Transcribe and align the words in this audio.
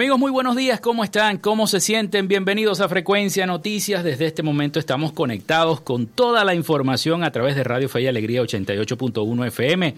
Amigos, 0.00 0.18
muy 0.18 0.30
buenos 0.30 0.56
días, 0.56 0.80
¿cómo 0.80 1.04
están? 1.04 1.36
¿Cómo 1.36 1.66
se 1.66 1.78
sienten? 1.78 2.26
Bienvenidos 2.26 2.80
a 2.80 2.88
Frecuencia 2.88 3.44
Noticias. 3.44 4.02
Desde 4.02 4.24
este 4.24 4.42
momento 4.42 4.78
estamos 4.78 5.12
conectados 5.12 5.82
con 5.82 6.06
toda 6.06 6.42
la 6.42 6.54
información 6.54 7.22
a 7.22 7.30
través 7.30 7.54
de 7.54 7.64
Radio 7.64 7.86
Fe 7.90 8.00
y 8.00 8.06
Alegría 8.06 8.40
88.1 8.40 9.46
FM. 9.48 9.94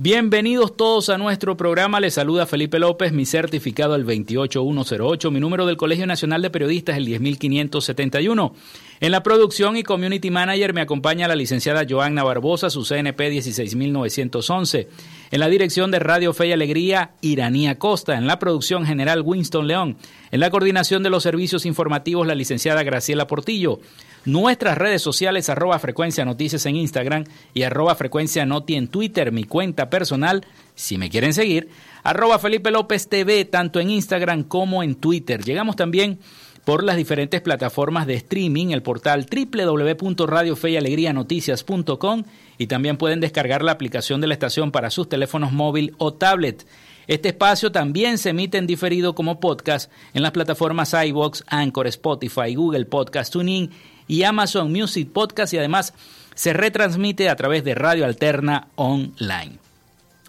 Bienvenidos 0.00 0.76
todos 0.76 1.08
a 1.08 1.18
nuestro 1.18 1.56
programa. 1.56 1.98
Les 1.98 2.14
saluda 2.14 2.46
Felipe 2.46 2.78
López, 2.78 3.12
mi 3.12 3.26
certificado 3.26 3.96
el 3.96 4.04
28108, 4.04 5.32
mi 5.32 5.40
número 5.40 5.66
del 5.66 5.76
Colegio 5.76 6.06
Nacional 6.06 6.40
de 6.40 6.50
Periodistas 6.50 6.96
el 6.96 7.06
10571. 7.06 8.54
En 9.00 9.10
la 9.10 9.24
producción 9.24 9.76
y 9.76 9.82
community 9.82 10.30
manager 10.30 10.72
me 10.72 10.82
acompaña 10.82 11.26
la 11.26 11.34
licenciada 11.34 11.84
Joanna 11.84 12.22
Barbosa, 12.22 12.70
su 12.70 12.84
CNP 12.84 13.28
16911. 13.28 14.88
En 15.32 15.40
la 15.40 15.48
dirección 15.48 15.90
de 15.90 15.98
Radio 15.98 16.32
Fe 16.32 16.46
y 16.46 16.52
Alegría, 16.52 17.10
Iranía 17.20 17.76
Costa. 17.76 18.16
En 18.16 18.28
la 18.28 18.38
producción 18.38 18.86
general, 18.86 19.22
Winston 19.24 19.66
León. 19.66 19.96
En 20.30 20.38
la 20.38 20.50
coordinación 20.50 21.02
de 21.02 21.10
los 21.10 21.24
servicios 21.24 21.66
informativos, 21.66 22.24
la 22.24 22.36
licenciada 22.36 22.84
Graciela 22.84 23.26
Portillo. 23.26 23.80
Nuestras 24.28 24.76
redes 24.76 25.00
sociales, 25.00 25.48
arroba 25.48 25.78
frecuencia 25.78 26.26
noticias 26.26 26.66
en 26.66 26.76
Instagram 26.76 27.24
y 27.54 27.62
arroba 27.62 27.94
frecuencia 27.94 28.44
noti 28.44 28.74
en 28.74 28.88
Twitter, 28.88 29.32
mi 29.32 29.44
cuenta 29.44 29.88
personal, 29.88 30.44
si 30.74 30.98
me 30.98 31.08
quieren 31.08 31.32
seguir, 31.32 31.70
arroba 32.02 32.38
Felipe 32.38 32.70
López 32.70 33.08
TV, 33.08 33.46
tanto 33.46 33.80
en 33.80 33.88
Instagram 33.88 34.42
como 34.42 34.82
en 34.82 34.96
Twitter. 34.96 35.42
Llegamos 35.42 35.76
también 35.76 36.18
por 36.66 36.84
las 36.84 36.98
diferentes 36.98 37.40
plataformas 37.40 38.06
de 38.06 38.16
streaming, 38.16 38.72
el 38.72 38.82
portal 38.82 39.24
www.radiofeyalegrianoticias.com 39.24 42.24
y 42.58 42.66
también 42.66 42.98
pueden 42.98 43.20
descargar 43.20 43.62
la 43.62 43.72
aplicación 43.72 44.20
de 44.20 44.26
la 44.26 44.34
estación 44.34 44.72
para 44.72 44.90
sus 44.90 45.08
teléfonos 45.08 45.52
móvil 45.52 45.94
o 45.96 46.12
tablet. 46.12 46.66
Este 47.06 47.30
espacio 47.30 47.72
también 47.72 48.18
se 48.18 48.28
emite 48.28 48.58
en 48.58 48.66
diferido 48.66 49.14
como 49.14 49.40
podcast 49.40 49.90
en 50.12 50.20
las 50.20 50.32
plataformas 50.32 50.92
iBox, 50.92 51.44
Anchor, 51.46 51.86
Spotify, 51.86 52.54
Google 52.54 52.84
Podcast, 52.84 53.32
TuneIn 53.32 53.70
y 54.08 54.24
Amazon 54.24 54.72
Music 54.72 55.10
Podcast 55.12 55.54
y 55.54 55.58
además 55.58 55.94
se 56.34 56.52
retransmite 56.52 57.28
a 57.28 57.36
través 57.36 57.62
de 57.62 57.74
Radio 57.74 58.04
Alterna 58.04 58.68
Online. 58.74 59.58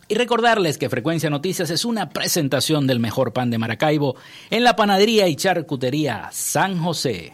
Y 0.08 0.16
recordarles 0.16 0.78
que 0.78 0.90
Frecuencia 0.90 1.30
Noticias 1.30 1.70
es 1.70 1.86
una 1.86 2.10
presentación 2.10 2.88
del 2.88 3.00
mejor 3.00 3.32
pan 3.32 3.52
de 3.52 3.60
Maracaibo 3.60 4.16
en 4.50 4.64
la 4.64 4.76
panadería 4.76 5.28
y 5.28 5.36
charcutería 5.36 6.30
San 6.32 6.82
José. 6.82 7.34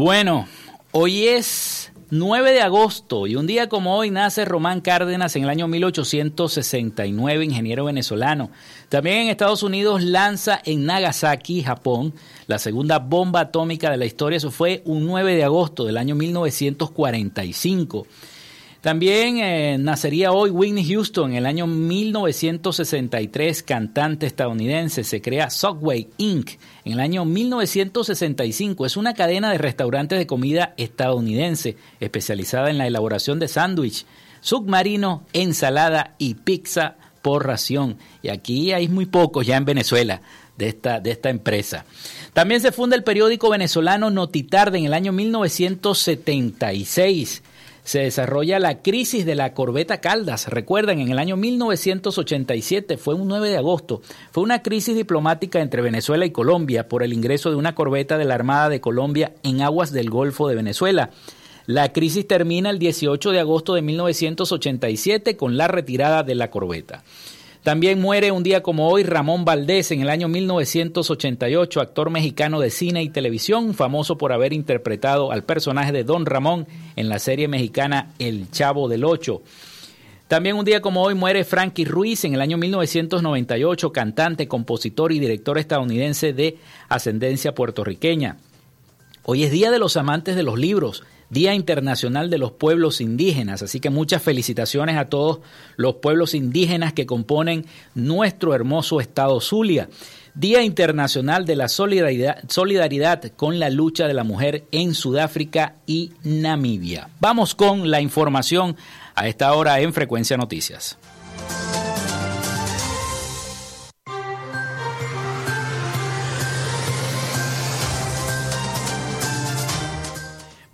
Bueno, 0.00 0.46
hoy 0.92 1.26
es 1.26 1.90
9 2.10 2.52
de 2.52 2.60
agosto 2.60 3.26
y 3.26 3.34
un 3.34 3.48
día 3.48 3.68
como 3.68 3.96
hoy 3.96 4.12
nace 4.12 4.44
Román 4.44 4.80
Cárdenas 4.80 5.34
en 5.34 5.42
el 5.42 5.50
año 5.50 5.66
1869, 5.66 7.44
ingeniero 7.44 7.84
venezolano. 7.84 8.52
También 8.90 9.22
en 9.22 9.26
Estados 9.26 9.64
Unidos 9.64 10.04
lanza 10.04 10.60
en 10.64 10.86
Nagasaki, 10.86 11.64
Japón, 11.64 12.14
la 12.46 12.60
segunda 12.60 13.00
bomba 13.00 13.40
atómica 13.40 13.90
de 13.90 13.96
la 13.96 14.06
historia. 14.06 14.36
Eso 14.36 14.52
fue 14.52 14.82
un 14.84 15.04
9 15.04 15.34
de 15.34 15.42
agosto 15.42 15.84
del 15.84 15.96
año 15.96 16.14
1945. 16.14 18.06
También 18.80 19.38
eh, 19.38 19.76
nacería 19.76 20.30
hoy 20.30 20.50
Whitney 20.50 20.88
Houston 20.88 21.32
en 21.32 21.38
el 21.38 21.46
año 21.46 21.66
1963, 21.66 23.64
cantante 23.64 24.26
estadounidense. 24.26 25.02
Se 25.02 25.20
crea 25.20 25.50
Subway 25.50 26.10
Inc. 26.16 26.50
en 26.84 26.92
el 26.92 27.00
año 27.00 27.24
1965. 27.24 28.86
Es 28.86 28.96
una 28.96 29.14
cadena 29.14 29.50
de 29.50 29.58
restaurantes 29.58 30.16
de 30.16 30.28
comida 30.28 30.74
estadounidense 30.76 31.76
especializada 31.98 32.70
en 32.70 32.78
la 32.78 32.86
elaboración 32.86 33.40
de 33.40 33.48
sándwich, 33.48 34.06
submarino, 34.40 35.24
ensalada 35.32 36.14
y 36.18 36.34
pizza 36.34 36.98
por 37.20 37.48
ración. 37.48 37.98
Y 38.22 38.28
aquí 38.28 38.70
hay 38.70 38.86
muy 38.86 39.06
pocos 39.06 39.44
ya 39.44 39.56
en 39.56 39.64
Venezuela 39.64 40.22
de 40.56 40.68
esta, 40.68 41.00
de 41.00 41.10
esta 41.10 41.30
empresa. 41.30 41.84
También 42.32 42.60
se 42.60 42.70
funda 42.70 42.94
el 42.94 43.02
periódico 43.02 43.50
venezolano 43.50 44.08
Notitarde 44.10 44.78
en 44.78 44.84
el 44.84 44.94
año 44.94 45.10
1976 45.10 47.42
se 47.88 48.00
desarrolla 48.00 48.58
la 48.58 48.82
crisis 48.82 49.24
de 49.24 49.34
la 49.34 49.54
corbeta 49.54 50.02
Caldas. 50.02 50.48
Recuerden, 50.48 51.00
en 51.00 51.08
el 51.08 51.18
año 51.18 51.38
1987, 51.38 52.98
fue 52.98 53.14
un 53.14 53.28
9 53.28 53.48
de 53.48 53.56
agosto, 53.56 54.02
fue 54.30 54.42
una 54.42 54.62
crisis 54.62 54.94
diplomática 54.94 55.62
entre 55.62 55.80
Venezuela 55.80 56.26
y 56.26 56.30
Colombia 56.30 56.86
por 56.86 57.02
el 57.02 57.14
ingreso 57.14 57.48
de 57.48 57.56
una 57.56 57.74
corbeta 57.74 58.18
de 58.18 58.26
la 58.26 58.34
Armada 58.34 58.68
de 58.68 58.82
Colombia 58.82 59.32
en 59.42 59.62
aguas 59.62 59.90
del 59.90 60.10
Golfo 60.10 60.48
de 60.48 60.56
Venezuela. 60.56 61.08
La 61.64 61.90
crisis 61.94 62.28
termina 62.28 62.68
el 62.68 62.78
18 62.78 63.30
de 63.30 63.40
agosto 63.40 63.72
de 63.72 63.80
1987 63.80 65.38
con 65.38 65.56
la 65.56 65.66
retirada 65.66 66.22
de 66.22 66.34
la 66.34 66.50
corbeta. 66.50 67.04
También 67.68 68.00
muere 68.00 68.32
un 68.32 68.42
día 68.42 68.62
como 68.62 68.88
hoy 68.88 69.02
Ramón 69.02 69.44
Valdés 69.44 69.90
en 69.90 70.00
el 70.00 70.08
año 70.08 70.26
1988, 70.26 71.82
actor 71.82 72.08
mexicano 72.08 72.60
de 72.60 72.70
cine 72.70 73.02
y 73.02 73.10
televisión, 73.10 73.74
famoso 73.74 74.16
por 74.16 74.32
haber 74.32 74.54
interpretado 74.54 75.32
al 75.32 75.44
personaje 75.44 75.92
de 75.92 76.02
Don 76.02 76.24
Ramón 76.24 76.66
en 76.96 77.10
la 77.10 77.18
serie 77.18 77.46
mexicana 77.46 78.14
El 78.18 78.50
Chavo 78.50 78.88
del 78.88 79.04
Ocho. 79.04 79.42
También 80.28 80.56
un 80.56 80.64
día 80.64 80.80
como 80.80 81.02
hoy 81.02 81.14
muere 81.14 81.44
Frankie 81.44 81.84
Ruiz 81.84 82.24
en 82.24 82.32
el 82.32 82.40
año 82.40 82.56
1998, 82.56 83.92
cantante, 83.92 84.48
compositor 84.48 85.12
y 85.12 85.18
director 85.18 85.58
estadounidense 85.58 86.32
de 86.32 86.56
ascendencia 86.88 87.54
puertorriqueña. 87.54 88.38
Hoy 89.24 89.44
es 89.44 89.50
Día 89.50 89.70
de 89.70 89.78
los 89.78 89.98
Amantes 89.98 90.36
de 90.36 90.42
los 90.42 90.58
Libros 90.58 91.02
Día 91.30 91.54
Internacional 91.54 92.30
de 92.30 92.38
los 92.38 92.52
Pueblos 92.52 93.00
Indígenas. 93.00 93.62
Así 93.62 93.80
que 93.80 93.90
muchas 93.90 94.22
felicitaciones 94.22 94.96
a 94.96 95.06
todos 95.06 95.40
los 95.76 95.96
pueblos 95.96 96.34
indígenas 96.34 96.92
que 96.92 97.06
componen 97.06 97.66
nuestro 97.94 98.54
hermoso 98.54 99.00
estado 99.00 99.40
Zulia. 99.40 99.88
Día 100.34 100.62
Internacional 100.62 101.44
de 101.46 101.56
la 101.56 101.68
Solidaridad, 101.68 103.32
con 103.36 103.58
la 103.58 103.70
lucha 103.70 104.06
de 104.06 104.14
la 104.14 104.22
mujer 104.22 104.64
en 104.70 104.94
Sudáfrica 104.94 105.74
y 105.84 106.12
Namibia. 106.22 107.08
Vamos 107.18 107.56
con 107.56 107.90
la 107.90 108.00
información 108.00 108.76
a 109.16 109.26
esta 109.26 109.52
hora 109.54 109.80
en 109.80 109.92
Frecuencia 109.92 110.36
Noticias. 110.36 110.96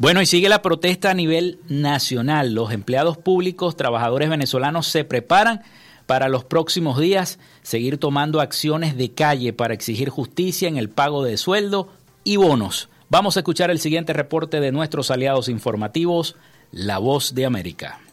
Bueno, 0.05 0.21
y 0.21 0.27
sigue 0.27 0.51
la 0.51 0.61
protesta 0.61 1.11
a 1.11 1.15
nivel 1.15 1.61
nacional. 1.67 2.53
Los 2.53 2.73
empleados 2.73 3.17
públicos, 3.17 3.75
trabajadores 3.75 4.29
venezolanos 4.29 4.87
se 4.87 5.03
preparan 5.03 5.63
para 6.05 6.29
los 6.29 6.45
próximos 6.45 6.99
días 6.99 7.39
seguir 7.63 7.97
tomando 7.97 8.43
acciones 8.43 8.99
de 8.99 9.13
calle 9.13 9.55
para 9.55 9.73
exigir 9.73 10.11
justicia 10.11 10.69
en 10.69 10.77
el 10.77 10.91
pago 10.91 11.25
de 11.25 11.39
sueldo 11.39 11.89
y 12.23 12.37
bonos. 12.37 12.91
Vamos 13.09 13.39
a 13.39 13.41
escuchar 13.41 13.71
el 13.71 13.79
siguiente 13.79 14.13
reporte 14.13 14.61
de 14.61 14.73
nuestros 14.73 15.11
aliados 15.11 15.49
informativos, 15.49 16.37
La 16.71 16.99
Voz 16.99 17.35
de 17.35 17.47
América. 17.47 18.04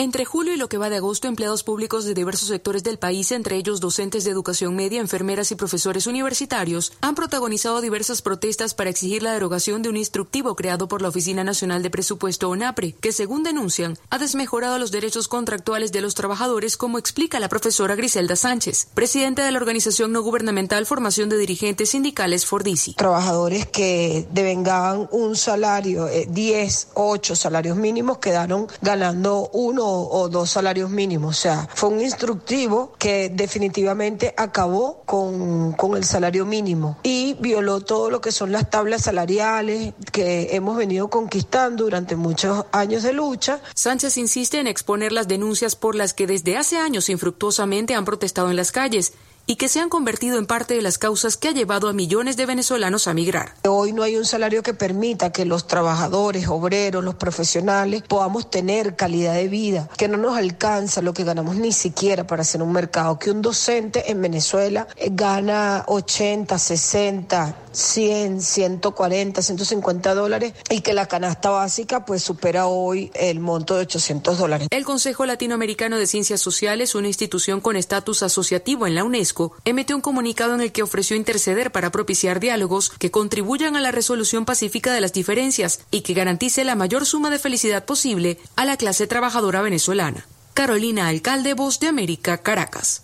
Entre 0.00 0.24
julio 0.24 0.54
y 0.54 0.56
lo 0.56 0.70
que 0.70 0.78
va 0.78 0.88
de 0.88 0.96
agosto, 0.96 1.28
empleados 1.28 1.62
públicos 1.62 2.06
de 2.06 2.14
diversos 2.14 2.48
sectores 2.48 2.82
del 2.82 2.98
país, 2.98 3.32
entre 3.32 3.56
ellos 3.56 3.80
docentes 3.80 4.24
de 4.24 4.30
educación 4.30 4.74
media, 4.74 4.98
enfermeras 4.98 5.52
y 5.52 5.56
profesores 5.56 6.06
universitarios, 6.06 6.94
han 7.02 7.14
protagonizado 7.14 7.82
diversas 7.82 8.22
protestas 8.22 8.72
para 8.72 8.88
exigir 8.88 9.22
la 9.22 9.34
derogación 9.34 9.82
de 9.82 9.90
un 9.90 9.98
instructivo 9.98 10.56
creado 10.56 10.88
por 10.88 11.02
la 11.02 11.08
Oficina 11.08 11.44
Nacional 11.44 11.82
de 11.82 11.90
Presupuesto 11.90 12.48
ONAPRE, 12.48 12.92
que 12.92 13.12
según 13.12 13.42
denuncian, 13.42 13.98
ha 14.08 14.16
desmejorado 14.16 14.78
los 14.78 14.90
derechos 14.90 15.28
contractuales 15.28 15.92
de 15.92 16.00
los 16.00 16.14
trabajadores, 16.14 16.78
como 16.78 16.96
explica 16.96 17.38
la 17.38 17.50
profesora 17.50 17.94
Griselda 17.94 18.36
Sánchez, 18.36 18.88
presidenta 18.94 19.44
de 19.44 19.52
la 19.52 19.58
organización 19.58 20.12
no 20.12 20.22
gubernamental 20.22 20.86
Formación 20.86 21.28
de 21.28 21.36
Dirigentes 21.36 21.90
Sindicales 21.90 22.46
Fordisi. 22.46 22.94
Trabajadores 22.94 23.66
que 23.66 24.26
devengaban 24.32 25.10
un 25.12 25.36
salario, 25.36 26.06
10, 26.06 26.84
eh, 26.84 26.88
8 26.94 27.36
salarios 27.36 27.76
mínimos, 27.76 28.16
quedaron 28.16 28.66
ganando 28.80 29.50
uno 29.52 29.89
o, 29.90 30.28
dos 30.28 30.50
salarios 30.50 30.90
mínimos. 30.90 31.38
O 31.38 31.40
sea, 31.40 31.68
fue 31.74 31.90
un 31.90 32.00
instructivo 32.00 32.92
que 32.98 33.28
definitivamente 33.28 34.34
acabó 34.36 35.02
con, 35.04 35.72
con 35.72 35.96
el 35.96 36.04
salario 36.04 36.46
mínimo 36.46 36.98
y 37.02 37.34
violó 37.40 37.80
todo 37.80 38.10
lo 38.10 38.20
que 38.20 38.32
son 38.32 38.52
las 38.52 38.70
tablas 38.70 39.02
salariales 39.02 39.94
que 40.12 40.54
hemos 40.54 40.76
venido 40.76 41.08
conquistando 41.08 41.84
durante 41.84 42.16
muchos 42.16 42.66
años 42.72 43.02
de 43.02 43.12
lucha. 43.12 43.60
Sánchez 43.74 44.16
insiste 44.16 44.58
en 44.58 44.66
exponer 44.66 45.12
las 45.12 45.28
denuncias 45.28 45.76
por 45.76 45.94
las 45.94 46.14
que 46.14 46.26
desde 46.26 46.56
hace 46.56 46.76
años 46.76 47.08
infructuosamente 47.08 47.94
han 47.94 48.04
protestado 48.04 48.50
en 48.50 48.56
las 48.56 48.72
calles 48.72 49.12
y 49.50 49.56
que 49.56 49.68
se 49.68 49.80
han 49.80 49.88
convertido 49.88 50.38
en 50.38 50.46
parte 50.46 50.74
de 50.74 50.80
las 50.80 50.96
causas 50.96 51.36
que 51.36 51.48
ha 51.48 51.50
llevado 51.50 51.88
a 51.88 51.92
millones 51.92 52.36
de 52.36 52.46
venezolanos 52.46 53.08
a 53.08 53.14
migrar. 53.14 53.56
Hoy 53.66 53.92
no 53.92 54.04
hay 54.04 54.14
un 54.14 54.24
salario 54.24 54.62
que 54.62 54.74
permita 54.74 55.32
que 55.32 55.44
los 55.44 55.66
trabajadores, 55.66 56.46
obreros, 56.46 57.02
los 57.02 57.16
profesionales 57.16 58.04
podamos 58.06 58.48
tener 58.48 58.94
calidad 58.94 59.34
de 59.34 59.48
vida, 59.48 59.88
que 59.98 60.06
no 60.06 60.18
nos 60.18 60.36
alcanza 60.36 61.02
lo 61.02 61.12
que 61.12 61.24
ganamos 61.24 61.56
ni 61.56 61.72
siquiera 61.72 62.28
para 62.28 62.42
hacer 62.42 62.62
un 62.62 62.70
mercado, 62.70 63.18
que 63.18 63.32
un 63.32 63.42
docente 63.42 64.12
en 64.12 64.22
Venezuela 64.22 64.86
gana 65.10 65.82
80, 65.88 66.56
60, 66.56 67.56
100, 67.72 68.40
140, 68.40 69.42
150 69.42 70.14
dólares 70.14 70.54
y 70.68 70.80
que 70.80 70.94
la 70.94 71.06
canasta 71.06 71.50
básica 71.50 72.04
pues 72.04 72.22
supera 72.22 72.66
hoy 72.66 73.10
el 73.14 73.40
monto 73.40 73.74
de 73.74 73.82
800 73.82 74.38
dólares. 74.38 74.68
El 74.70 74.84
Consejo 74.84 75.26
Latinoamericano 75.26 75.98
de 75.98 76.06
Ciencias 76.06 76.40
Sociales, 76.40 76.94
una 76.94 77.08
institución 77.08 77.60
con 77.60 77.76
estatus 77.76 78.22
asociativo 78.22 78.86
en 78.86 78.94
la 78.94 79.04
UNESCO, 79.04 79.56
emitió 79.64 79.96
un 79.96 80.02
comunicado 80.02 80.54
en 80.54 80.60
el 80.60 80.72
que 80.72 80.82
ofreció 80.82 81.16
interceder 81.16 81.72
para 81.72 81.90
propiciar 81.90 82.40
diálogos 82.40 82.90
que 82.90 83.10
contribuyan 83.10 83.76
a 83.76 83.80
la 83.80 83.92
resolución 83.92 84.44
pacífica 84.44 84.92
de 84.92 85.00
las 85.00 85.12
diferencias 85.12 85.80
y 85.90 86.02
que 86.02 86.14
garantice 86.14 86.64
la 86.64 86.74
mayor 86.74 87.06
suma 87.06 87.30
de 87.30 87.38
felicidad 87.38 87.84
posible 87.84 88.38
a 88.56 88.64
la 88.64 88.76
clase 88.76 89.06
trabajadora 89.06 89.62
venezolana. 89.62 90.26
Carolina 90.54 91.08
Alcalde, 91.08 91.54
Voz 91.54 91.80
de 91.80 91.86
América, 91.88 92.38
Caracas. 92.38 93.02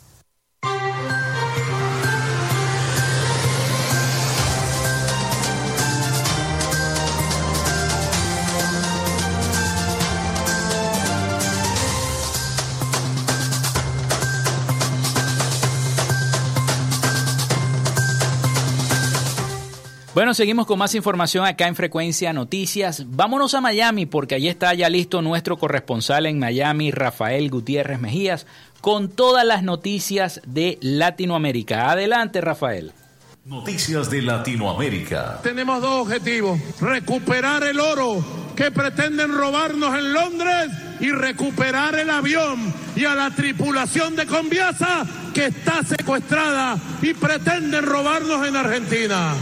Bueno, 20.17 20.33
seguimos 20.33 20.65
con 20.65 20.79
más 20.79 20.95
información 20.95 21.45
acá 21.45 21.69
en 21.69 21.77
Frecuencia 21.77 22.33
Noticias. 22.33 23.05
Vámonos 23.07 23.53
a 23.53 23.61
Miami 23.61 24.07
porque 24.07 24.35
allí 24.35 24.49
está 24.49 24.73
ya 24.73 24.89
listo 24.89 25.21
nuestro 25.21 25.59
corresponsal 25.59 26.25
en 26.25 26.39
Miami, 26.39 26.91
Rafael 26.91 27.51
Gutiérrez 27.51 28.01
Mejías, 28.01 28.47
con 28.81 29.11
todas 29.11 29.45
las 29.45 29.63
noticias 29.63 30.41
de 30.47 30.79
Latinoamérica. 30.81 31.91
Adelante, 31.91 32.41
Rafael. 32.41 32.95
Noticias 33.45 34.09
de 34.11 34.23
Latinoamérica. 34.23 35.41
Tenemos 35.43 35.83
dos 35.83 36.07
objetivos. 36.07 36.59
Recuperar 36.81 37.65
el 37.65 37.79
oro 37.79 38.25
que 38.57 38.71
pretenden 38.71 39.35
robarnos 39.35 39.99
en 39.99 40.15
Londres 40.15 40.71
y 40.99 41.11
recuperar 41.13 41.95
el 41.95 42.09
avión 42.09 42.73
y 42.97 43.05
a 43.05 43.15
la 43.15 43.33
tripulación 43.33 44.17
de 44.17 44.25
Conviasa 44.25 45.05
que 45.35 45.45
está 45.45 45.83
secuestrada 45.83 46.79
y 47.03 47.13
pretenden 47.13 47.85
robarnos 47.85 48.49
en 48.49 48.57
Argentina. 48.57 49.35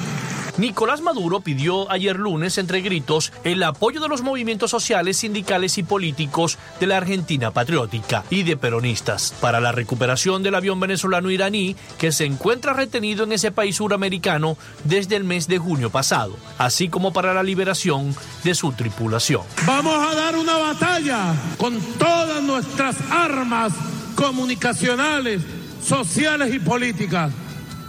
Nicolás 0.56 1.00
Maduro 1.00 1.40
pidió 1.40 1.90
ayer 1.90 2.16
lunes 2.16 2.58
entre 2.58 2.80
gritos 2.80 3.32
el 3.42 3.62
apoyo 3.64 4.00
de 4.00 4.08
los 4.08 4.22
movimientos 4.22 4.70
sociales, 4.70 5.16
sindicales 5.16 5.78
y 5.78 5.82
políticos 5.82 6.58
de 6.78 6.86
la 6.86 6.96
Argentina 6.96 7.50
patriótica 7.50 8.22
y 8.30 8.44
de 8.44 8.56
peronistas 8.56 9.34
para 9.40 9.60
la 9.60 9.72
recuperación 9.72 10.44
del 10.44 10.54
avión 10.54 10.78
venezolano 10.78 11.30
iraní 11.30 11.74
que 11.98 12.12
se 12.12 12.24
encuentra 12.24 12.72
retenido 12.72 13.24
en 13.24 13.32
ese 13.32 13.50
país 13.50 13.76
suramericano 13.76 14.56
desde 14.84 15.16
el 15.16 15.24
mes 15.24 15.48
de 15.48 15.58
junio 15.58 15.90
pasado, 15.90 16.36
así 16.58 16.88
como 16.88 17.12
para 17.12 17.34
la 17.34 17.42
liberación 17.42 18.14
de 18.44 18.54
su 18.54 18.72
tripulación. 18.72 19.42
Vamos 19.66 19.96
a 19.96 20.14
dar 20.14 20.36
una 20.36 20.56
batalla 20.56 21.34
con 21.58 21.80
todas 21.98 22.42
nuestras 22.42 22.96
armas 23.10 23.72
comunicacionales, 24.14 25.42
sociales 25.82 26.54
y 26.54 26.60
políticas 26.60 27.32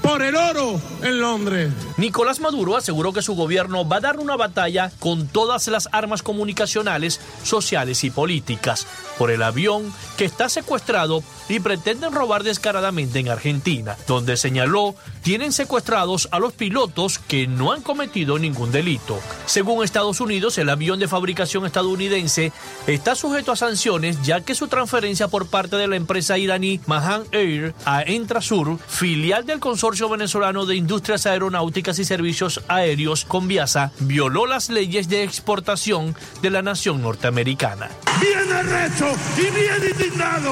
por 0.06 0.22
el 0.22 0.36
oro 0.36 0.80
en 1.02 1.20
Londres. 1.20 1.74
Nicolás 1.98 2.40
Maduro 2.40 2.78
aseguró 2.78 3.12
que 3.12 3.24
su 3.24 3.34
gobierno 3.34 3.88
va 3.88 3.98
a 3.98 4.02
dar 4.02 4.20
una 4.20 4.36
batalla 4.36 4.92
con 5.00 5.28
todas 5.28 5.68
las 5.68 5.90
armas 5.92 6.22
comunicacionales, 6.22 7.20
sociales 7.44 8.04
y 8.04 8.12
políticas 8.12 8.86
por 9.18 9.32
el 9.32 9.42
avión 9.42 9.92
que 10.16 10.26
está 10.26 10.48
secuestrado 10.48 11.24
y 11.50 11.60
pretenden 11.60 12.14
robar 12.14 12.44
descaradamente 12.44 13.18
en 13.18 13.30
Argentina, 13.30 13.98
donde 14.08 14.38
señaló 14.38 14.94
tienen 15.26 15.52
secuestrados 15.52 16.30
a 16.32 16.38
los 16.38 16.54
pilotos 16.54 17.18
que 17.18 17.48
no 17.48 17.72
han 17.72 17.82
cometido 17.82 18.38
ningún 18.38 18.72
delito. 18.72 19.20
Según 19.48 19.84
Estados 19.84 20.22
Unidos, 20.22 20.60
el 20.60 20.70
avión 20.70 21.00
de 21.00 21.08
fabricación 21.08 21.66
estadounidense 21.66 22.52
está 22.86 23.16
sujeto 23.16 23.52
a 23.52 23.56
sanciones 23.56 24.22
ya 24.22 24.42
que 24.42 24.54
su 24.54 24.68
transferencia 24.68 25.28
por 25.28 25.48
parte 25.48 25.78
de 25.78 25.88
la 25.88 25.96
empresa 25.96 26.38
iraní 26.38 26.80
Mahan 26.86 27.24
Air 27.32 27.74
a 27.86 28.04
Entrasur, 28.04 28.78
filial 28.88 29.48
del 29.48 29.60
consorcio 29.60 30.08
venezolano 30.10 30.68
de 30.68 30.76
industrias 30.76 31.26
aeronáuticas 31.26 31.98
y 31.98 32.06
servicios 32.06 32.62
aéreos 32.68 33.26
Conviasa, 33.26 33.92
violó 34.02 34.46
las 34.46 34.70
leyes 34.70 35.10
de 35.10 35.24
exportación 35.24 36.16
de 36.44 36.52
la 36.52 36.62
nación 36.62 37.02
norteamericana. 37.02 37.90
Bien 38.22 38.54
arrecho 38.54 39.08
y 39.38 39.50
bien 39.50 39.92
indignado 39.92 40.52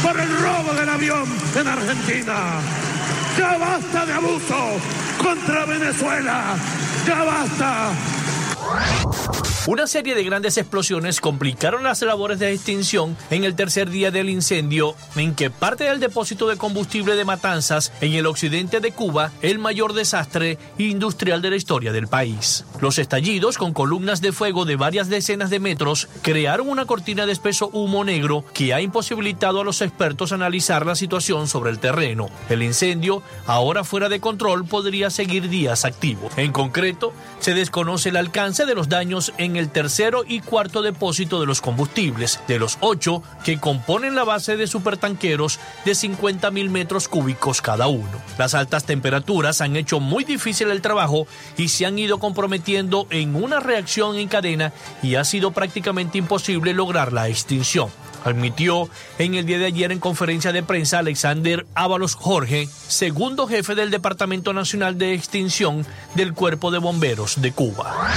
por 0.00 0.20
el 0.20 0.28
robo 0.38 0.74
del 0.74 0.88
avión 0.88 1.24
en 1.56 1.66
Argentina. 1.66 2.91
Ya 3.38 3.56
basta 3.56 4.06
de 4.06 4.12
abuso 4.12 4.80
contra 5.22 5.64
Venezuela. 5.64 6.56
Ya 7.06 7.24
basta. 7.24 8.21
Una 9.64 9.86
serie 9.86 10.16
de 10.16 10.24
grandes 10.24 10.58
explosiones 10.58 11.20
complicaron 11.20 11.84
las 11.84 12.02
labores 12.02 12.40
de 12.40 12.52
extinción 12.52 13.16
en 13.30 13.44
el 13.44 13.54
tercer 13.54 13.90
día 13.90 14.10
del 14.10 14.28
incendio, 14.28 14.96
en 15.14 15.36
que 15.36 15.50
parte 15.50 15.84
del 15.84 16.00
depósito 16.00 16.48
de 16.48 16.56
combustible 16.56 17.14
de 17.14 17.24
Matanzas, 17.24 17.92
en 18.00 18.12
el 18.14 18.26
occidente 18.26 18.80
de 18.80 18.90
Cuba, 18.90 19.30
el 19.40 19.60
mayor 19.60 19.92
desastre 19.92 20.58
industrial 20.78 21.42
de 21.42 21.50
la 21.50 21.56
historia 21.56 21.92
del 21.92 22.08
país. 22.08 22.64
Los 22.80 22.98
estallidos, 22.98 23.56
con 23.56 23.72
columnas 23.72 24.20
de 24.20 24.32
fuego 24.32 24.64
de 24.64 24.74
varias 24.74 25.08
decenas 25.08 25.48
de 25.48 25.60
metros, 25.60 26.08
crearon 26.22 26.68
una 26.68 26.86
cortina 26.86 27.24
de 27.24 27.32
espeso 27.32 27.70
humo 27.72 28.04
negro 28.04 28.44
que 28.52 28.74
ha 28.74 28.80
imposibilitado 28.80 29.60
a 29.60 29.64
los 29.64 29.80
expertos 29.80 30.32
analizar 30.32 30.84
la 30.86 30.96
situación 30.96 31.46
sobre 31.46 31.70
el 31.70 31.78
terreno. 31.78 32.28
El 32.48 32.64
incendio, 32.64 33.22
ahora 33.46 33.84
fuera 33.84 34.08
de 34.08 34.18
control, 34.18 34.64
podría 34.64 35.08
seguir 35.10 35.48
días 35.48 35.84
activo. 35.84 36.30
En 36.36 36.50
concreto, 36.50 37.12
se 37.38 37.54
desconoce 37.54 38.08
el 38.08 38.16
alcance 38.16 38.61
de 38.66 38.74
los 38.74 38.88
daños 38.88 39.32
en 39.38 39.56
el 39.56 39.70
tercero 39.70 40.24
y 40.26 40.40
cuarto 40.40 40.82
depósito 40.82 41.40
de 41.40 41.46
los 41.46 41.60
combustibles, 41.60 42.40
de 42.48 42.58
los 42.58 42.78
ocho 42.80 43.22
que 43.44 43.58
componen 43.58 44.14
la 44.14 44.24
base 44.24 44.56
de 44.56 44.66
supertanqueros 44.66 45.58
de 45.84 45.94
50 45.94 46.50
mil 46.50 46.70
metros 46.70 47.08
cúbicos 47.08 47.60
cada 47.60 47.88
uno. 47.88 48.22
Las 48.38 48.54
altas 48.54 48.84
temperaturas 48.84 49.60
han 49.60 49.76
hecho 49.76 50.00
muy 50.00 50.24
difícil 50.24 50.70
el 50.70 50.82
trabajo 50.82 51.26
y 51.56 51.68
se 51.68 51.86
han 51.86 51.98
ido 51.98 52.18
comprometiendo 52.18 53.06
en 53.10 53.34
una 53.34 53.60
reacción 53.60 54.16
en 54.16 54.28
cadena 54.28 54.72
y 55.02 55.16
ha 55.16 55.24
sido 55.24 55.52
prácticamente 55.52 56.18
imposible 56.18 56.72
lograr 56.72 57.12
la 57.12 57.28
extinción 57.28 57.90
admitió 58.24 58.88
en 59.18 59.34
el 59.34 59.46
día 59.46 59.58
de 59.58 59.66
ayer 59.66 59.92
en 59.92 59.98
conferencia 59.98 60.52
de 60.52 60.62
prensa 60.62 60.98
Alexander 60.98 61.66
Ábalos 61.74 62.14
Jorge, 62.14 62.68
segundo 62.88 63.46
jefe 63.46 63.74
del 63.74 63.90
Departamento 63.90 64.52
Nacional 64.52 64.98
de 64.98 65.14
Extinción 65.14 65.86
del 66.14 66.34
Cuerpo 66.34 66.70
de 66.70 66.78
Bomberos 66.78 67.40
de 67.40 67.52
Cuba. 67.52 68.12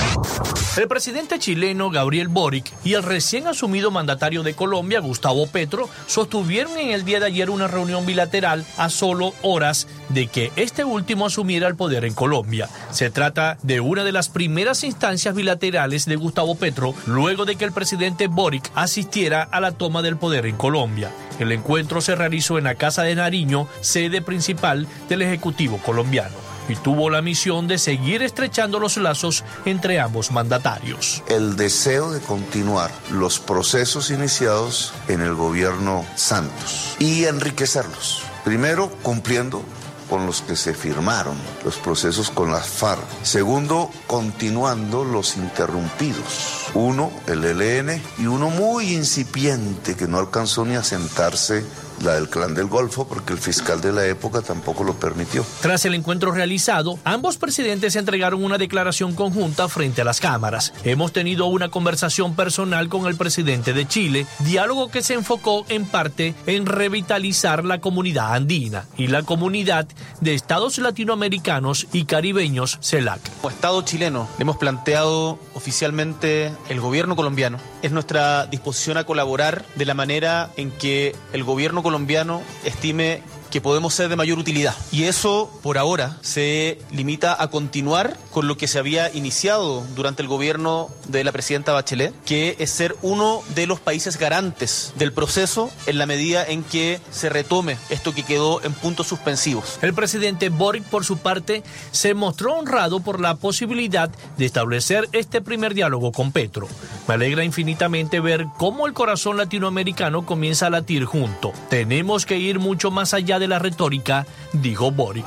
El 0.78 0.88
presidente 0.90 1.40
chileno 1.40 1.90
Gabriel 1.90 2.28
Boric 2.28 2.74
y 2.84 2.94
el 2.94 3.04
recién 3.04 3.48
asumido 3.48 3.92
mandatario 3.92 4.44
de 4.44 4.56
Colombia, 4.56 5.00
Gustavo 5.00 5.48
Petro, 5.48 5.90
sostuvieron 6.06 6.78
en 6.78 6.90
el 6.90 7.06
día 7.06 7.22
de 7.22 7.28
ayer 7.28 7.50
una 7.50 7.68
reunión 7.68 8.06
bilateral 8.06 8.66
a 8.78 8.90
solo 8.90 9.34
horas 9.42 9.88
de 10.10 10.28
que 10.28 10.52
este 10.58 10.84
último 10.84 11.26
asumiera 11.26 11.68
el 11.68 11.76
poder 11.76 12.04
en 12.04 12.14
Colombia. 12.14 12.70
Se 12.92 13.10
trata 13.10 13.58
de 13.64 13.80
una 13.80 14.04
de 14.04 14.12
las 14.12 14.30
primeras 14.30 14.84
instancias 14.84 15.34
bilaterales 15.34 16.06
de 16.06 16.16
Gustavo 16.18 16.56
Petro 16.56 16.94
luego 17.06 17.46
de 17.46 17.56
que 17.56 17.66
el 17.66 17.72
presidente 17.72 18.28
Boric 18.28 18.70
asistiera 18.76 19.44
a 19.44 19.62
la 19.62 19.72
toma 19.72 19.95
del 20.02 20.18
poder 20.18 20.46
en 20.46 20.58
Colombia. 20.58 21.12
El 21.40 21.52
encuentro 21.52 22.02
se 22.02 22.16
realizó 22.16 22.58
en 22.58 22.66
la 22.66 22.76
Casa 22.76 23.04
de 23.04 23.16
Nariño, 23.16 23.68
sede 23.82 24.22
principal 24.22 24.88
del 25.10 25.22
Ejecutivo 25.22 25.78
colombiano 25.78 26.46
y 26.68 26.76
tuvo 26.76 27.10
la 27.10 27.22
misión 27.22 27.68
de 27.68 27.78
seguir 27.78 28.22
estrechando 28.22 28.80
los 28.80 28.98
lazos 28.98 29.44
entre 29.66 30.00
ambos 30.00 30.32
mandatarios. 30.32 31.24
El 31.28 31.56
deseo 31.56 32.12
de 32.12 32.20
continuar 32.22 32.92
los 33.12 33.40
procesos 33.40 34.10
iniciados 34.10 34.94
en 35.08 35.22
el 35.22 35.36
gobierno 35.36 36.06
Santos 36.16 36.96
y 37.00 37.26
enriquecerlos. 37.26 38.24
Primero, 38.44 38.90
cumpliendo 39.02 39.64
con 40.10 40.26
los 40.26 40.42
que 40.42 40.56
se 40.56 40.74
firmaron 40.74 41.38
los 41.64 41.78
procesos 41.78 42.30
con 42.30 42.52
las 42.52 42.68
FARC. 42.68 43.02
Segundo, 43.24 43.90
continuando 44.08 45.04
los 45.04 45.38
interrumpidos. 45.38 46.68
Uno, 46.74 47.12
el 47.28 47.44
ELN, 47.44 48.02
y 48.18 48.28
uno 48.28 48.50
muy 48.50 48.94
incipiente 48.94 49.96
que 49.96 50.08
no 50.08 50.20
alcanzó 50.20 50.66
ni 50.66 50.76
a 50.76 50.84
sentarse 50.84 51.66
la 52.04 52.16
del 52.16 52.30
Clan 52.30 52.54
del 52.54 52.68
Golfo, 52.68 53.08
porque 53.08 53.34
el 53.34 53.40
fiscal 53.40 53.82
de 53.82 53.92
la 53.92 54.06
época 54.06 54.42
tampoco 54.42 54.84
lo 54.84 54.94
permitió. 54.94 55.46
Tras 55.62 55.86
el 55.86 55.94
encuentro 55.94 56.32
realizado, 56.32 57.00
ambos 57.04 57.38
presidentes 57.38 57.96
entregaron 57.96 58.44
una 58.44 58.58
declaración 58.58 59.14
conjunta 59.14 59.68
frente 59.68 60.02
a 60.02 60.06
las 60.06 60.20
cámaras. 60.20 60.74
Hemos 60.84 61.14
tenido 61.14 61.46
una 61.48 61.70
conversación 61.70 62.36
personal 62.36 62.90
con 62.90 63.08
el 63.08 63.16
presidente 63.16 63.74
de 63.74 63.88
Chile, 63.88 64.28
diálogo 64.40 64.90
que 64.90 65.04
se 65.04 65.14
enfocó 65.14 65.66
en 65.70 65.86
parte 65.86 66.36
en 66.46 66.66
revitalizar 66.66 67.66
la 67.66 67.82
comunidad 67.82 68.34
andina 68.34 68.86
y 68.98 69.08
la 69.08 69.24
comunidad 69.24 69.88
de 70.22 70.34
estados 70.34 70.78
latinoamericanos 70.78 71.88
y 71.92 72.06
caribeños 72.06 72.78
CELAC. 72.82 73.22
Como 73.38 73.50
Estado 73.50 73.82
chileno, 73.84 74.28
le 74.38 74.44
hemos 74.44 74.58
planteado 74.58 75.40
oficialmente 75.54 76.52
el 76.70 76.80
gobierno 76.80 77.16
colombiano. 77.16 77.58
Es 77.86 77.92
nuestra 77.92 78.48
disposición 78.48 78.98
a 78.98 79.04
colaborar 79.04 79.64
de 79.76 79.86
la 79.86 79.94
manera 79.94 80.50
en 80.58 80.72
que 80.72 81.16
el 81.34 81.44
gobierno 81.44 81.84
colombiano 81.84 82.42
estime 82.64 83.22
podemos 83.62 83.94
ser 83.94 84.10
de 84.10 84.16
mayor 84.16 84.40
utilidad. 84.40 84.76
Y 84.92 85.04
eso, 85.04 85.52
por 85.62 85.78
ahora, 85.78 86.18
se 86.22 86.80
limita 86.92 87.42
a 87.42 87.50
continuar 87.50 88.18
con 88.32 88.48
lo 88.48 88.58
que 88.58 88.68
se 88.68 88.80
había 88.80 89.14
iniciado 89.14 89.84
durante 89.96 90.22
el 90.22 90.28
gobierno 90.28 90.90
de 91.08 91.24
la 91.24 91.32
presidenta 91.32 91.74
Bachelet, 91.74 92.14
que 92.26 92.56
es 92.60 92.70
ser 92.70 92.96
uno 93.02 93.42
de 93.56 93.68
los 93.68 93.80
países 93.80 94.18
garantes 94.18 94.94
del 94.98 95.14
proceso 95.14 95.70
en 95.86 95.98
la 95.98 96.06
medida 96.06 96.46
en 96.46 96.64
que 96.64 97.00
se 97.12 97.30
retome 97.30 97.78
esto 97.90 98.14
que 98.14 98.24
quedó 98.24 98.64
en 98.64 98.74
puntos 98.74 99.08
suspensivos. 99.08 99.80
El 99.82 99.94
presidente 99.94 100.50
Boric, 100.50 100.84
por 100.84 101.06
su 101.06 101.18
parte, 101.18 101.64
se 101.92 102.14
mostró 102.14 102.56
honrado 102.56 103.00
por 103.00 103.20
la 103.20 103.36
posibilidad 103.36 104.10
de 104.38 104.46
establecer 104.46 105.08
este 105.12 105.42
primer 105.42 105.74
diálogo 105.74 106.12
con 106.12 106.32
Petro. 106.32 106.68
Me 107.08 107.14
alegra 107.14 107.44
infinitamente 107.44 108.20
ver 108.20 108.48
cómo 108.58 108.88
el 108.88 108.94
corazón 108.94 109.38
latinoamericano 109.38 110.26
comienza 110.26 110.68
a 110.68 110.70
latir 110.70 111.06
junto. 111.06 111.54
Tenemos 111.70 112.26
que 112.26 112.38
ir 112.38 112.60
mucho 112.60 112.92
más 112.92 113.14
allá 113.14 113.40
de 113.40 113.45
la 113.48 113.60
retórica, 113.60 114.26
dijo 114.54 114.92
Boric. 114.92 115.26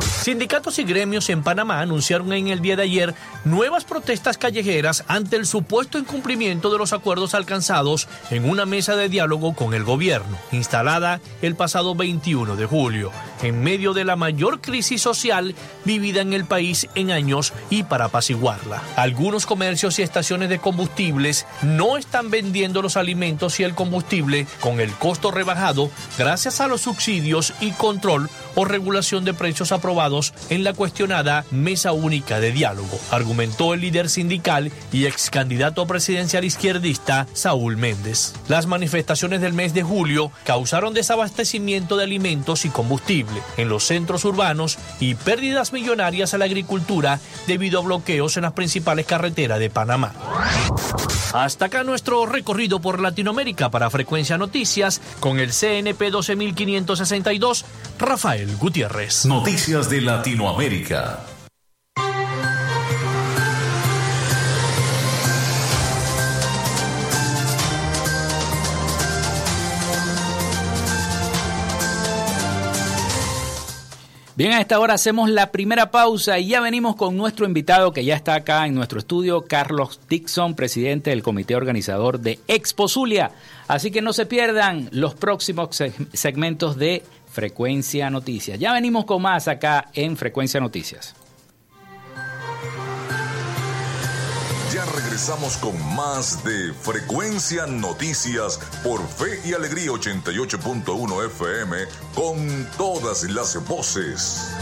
Sindicatos 0.00 0.78
y 0.78 0.84
gremios 0.84 1.28
en 1.28 1.42
Panamá 1.42 1.80
anunciaron 1.80 2.32
en 2.32 2.48
el 2.48 2.60
día 2.60 2.76
de 2.76 2.84
ayer 2.84 3.14
nuevas 3.44 3.84
protestas 3.84 4.38
callejeras 4.38 5.04
ante 5.06 5.36
el 5.36 5.44
supuesto 5.44 5.98
incumplimiento 5.98 6.70
de 6.70 6.78
los 6.78 6.94
acuerdos 6.94 7.34
alcanzados 7.34 8.08
en 8.30 8.48
una 8.48 8.64
mesa 8.64 8.96
de 8.96 9.10
diálogo 9.10 9.54
con 9.54 9.74
el 9.74 9.84
gobierno, 9.84 10.38
instalada 10.50 11.20
el 11.42 11.56
pasado 11.56 11.94
21 11.94 12.56
de 12.56 12.64
julio, 12.64 13.12
en 13.42 13.62
medio 13.62 13.94
de 13.94 14.04
la 14.04 14.16
mayor 14.16 14.60
crisis 14.60 15.02
social 15.02 15.54
vivida 15.84 16.20
en 16.20 16.32
el 16.32 16.44
país 16.44 16.88
en 16.94 17.10
años 17.10 17.52
y 17.70 17.82
para 17.82 18.06
apaciguarla. 18.06 18.82
Algunos 18.96 19.46
comercios 19.46 19.98
y 19.98 20.02
estaciones 20.02 20.48
de 20.48 20.58
combustibles 20.58 21.46
no 21.62 21.96
están 21.96 22.30
vendiendo 22.30 22.82
los 22.82 22.96
alimentos 22.96 23.58
y 23.60 23.64
el 23.64 23.74
combustible 23.74 24.46
con 24.60 24.80
el 24.80 24.92
costo 24.92 25.30
rebajado 25.30 25.90
gracias 26.18 26.60
a 26.60 26.68
los 26.68 26.82
subsidios 26.82 27.52
y 27.60 27.72
control 27.72 28.28
o 28.54 28.64
regulación 28.64 29.24
de 29.24 29.34
precios 29.34 29.72
aprobados 29.72 30.32
en 30.50 30.64
la 30.64 30.72
cuestionada 30.72 31.44
Mesa 31.50 31.92
Única 31.92 32.40
de 32.40 32.52
Diálogo, 32.52 32.98
argumentó 33.10 33.74
el 33.74 33.80
líder 33.80 34.08
sindical 34.08 34.70
y 34.92 35.06
ex 35.06 35.30
candidato 35.30 35.86
presidencial 35.86 36.44
izquierdista 36.44 37.26
Saúl 37.32 37.76
Méndez. 37.76 38.34
Las 38.48 38.66
manifestaciones 38.66 39.40
del 39.40 39.52
mes 39.52 39.74
de 39.74 39.82
julio 39.82 40.30
causaron 40.44 40.94
desabastecimiento 40.94 41.96
de 41.96 42.04
alimentos 42.04 42.64
y 42.64 42.68
combustible 42.68 43.23
en 43.56 43.68
los 43.68 43.84
centros 43.84 44.24
urbanos 44.24 44.78
y 45.00 45.14
pérdidas 45.14 45.72
millonarias 45.72 46.34
a 46.34 46.38
la 46.38 46.44
agricultura 46.44 47.20
debido 47.46 47.80
a 47.80 47.82
bloqueos 47.82 48.36
en 48.36 48.42
las 48.42 48.52
principales 48.52 49.06
carreteras 49.06 49.58
de 49.58 49.70
Panamá. 49.70 50.12
Hasta 51.32 51.64
acá 51.66 51.82
nuestro 51.82 52.26
recorrido 52.26 52.80
por 52.80 53.00
Latinoamérica 53.00 53.70
para 53.70 53.90
Frecuencia 53.90 54.38
Noticias 54.38 55.00
con 55.18 55.40
el 55.40 55.50
CNP 55.50 56.10
12562, 56.10 57.64
Rafael 57.98 58.56
Gutiérrez. 58.56 59.26
Noticias 59.26 59.90
de 59.90 60.00
Latinoamérica. 60.00 61.33
Bien, 74.36 74.50
a 74.50 74.60
esta 74.60 74.80
hora 74.80 74.94
hacemos 74.94 75.30
la 75.30 75.52
primera 75.52 75.92
pausa 75.92 76.40
y 76.40 76.48
ya 76.48 76.60
venimos 76.60 76.96
con 76.96 77.16
nuestro 77.16 77.46
invitado 77.46 77.92
que 77.92 78.04
ya 78.04 78.16
está 78.16 78.34
acá 78.34 78.66
en 78.66 78.74
nuestro 78.74 78.98
estudio, 78.98 79.42
Carlos 79.42 80.00
Dixon, 80.08 80.56
presidente 80.56 81.10
del 81.10 81.22
comité 81.22 81.54
organizador 81.54 82.18
de 82.18 82.40
Expo 82.48 82.88
Zulia. 82.88 83.30
Así 83.68 83.92
que 83.92 84.02
no 84.02 84.12
se 84.12 84.26
pierdan 84.26 84.88
los 84.90 85.14
próximos 85.14 85.80
segmentos 86.12 86.76
de 86.76 87.04
Frecuencia 87.30 88.10
Noticias. 88.10 88.58
Ya 88.58 88.72
venimos 88.72 89.04
con 89.04 89.22
más 89.22 89.46
acá 89.46 89.90
en 89.94 90.16
Frecuencia 90.16 90.58
Noticias. 90.58 91.14
Ya 94.74 94.84
regresamos 94.86 95.56
con 95.58 95.76
más 95.94 96.42
de 96.42 96.72
Frecuencia 96.74 97.64
Noticias 97.64 98.58
por 98.82 99.06
Fe 99.06 99.38
y 99.44 99.52
Alegría 99.52 99.92
88.1 99.92 101.26
FM 101.26 101.76
con 102.12 102.68
todas 102.76 103.22
las 103.30 103.68
voces. 103.68 104.52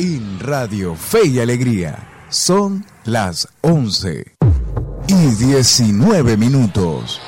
En 0.00 0.40
Radio 0.40 0.96
Fe 0.96 1.28
y 1.28 1.38
Alegría 1.38 2.26
son 2.28 2.84
las 3.04 3.46
11 3.60 4.34
y 5.06 5.14
19 5.14 6.36
minutos. 6.36 7.20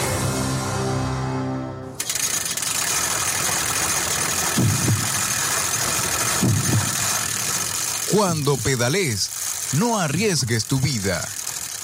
Cuando 8.11 8.57
pedales, 8.57 9.29
no 9.73 9.97
arriesgues 9.97 10.65
tu 10.65 10.81
vida. 10.81 11.25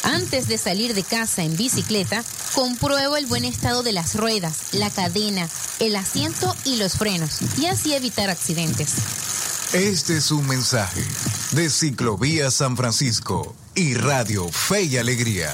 Antes 0.04 0.50
de 0.50 0.58
salir 0.58 0.94
de 0.94 1.04
casa 1.04 1.44
en 1.44 1.56
bicicleta, 1.56 2.22
comprueba 2.54 3.18
el 3.18 3.28
buen 3.28 3.46
estado 3.46 3.82
de 3.82 3.94
las 3.94 4.16
ruedas, 4.16 4.74
la 4.74 4.90
cadena, 4.90 5.48
el 5.80 5.96
asiento 5.96 6.54
y 6.66 6.76
los 6.76 6.98
frenos, 6.98 7.40
y 7.58 7.68
así 7.68 7.94
evitar 7.94 8.30
accidentes. 8.30 8.96
Este 9.72 10.18
es 10.18 10.32
un 10.32 10.46
mensaje 10.48 11.06
de 11.52 11.70
Ciclovía 11.70 12.52
San 12.52 12.76
Francisco 12.76 13.56
y 13.74 13.94
Radio 13.94 14.50
Fe 14.50 14.84
y 14.84 14.98
Alegría. 14.98 15.54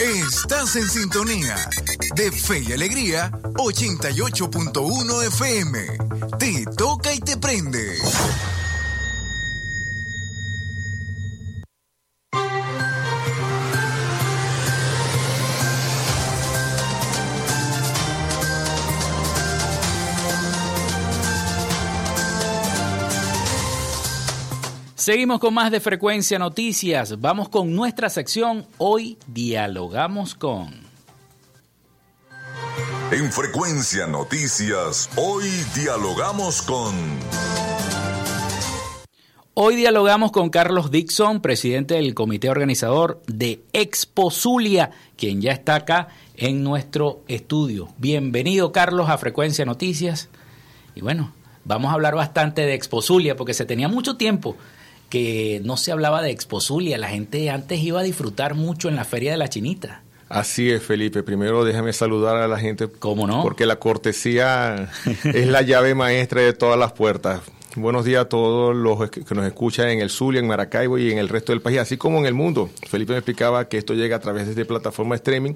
Estás 0.00 0.76
en 0.76 0.88
sintonía 0.88 1.56
de 2.14 2.30
Fe 2.30 2.64
y 2.68 2.72
Alegría 2.72 3.30
88.1 3.54 5.26
FM. 5.26 6.01
Te 6.38 6.64
toca 6.76 7.12
y 7.12 7.18
te 7.18 7.36
prende. 7.36 7.96
Seguimos 24.94 25.40
con 25.40 25.54
más 25.54 25.72
de 25.72 25.80
Frecuencia 25.80 26.38
Noticias. 26.38 27.20
Vamos 27.20 27.48
con 27.48 27.74
nuestra 27.74 28.08
sección. 28.08 28.64
Hoy 28.78 29.18
dialogamos 29.26 30.36
con. 30.36 30.91
En 33.12 33.30
Frecuencia 33.30 34.06
Noticias, 34.06 35.10
hoy 35.16 35.44
dialogamos 35.74 36.62
con... 36.62 36.94
Hoy 39.52 39.76
dialogamos 39.76 40.32
con 40.32 40.48
Carlos 40.48 40.90
Dixon, 40.90 41.42
presidente 41.42 41.96
del 41.96 42.14
comité 42.14 42.48
organizador 42.48 43.20
de 43.26 43.60
Expo 43.74 44.30
Zulia, 44.30 44.92
quien 45.18 45.42
ya 45.42 45.52
está 45.52 45.74
acá 45.74 46.08
en 46.38 46.64
nuestro 46.64 47.22
estudio. 47.28 47.90
Bienvenido, 47.98 48.72
Carlos, 48.72 49.10
a 49.10 49.18
Frecuencia 49.18 49.66
Noticias. 49.66 50.30
Y 50.94 51.02
bueno, 51.02 51.34
vamos 51.66 51.90
a 51.90 51.94
hablar 51.94 52.14
bastante 52.14 52.62
de 52.62 52.72
Expo 52.72 53.02
Zulia, 53.02 53.36
porque 53.36 53.52
se 53.52 53.66
tenía 53.66 53.88
mucho 53.88 54.16
tiempo 54.16 54.56
que 55.10 55.60
no 55.64 55.76
se 55.76 55.92
hablaba 55.92 56.22
de 56.22 56.30
Expo 56.30 56.62
Zulia. 56.62 56.96
La 56.96 57.08
gente 57.08 57.50
antes 57.50 57.78
iba 57.80 58.00
a 58.00 58.04
disfrutar 58.04 58.54
mucho 58.54 58.88
en 58.88 58.96
la 58.96 59.04
Feria 59.04 59.32
de 59.32 59.36
la 59.36 59.48
Chinita. 59.50 60.00
Así 60.32 60.70
es, 60.70 60.82
Felipe. 60.82 61.22
Primero 61.22 61.62
déjame 61.62 61.92
saludar 61.92 62.36
a 62.36 62.48
la 62.48 62.58
gente. 62.58 62.88
¿Cómo 62.88 63.26
no? 63.26 63.42
Porque 63.42 63.66
la 63.66 63.76
cortesía 63.76 64.88
es 65.24 65.46
la 65.46 65.60
llave 65.60 65.94
maestra 65.94 66.40
de 66.40 66.54
todas 66.54 66.78
las 66.78 66.92
puertas. 66.92 67.42
Buenos 67.76 68.06
días 68.06 68.22
a 68.22 68.28
todos 68.30 68.74
los 68.74 69.10
que 69.10 69.34
nos 69.34 69.44
escuchan 69.44 69.90
en 69.90 70.00
el 70.00 70.08
Zulia, 70.08 70.40
en 70.40 70.46
Maracaibo 70.46 70.96
y 70.96 71.12
en 71.12 71.18
el 71.18 71.28
resto 71.28 71.52
del 71.52 71.60
país, 71.60 71.78
así 71.78 71.98
como 71.98 72.18
en 72.18 72.24
el 72.24 72.32
mundo. 72.32 72.70
Felipe 72.88 73.12
me 73.12 73.18
explicaba 73.18 73.68
que 73.68 73.76
esto 73.76 73.92
llega 73.92 74.16
a 74.16 74.20
través 74.20 74.46
de 74.46 74.52
esta 74.52 74.64
plataforma 74.64 75.14
de 75.14 75.16
streaming 75.16 75.52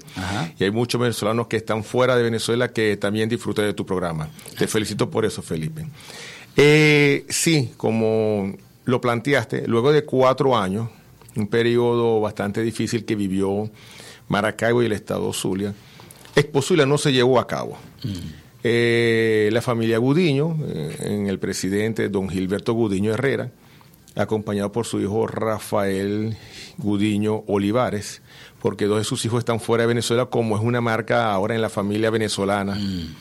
y 0.58 0.64
hay 0.64 0.70
muchos 0.70 1.00
venezolanos 1.00 1.46
que 1.46 1.56
están 1.56 1.82
fuera 1.82 2.14
de 2.14 2.22
Venezuela 2.22 2.68
que 2.68 2.98
también 2.98 3.30
disfrutan 3.30 3.64
de 3.64 3.72
tu 3.72 3.86
programa. 3.86 4.28
Te 4.58 4.66
felicito 4.66 5.10
por 5.10 5.24
eso, 5.24 5.40
Felipe. 5.40 5.86
Eh, 6.54 7.24
sí, 7.30 7.72
como 7.78 8.54
lo 8.84 9.00
planteaste, 9.00 9.66
luego 9.68 9.90
de 9.90 10.04
cuatro 10.04 10.54
años, 10.54 10.88
un 11.34 11.48
periodo 11.48 12.20
bastante 12.20 12.62
difícil 12.62 13.06
que 13.06 13.14
vivió 13.14 13.70
Maracaibo 14.28 14.82
y 14.82 14.86
el 14.86 14.92
estado 14.92 15.32
Zulia, 15.32 15.74
Expo 16.36 16.60
Zulia 16.60 16.84
no 16.84 16.98
se 16.98 17.12
llevó 17.12 17.40
a 17.40 17.46
cabo. 17.46 17.78
Mm. 18.04 18.46
Eh, 18.62 19.48
la 19.52 19.62
familia 19.62 19.98
Gudiño, 19.98 20.58
eh, 20.66 20.96
en 21.00 21.28
el 21.28 21.38
presidente 21.38 22.08
don 22.08 22.28
Gilberto 22.28 22.74
Gudiño 22.74 23.12
Herrera, 23.14 23.50
acompañado 24.16 24.72
por 24.72 24.84
su 24.86 25.00
hijo 25.00 25.26
Rafael 25.26 26.36
Gudiño 26.76 27.44
Olivares, 27.46 28.22
porque 28.60 28.86
dos 28.86 28.98
de 28.98 29.04
sus 29.04 29.24
hijos 29.24 29.38
están 29.38 29.60
fuera 29.60 29.84
de 29.84 29.88
Venezuela, 29.88 30.26
como 30.26 30.56
es 30.56 30.62
una 30.62 30.80
marca 30.80 31.32
ahora 31.32 31.54
en 31.54 31.62
la 31.62 31.70
familia 31.70 32.10
venezolana. 32.10 32.74
Mm. 32.74 33.14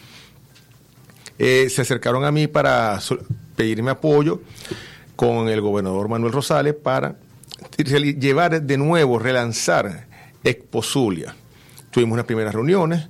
Eh, 1.37 1.69
se 1.69 1.81
acercaron 1.81 2.25
a 2.25 2.31
mí 2.31 2.47
para 2.47 2.99
pedirme 3.55 3.91
apoyo 3.91 4.41
con 5.15 5.47
el 5.47 5.61
gobernador 5.61 6.09
Manuel 6.09 6.33
Rosales 6.33 6.73
para 6.73 7.15
llevar 7.77 8.61
de 8.61 8.77
nuevo, 8.77 9.19
relanzar 9.19 10.04
Expo 10.45 10.81
Zulia. 10.81 11.35
Tuvimos 11.91 12.13
unas 12.13 12.25
primeras 12.25 12.53
reuniones, 12.53 13.09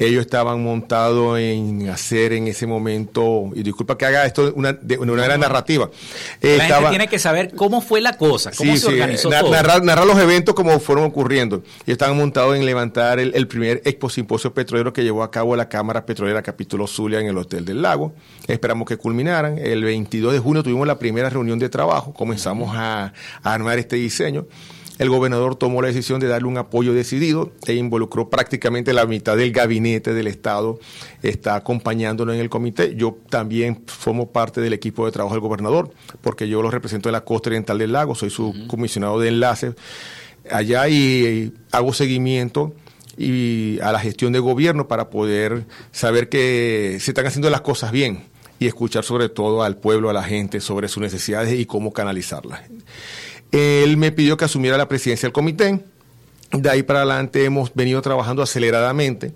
ellos 0.00 0.22
estaban 0.22 0.64
montados 0.64 1.38
en 1.38 1.90
hacer 1.90 2.32
en 2.32 2.48
ese 2.48 2.66
momento, 2.66 3.50
y 3.54 3.62
disculpa 3.62 3.98
que 3.98 4.06
haga 4.06 4.24
esto 4.24 4.50
una, 4.56 4.72
de 4.72 4.96
una 4.96 5.12
manera 5.12 5.36
narrativa. 5.36 5.90
Eh, 6.40 6.56
la 6.56 6.64
gente 6.64 6.88
tiene 6.88 7.08
que 7.08 7.18
saber 7.18 7.54
cómo 7.54 7.82
fue 7.82 8.00
la 8.00 8.16
cosa, 8.16 8.50
cómo 8.56 8.74
se 8.78 8.86
organizó 8.86 9.28
todo. 9.28 9.50
Narrar, 9.50 10.06
los 10.06 10.18
eventos 10.18 10.54
como 10.54 10.80
fueron 10.80 11.04
ocurriendo. 11.04 11.56
Ellos 11.56 11.88
estaban 11.88 12.16
montados 12.16 12.56
en 12.56 12.64
levantar 12.64 13.20
el, 13.20 13.46
primer 13.46 13.82
expo 13.84 14.08
simposio 14.08 14.54
petrolero 14.54 14.90
que 14.94 15.02
llevó 15.02 15.22
a 15.22 15.30
cabo 15.30 15.54
la 15.54 15.68
Cámara 15.68 16.06
Petrolera 16.06 16.42
Capítulo 16.42 16.86
Zulia 16.86 17.20
en 17.20 17.26
el 17.26 17.36
Hotel 17.36 17.66
del 17.66 17.82
Lago. 17.82 18.14
Esperamos 18.46 18.88
que 18.88 18.96
culminaran. 18.96 19.58
El 19.58 19.84
22 19.84 20.32
de 20.32 20.38
junio 20.38 20.62
tuvimos 20.62 20.86
la 20.86 20.98
primera 20.98 21.28
reunión 21.28 21.58
de 21.58 21.68
trabajo, 21.68 22.14
comenzamos 22.14 22.74
a, 22.74 23.12
a 23.42 23.52
armar 23.52 23.78
este 23.78 23.96
diseño 23.96 24.46
el 25.00 25.08
gobernador 25.08 25.56
tomó 25.56 25.80
la 25.80 25.88
decisión 25.88 26.20
de 26.20 26.28
darle 26.28 26.46
un 26.46 26.58
apoyo 26.58 26.92
decidido 26.92 27.52
e 27.66 27.72
involucró 27.72 28.28
prácticamente 28.28 28.92
la 28.92 29.06
mitad 29.06 29.34
del 29.34 29.50
gabinete 29.50 30.12
del 30.12 30.26
Estado, 30.26 30.78
está 31.22 31.54
acompañándonos 31.54 32.34
en 32.34 32.40
el 32.42 32.50
comité. 32.50 32.94
Yo 32.94 33.16
también 33.30 33.82
formo 33.86 34.30
parte 34.30 34.60
del 34.60 34.74
equipo 34.74 35.06
de 35.06 35.12
trabajo 35.12 35.34
del 35.34 35.40
gobernador, 35.40 35.90
porque 36.20 36.50
yo 36.50 36.60
lo 36.60 36.70
represento 36.70 37.08
en 37.08 37.14
la 37.14 37.24
costa 37.24 37.48
oriental 37.48 37.78
del 37.78 37.92
lago, 37.92 38.14
soy 38.14 38.28
su 38.28 38.54
comisionado 38.68 39.18
de 39.18 39.28
enlace 39.28 39.72
allá 40.50 40.86
y, 40.86 41.54
hago 41.72 41.94
seguimiento 41.94 42.74
y 43.16 43.80
a 43.80 43.92
la 43.92 44.00
gestión 44.00 44.34
de 44.34 44.38
gobierno 44.38 44.86
para 44.86 45.08
poder 45.08 45.64
saber 45.92 46.28
que 46.28 46.98
se 47.00 47.12
están 47.12 47.26
haciendo 47.26 47.48
las 47.48 47.62
cosas 47.62 47.90
bien 47.90 48.24
y 48.58 48.66
escuchar 48.66 49.04
sobre 49.04 49.30
todo 49.30 49.62
al 49.62 49.78
pueblo, 49.78 50.10
a 50.10 50.12
la 50.12 50.22
gente 50.22 50.60
sobre 50.60 50.88
sus 50.88 51.02
necesidades 51.02 51.58
y 51.58 51.64
cómo 51.64 51.94
canalizarlas. 51.94 52.60
Él 53.52 53.96
me 53.96 54.12
pidió 54.12 54.36
que 54.36 54.44
asumiera 54.44 54.76
la 54.76 54.88
presidencia 54.88 55.26
del 55.26 55.32
comité. 55.32 55.80
De 56.52 56.68
ahí 56.68 56.82
para 56.82 57.00
adelante 57.00 57.44
hemos 57.44 57.72
venido 57.74 58.02
trabajando 58.02 58.42
aceleradamente 58.42 59.32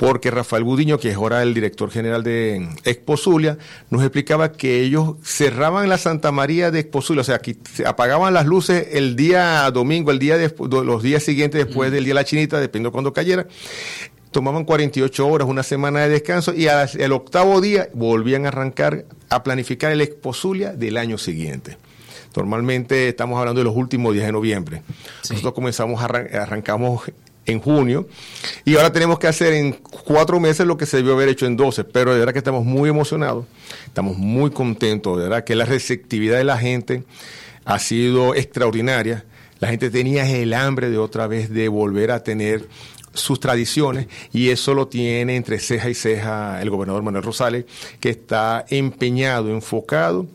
porque 0.00 0.30
Rafael 0.30 0.64
Gudiño, 0.64 0.98
que 0.98 1.10
es 1.10 1.16
ahora 1.16 1.42
el 1.42 1.52
director 1.52 1.90
general 1.90 2.22
de 2.22 2.70
Expo 2.84 3.18
Zulia, 3.18 3.58
nos 3.90 4.00
explicaba 4.00 4.52
que 4.52 4.80
ellos 4.80 5.16
cerraban 5.22 5.90
la 5.90 5.98
Santa 5.98 6.32
María 6.32 6.70
de 6.70 6.80
Expo 6.80 7.02
Zulia, 7.02 7.20
o 7.20 7.24
sea, 7.24 7.40
que 7.40 7.58
apagaban 7.84 8.32
las 8.32 8.46
luces 8.46 8.88
el 8.92 9.14
día 9.14 9.70
domingo, 9.70 10.10
el 10.10 10.18
día 10.18 10.38
los 10.58 11.02
días 11.02 11.22
siguientes 11.22 11.66
después 11.66 11.92
del 11.92 12.04
día 12.04 12.12
de 12.12 12.20
la 12.20 12.24
chinita, 12.24 12.58
dependiendo 12.58 12.88
de 12.88 12.92
cuando 12.92 13.12
cayera, 13.12 13.46
tomaban 14.30 14.64
48 14.64 15.28
horas, 15.28 15.46
una 15.46 15.62
semana 15.62 16.00
de 16.00 16.08
descanso 16.08 16.54
y 16.54 16.66
al 16.68 16.88
el 16.98 17.12
octavo 17.12 17.60
día 17.60 17.90
volvían 17.92 18.46
a 18.46 18.48
arrancar 18.48 19.04
a 19.28 19.42
planificar 19.42 19.92
el 19.92 20.00
Expo 20.00 20.32
Zulia 20.32 20.72
del 20.72 20.96
año 20.96 21.18
siguiente. 21.18 21.76
Normalmente 22.36 23.08
estamos 23.08 23.38
hablando 23.38 23.60
de 23.60 23.64
los 23.64 23.76
últimos 23.76 24.14
días 24.14 24.26
de 24.26 24.32
noviembre. 24.32 24.82
Nosotros 25.28 25.52
comenzamos, 25.52 26.02
arrancamos 26.02 27.02
en 27.46 27.60
junio 27.60 28.06
y 28.64 28.76
ahora 28.76 28.92
tenemos 28.92 29.18
que 29.18 29.26
hacer 29.26 29.54
en 29.54 29.72
cuatro 29.72 30.38
meses 30.38 30.66
lo 30.66 30.76
que 30.76 30.86
se 30.86 30.98
debió 30.98 31.14
haber 31.14 31.28
hecho 31.28 31.46
en 31.46 31.56
12, 31.56 31.84
pero 31.84 32.12
de 32.12 32.20
verdad 32.20 32.32
que 32.32 32.38
estamos 32.38 32.64
muy 32.64 32.88
emocionados, 32.88 33.46
estamos 33.86 34.16
muy 34.16 34.50
contentos, 34.50 35.16
de 35.16 35.24
verdad 35.24 35.44
que 35.44 35.54
la 35.54 35.64
receptividad 35.64 36.38
de 36.38 36.44
la 36.44 36.58
gente 36.58 37.04
ha 37.64 37.78
sido 37.78 38.34
extraordinaria. 38.34 39.24
La 39.58 39.68
gente 39.68 39.90
tenía 39.90 40.28
el 40.28 40.54
hambre 40.54 40.88
de 40.88 40.96
otra 40.96 41.26
vez 41.26 41.50
de 41.50 41.68
volver 41.68 42.12
a 42.12 42.22
tener 42.22 42.66
sus 43.12 43.40
tradiciones 43.40 44.06
y 44.32 44.48
eso 44.48 44.72
lo 44.72 44.88
tiene 44.88 45.36
entre 45.36 45.58
ceja 45.58 45.90
y 45.90 45.94
ceja 45.94 46.62
el 46.62 46.70
gobernador 46.70 47.02
Manuel 47.02 47.24
Rosales, 47.24 47.66
que 47.98 48.08
está 48.08 48.64
empeñado, 48.70 49.50
enfocado 49.50 50.26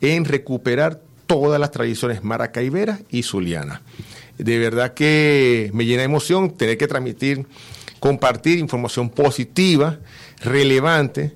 en 0.00 0.24
recuperar 0.26 1.00
todas 1.26 1.60
las 1.60 1.70
tradiciones 1.70 2.24
maracaiberas 2.24 3.00
y 3.10 3.22
zulianas. 3.22 3.80
De 4.38 4.58
verdad 4.58 4.94
que 4.94 5.70
me 5.72 5.84
llena 5.84 6.00
de 6.00 6.06
emoción 6.06 6.50
tener 6.50 6.76
que 6.76 6.88
transmitir, 6.88 7.46
compartir 8.00 8.58
información 8.58 9.08
positiva, 9.10 9.98
relevante. 10.42 11.32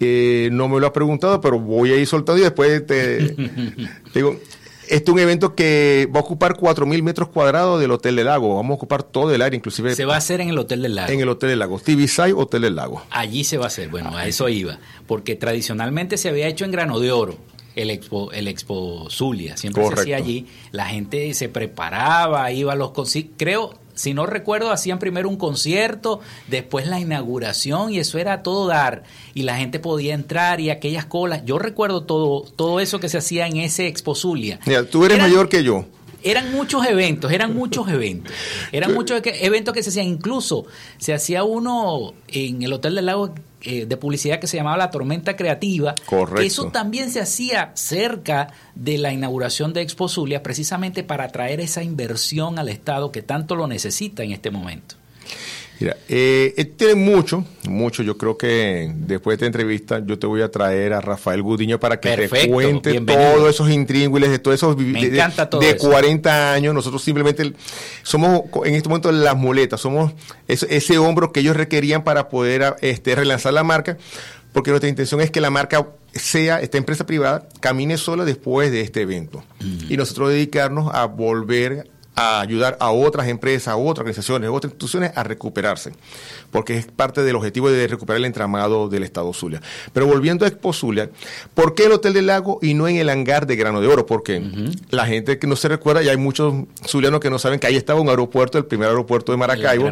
Eh, 0.00 0.48
no 0.50 0.68
me 0.68 0.80
lo 0.80 0.86
has 0.86 0.92
preguntado, 0.92 1.40
pero 1.40 1.60
voy 1.60 1.92
a 1.92 1.96
ir 1.96 2.06
soltando 2.06 2.40
y 2.40 2.44
después 2.44 2.84
te, 2.86 3.36
digo, 4.14 4.40
este 4.88 5.10
es 5.10 5.14
un 5.14 5.18
evento 5.20 5.54
que 5.54 6.08
va 6.14 6.20
a 6.20 6.22
ocupar 6.22 6.54
4.000 6.54 7.02
metros 7.02 7.28
cuadrados 7.28 7.80
del 7.80 7.90
Hotel 7.92 8.16
del 8.16 8.26
Lago. 8.26 8.56
Vamos 8.56 8.72
a 8.72 8.74
ocupar 8.74 9.02
todo 9.02 9.32
el 9.32 9.42
área, 9.42 9.56
inclusive... 9.56 9.94
Se 9.94 10.04
va 10.04 10.14
a 10.14 10.18
hacer 10.18 10.40
en 10.40 10.48
el 10.48 10.58
Hotel 10.58 10.82
del 10.82 10.96
Lago. 10.96 11.12
En 11.12 11.20
el 11.20 11.28
Hotel 11.28 11.50
del 11.50 11.58
Lago. 11.60 11.78
Tibisay, 11.78 12.32
Hotel 12.32 12.62
del 12.62 12.76
Lago. 12.76 13.02
Allí 13.10 13.44
se 13.44 13.58
va 13.58 13.64
a 13.64 13.66
hacer. 13.68 13.88
Bueno, 13.88 14.16
a 14.16 14.26
eso 14.26 14.48
iba. 14.48 14.78
Porque 15.06 15.36
tradicionalmente 15.36 16.16
se 16.16 16.28
había 16.28 16.48
hecho 16.48 16.64
en 16.64 16.72
Grano 16.72 16.98
de 16.98 17.12
Oro 17.12 17.38
el 17.76 17.90
Expo, 17.90 18.32
el 18.32 18.48
Expo 18.48 19.08
Zulia, 19.10 19.56
siempre 19.56 19.86
se 19.86 19.94
hacía 19.94 20.16
allí, 20.16 20.46
la 20.70 20.86
gente 20.86 21.32
se 21.34 21.48
preparaba, 21.48 22.50
iba 22.52 22.72
a 22.72 22.76
los 22.76 22.92
creo, 23.36 23.74
si 23.94 24.14
no 24.14 24.26
recuerdo, 24.26 24.70
hacían 24.70 24.98
primero 24.98 25.28
un 25.28 25.36
concierto, 25.36 26.20
después 26.48 26.86
la 26.86 27.00
inauguración 27.00 27.92
y 27.92 27.98
eso 27.98 28.18
era 28.18 28.42
todo 28.42 28.66
dar 28.66 29.04
y 29.34 29.42
la 29.42 29.56
gente 29.56 29.78
podía 29.78 30.14
entrar 30.14 30.60
y 30.60 30.70
aquellas 30.70 31.06
colas, 31.06 31.44
yo 31.44 31.58
recuerdo 31.58 32.04
todo 32.04 32.42
todo 32.42 32.80
eso 32.80 33.00
que 33.00 33.08
se 33.08 33.18
hacía 33.18 33.46
en 33.46 33.58
ese 33.58 33.86
Expo 33.86 34.14
Zulia. 34.14 34.60
Mira, 34.66 34.84
tú 34.84 35.04
eres 35.04 35.18
mayor 35.18 35.48
que 35.48 35.62
yo. 35.62 35.86
Eran 36.24 36.52
muchos 36.52 36.86
eventos, 36.86 37.32
eran 37.32 37.54
muchos 37.54 37.88
eventos. 37.88 38.32
Eran 38.70 38.94
muchos 38.94 39.20
eventos 39.24 39.74
que 39.74 39.82
se 39.82 39.90
hacían. 39.90 40.06
Incluso 40.06 40.66
se 40.98 41.12
hacía 41.12 41.42
uno 41.42 42.14
en 42.28 42.62
el 42.62 42.72
Hotel 42.72 42.94
del 42.94 43.06
Lago 43.06 43.34
eh, 43.62 43.86
de 43.86 43.96
publicidad 43.96 44.40
que 44.40 44.46
se 44.46 44.56
llamaba 44.56 44.76
La 44.76 44.90
Tormenta 44.90 45.36
Creativa. 45.36 45.94
Correcto. 46.06 46.42
eso 46.42 46.70
también 46.70 47.10
se 47.10 47.20
hacía 47.20 47.70
cerca 47.74 48.52
de 48.74 48.98
la 48.98 49.12
inauguración 49.12 49.72
de 49.72 49.82
Expo 49.82 50.08
Zulia, 50.08 50.42
precisamente 50.42 51.04
para 51.04 51.24
atraer 51.24 51.60
esa 51.60 51.82
inversión 51.82 52.58
al 52.58 52.68
Estado 52.68 53.12
que 53.12 53.22
tanto 53.22 53.54
lo 53.54 53.66
necesita 53.66 54.22
en 54.22 54.32
este 54.32 54.50
momento. 54.50 54.96
Mira, 55.82 55.96
eh, 56.08 56.72
tiene 56.76 56.94
mucho, 56.94 57.44
mucho. 57.68 58.04
Yo 58.04 58.16
creo 58.16 58.38
que 58.38 58.92
después 58.94 59.32
de 59.32 59.34
esta 59.34 59.46
entrevista 59.46 60.00
yo 60.04 60.16
te 60.16 60.28
voy 60.28 60.40
a 60.42 60.48
traer 60.48 60.92
a 60.92 61.00
Rafael 61.00 61.42
Gudiño 61.42 61.80
para 61.80 61.98
que 61.98 62.16
te 62.28 62.48
cuente 62.48 63.00
todos 63.00 63.50
esos 63.50 63.68
intríngulis 63.68 64.30
de 64.30 64.38
todos 64.38 64.54
esos 64.54 64.76
Me 64.76 65.00
encanta 65.00 65.50
todo 65.50 65.60
de, 65.60 65.76
40 65.76 66.52
años. 66.52 66.72
Nosotros 66.72 67.02
simplemente 67.02 67.52
somos 68.04 68.42
en 68.64 68.76
este 68.76 68.88
momento 68.88 69.10
las 69.10 69.36
muletas, 69.36 69.80
somos 69.80 70.12
ese, 70.46 70.98
hombro 70.98 71.32
que 71.32 71.40
ellos 71.40 71.56
requerían 71.56 72.04
para 72.04 72.28
poder 72.28 72.76
este, 72.80 73.16
relanzar 73.16 73.52
la 73.52 73.64
marca, 73.64 73.98
porque 74.52 74.70
nuestra 74.70 74.88
intención 74.88 75.20
es 75.20 75.32
que 75.32 75.40
la 75.40 75.50
marca 75.50 75.88
sea, 76.12 76.60
esta 76.60 76.78
empresa 76.78 77.06
privada, 77.06 77.48
camine 77.58 77.96
sola 77.96 78.24
después 78.24 78.70
de 78.70 78.82
este 78.82 79.00
evento. 79.00 79.42
Y 79.88 79.96
nosotros 79.96 80.28
dedicarnos 80.28 80.94
a 80.94 81.06
volver 81.06 81.90
a 82.14 82.40
ayudar 82.40 82.76
a 82.80 82.90
otras 82.90 83.28
empresas, 83.28 83.68
a 83.68 83.76
otras 83.76 84.00
organizaciones, 84.00 84.48
a 84.48 84.52
otras 84.52 84.72
instituciones 84.72 85.12
a 85.16 85.22
recuperarse, 85.22 85.92
porque 86.50 86.76
es 86.76 86.86
parte 86.86 87.22
del 87.22 87.36
objetivo 87.36 87.70
de 87.70 87.86
recuperar 87.86 88.18
el 88.18 88.26
entramado 88.26 88.88
del 88.88 89.02
Estado 89.02 89.32
Zulia. 89.32 89.62
Pero 89.92 90.06
volviendo 90.06 90.44
a 90.44 90.48
Expo 90.48 90.72
Zulia, 90.72 91.10
¿por 91.54 91.74
qué 91.74 91.84
el 91.84 91.92
Hotel 91.92 92.12
del 92.12 92.26
Lago 92.26 92.58
y 92.60 92.74
no 92.74 92.86
en 92.86 92.96
el 92.96 93.08
hangar 93.08 93.46
de 93.46 93.56
Grano 93.56 93.80
de 93.80 93.88
Oro? 93.88 94.04
Porque 94.04 94.42
la 94.90 95.06
gente 95.06 95.38
que 95.38 95.46
no 95.46 95.56
se 95.56 95.68
recuerda, 95.68 96.02
y 96.02 96.08
hay 96.08 96.18
muchos 96.18 96.54
zulianos 96.86 97.20
que 97.20 97.30
no 97.30 97.38
saben 97.38 97.58
que 97.58 97.66
ahí 97.66 97.76
estaba 97.76 98.00
un 98.00 98.08
aeropuerto, 98.08 98.58
el 98.58 98.66
primer 98.66 98.88
aeropuerto 98.88 99.32
de 99.32 99.38
Maracaibo, 99.38 99.90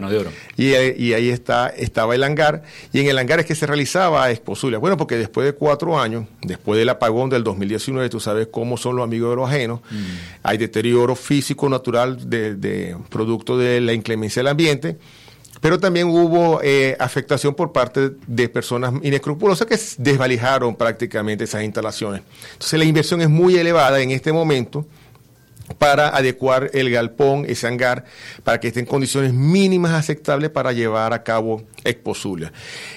Y, 0.57 0.75
y, 0.75 1.15
ahí 1.15 1.31
está, 1.31 1.69
estaba 1.69 2.15
el 2.15 2.23
hangar, 2.23 2.63
y 2.93 3.01
en 3.01 3.09
el 3.09 3.19
hangar 3.19 3.41
es 3.41 3.47
que 3.47 3.55
se 3.55 3.67
realizaba 3.67 4.31
Expo 4.31 4.55
Zulia. 4.55 4.79
Bueno, 4.79 4.97
porque 4.97 5.17
después 5.17 5.47
de 5.47 5.55
cuatro 5.55 5.99
años, 5.99 6.27
después 6.43 6.79
del 6.79 6.89
apagón 6.91 7.31
del 7.31 7.45
2019, 7.45 8.11
tú 8.11 8.21
sabes 8.21 8.49
cómo 8.51 8.77
son 8.77 8.97
los 8.97 9.05
amigos 9.05 9.31
de 9.31 9.37
los 9.37 9.49
ajenos, 9.49 9.81
mm. 9.91 9.97
hay 10.43 10.59
deterioro 10.59 11.17
físico, 11.17 11.69
natural, 11.69 12.10
de, 12.17 12.97
producto 13.09 13.59
de 13.59 13.81
la 13.81 13.93
inclemencia 13.93 14.41
del 14.41 14.49
ambiente, 14.49 14.99
pero 15.61 15.79
también 15.79 16.09
hubo 16.09 16.61
eh, 16.63 16.97
afectación 16.99 17.55
por 17.55 17.73
parte 17.73 18.13
de 18.27 18.49
personas 18.49 18.95
inescrupulosas 19.03 19.67
que 19.67 19.79
desvalijaron 19.99 20.75
prácticamente 20.75 21.45
esas 21.45 21.65
instalaciones. 21.65 22.23
Entonces 22.53 22.79
la 22.79 22.85
inversión 22.85 23.21
es 23.21 23.29
muy 23.29 23.57
elevada 23.57 24.01
en 24.01 24.11
este 24.11 24.33
momento 24.33 24.87
para 25.79 26.09
adecuar 26.17 26.71
el 26.75 26.91
galpón, 26.91 27.45
ese 27.49 27.67
hangar, 27.67 28.05
para 28.45 28.61
que 28.61 28.69
esté 28.69 28.81
en 28.81 28.87
condiciones 28.87 29.33
mínimas 29.33 29.93
aceptables 29.93 30.51
para 30.51 30.73
llevar 30.73 31.13
a 31.13 31.23
cabo 31.23 31.63
Expo 31.85 32.15
Zulia. 32.15 32.53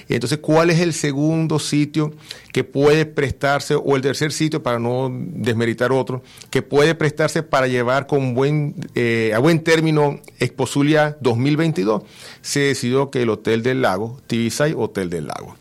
Entonces, 0.08 0.38
¿cuál 0.38 0.70
es 0.70 0.80
el 0.80 0.92
segundo 0.92 1.58
sitio 1.58 2.12
que 2.52 2.64
puede 2.64 3.06
prestarse, 3.06 3.74
o 3.74 3.96
el 3.96 4.02
tercer 4.02 4.32
sitio, 4.32 4.62
para 4.62 4.78
no 4.78 5.10
desmeritar 5.12 5.92
otro, 5.92 6.22
que 6.50 6.62
puede 6.62 6.94
prestarse 6.94 7.42
para 7.42 7.66
llevar 7.66 8.06
con 8.06 8.34
buen, 8.34 8.74
eh, 8.94 9.32
a 9.34 9.38
buen 9.38 9.62
término 9.62 10.20
Expo 10.38 10.66
Zulia 10.66 11.16
2022? 11.20 12.02
Se 12.42 12.60
decidió 12.60 13.10
que 13.10 13.22
el 13.22 13.30
Hotel 13.30 13.62
del 13.62 13.82
Lago, 13.82 14.20
Tibisay 14.26 14.74
Hotel 14.76 15.10
del 15.10 15.26
Lago. 15.26 15.56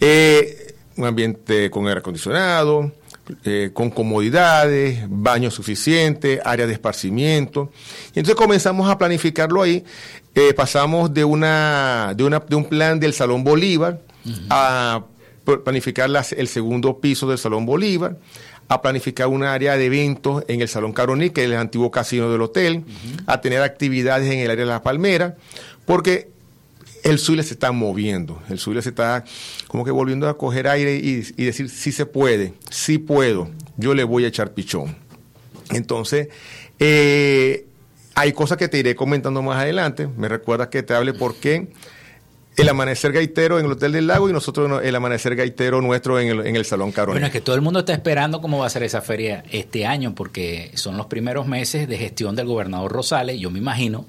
Eh, 0.00 0.74
un 0.96 1.06
ambiente 1.06 1.70
con 1.70 1.86
aire 1.86 2.00
acondicionado, 2.00 2.92
eh, 3.44 3.70
con 3.72 3.90
comodidades, 3.90 5.04
baños 5.08 5.54
suficientes, 5.54 6.40
área 6.44 6.66
de 6.66 6.72
esparcimiento. 6.72 7.70
Y 8.14 8.20
entonces 8.20 8.34
comenzamos 8.34 8.90
a 8.90 8.98
planificarlo 8.98 9.62
ahí. 9.62 9.84
Eh, 10.34 10.54
pasamos 10.54 11.12
de, 11.12 11.24
una, 11.24 12.14
de, 12.16 12.24
una, 12.24 12.38
de 12.40 12.56
un 12.56 12.64
plan 12.64 13.00
del 13.00 13.12
Salón 13.12 13.44
Bolívar 13.44 14.00
a 14.48 15.04
planificar 15.64 16.08
el 16.36 16.48
segundo 16.48 17.00
piso 17.00 17.28
del 17.28 17.38
Salón 17.38 17.66
Bolívar, 17.66 18.16
a 18.68 18.80
planificar 18.80 19.26
un 19.26 19.42
área 19.42 19.76
de 19.76 19.86
eventos 19.86 20.44
en 20.46 20.60
el 20.60 20.68
Salón 20.68 20.92
Caroní, 20.92 21.30
que 21.30 21.42
es 21.42 21.50
el 21.50 21.56
antiguo 21.56 21.90
casino 21.90 22.30
del 22.30 22.42
hotel, 22.42 22.84
a 23.26 23.40
tener 23.40 23.62
actividades 23.62 24.30
en 24.30 24.38
el 24.38 24.50
área 24.50 24.64
de 24.64 24.70
la 24.70 24.82
Palmera, 24.82 25.36
porque 25.86 26.28
el 27.04 27.18
Zulia 27.18 27.42
se 27.42 27.54
está 27.54 27.72
moviendo, 27.72 28.42
el 28.48 28.58
Zulia 28.58 28.82
se 28.82 28.90
está 28.90 29.24
como 29.68 29.84
que 29.84 29.90
volviendo 29.90 30.28
a 30.28 30.36
coger 30.36 30.68
aire 30.68 30.96
y, 30.96 31.22
decir, 31.44 31.68
sí 31.68 31.92
se 31.92 32.06
puede, 32.06 32.54
sí 32.70 32.98
puedo, 32.98 33.50
yo 33.76 33.94
le 33.94 34.04
voy 34.04 34.24
a 34.24 34.28
echar 34.28 34.52
pichón. 34.52 34.96
Entonces, 35.70 36.28
eh, 36.78 37.66
hay 38.14 38.32
cosas 38.32 38.58
que 38.58 38.68
te 38.68 38.78
iré 38.78 38.94
comentando 38.94 39.42
más 39.42 39.58
adelante, 39.58 40.08
me 40.16 40.28
recuerdas 40.28 40.68
que 40.68 40.82
te 40.82 40.94
hable 40.94 41.14
por 41.14 41.36
qué 41.36 41.68
el 42.56 42.68
amanecer 42.68 43.12
gaitero 43.12 43.58
en 43.58 43.66
el 43.66 43.72
Hotel 43.72 43.92
del 43.92 44.06
Lago 44.06 44.28
y 44.28 44.32
nosotros 44.32 44.82
el 44.84 44.94
amanecer 44.94 45.34
gaitero 45.34 45.80
nuestro 45.80 46.20
en 46.20 46.28
el, 46.28 46.46
en 46.46 46.56
el 46.56 46.64
Salón 46.64 46.92
Carolina. 46.92 47.14
Bueno, 47.14 47.26
es 47.26 47.32
que 47.32 47.40
todo 47.40 47.54
el 47.54 47.62
mundo 47.62 47.80
está 47.80 47.92
esperando 47.94 48.40
cómo 48.40 48.58
va 48.58 48.66
a 48.66 48.70
ser 48.70 48.82
esa 48.82 49.00
feria 49.00 49.44
este 49.50 49.86
año, 49.86 50.14
porque 50.14 50.70
son 50.74 50.96
los 50.96 51.06
primeros 51.06 51.46
meses 51.46 51.88
de 51.88 51.96
gestión 51.96 52.36
del 52.36 52.46
gobernador 52.46 52.92
Rosales, 52.92 53.38
yo 53.38 53.50
me 53.50 53.58
imagino 53.58 54.06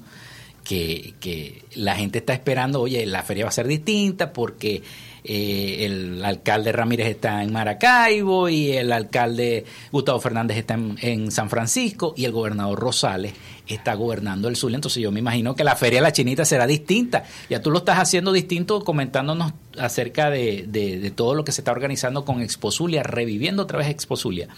que, 0.64 1.14
que 1.20 1.64
la 1.74 1.94
gente 1.96 2.18
está 2.18 2.32
esperando, 2.32 2.80
oye, 2.80 3.04
la 3.06 3.22
feria 3.22 3.44
va 3.44 3.48
a 3.48 3.52
ser 3.52 3.66
distinta 3.66 4.32
porque 4.32 4.82
eh, 5.24 5.84
el 5.86 6.24
alcalde 6.24 6.72
Ramírez 6.72 7.06
está 7.06 7.44
en 7.44 7.52
Maracaibo 7.52 8.48
y 8.48 8.72
el 8.72 8.92
alcalde 8.92 9.64
Gustavo 9.92 10.18
Fernández 10.18 10.56
está 10.56 10.74
en, 10.74 11.30
San 11.30 11.48
Francisco 11.48 12.12
y 12.16 12.24
el 12.24 12.32
gobernador 12.32 12.78
Rosales 12.78 13.32
está 13.68 13.94
gobernando 13.94 14.48
el 14.48 14.56
sur. 14.56 14.72
Entonces 14.74 15.02
yo 15.02 15.12
me 15.12 15.20
imagino 15.20 15.54
que 15.54 15.62
la 15.62 15.76
feria 15.76 16.00
de 16.00 16.02
la 16.02 16.12
chinita 16.12 16.44
será 16.44 16.66
distinta. 16.66 17.24
Ya 17.48 17.62
tú 17.62 17.70
lo 17.70 17.78
estás 17.78 17.98
haciendo 17.98 18.32
distinto 18.32 18.82
comentándonos 18.82 19.52
acerca 19.78 20.28
de, 20.30 20.64
de, 20.66 20.98
de 20.98 21.10
todo 21.12 21.34
lo 21.34 21.44
que 21.44 21.52
se 21.52 21.60
está 21.60 21.70
organizando 21.70 22.24
con 22.24 22.40
Exposulia, 22.40 23.02
reviviendo 23.04 23.62
otra 23.62 23.78
vez 23.78 23.88
Exposulia. 23.88 24.48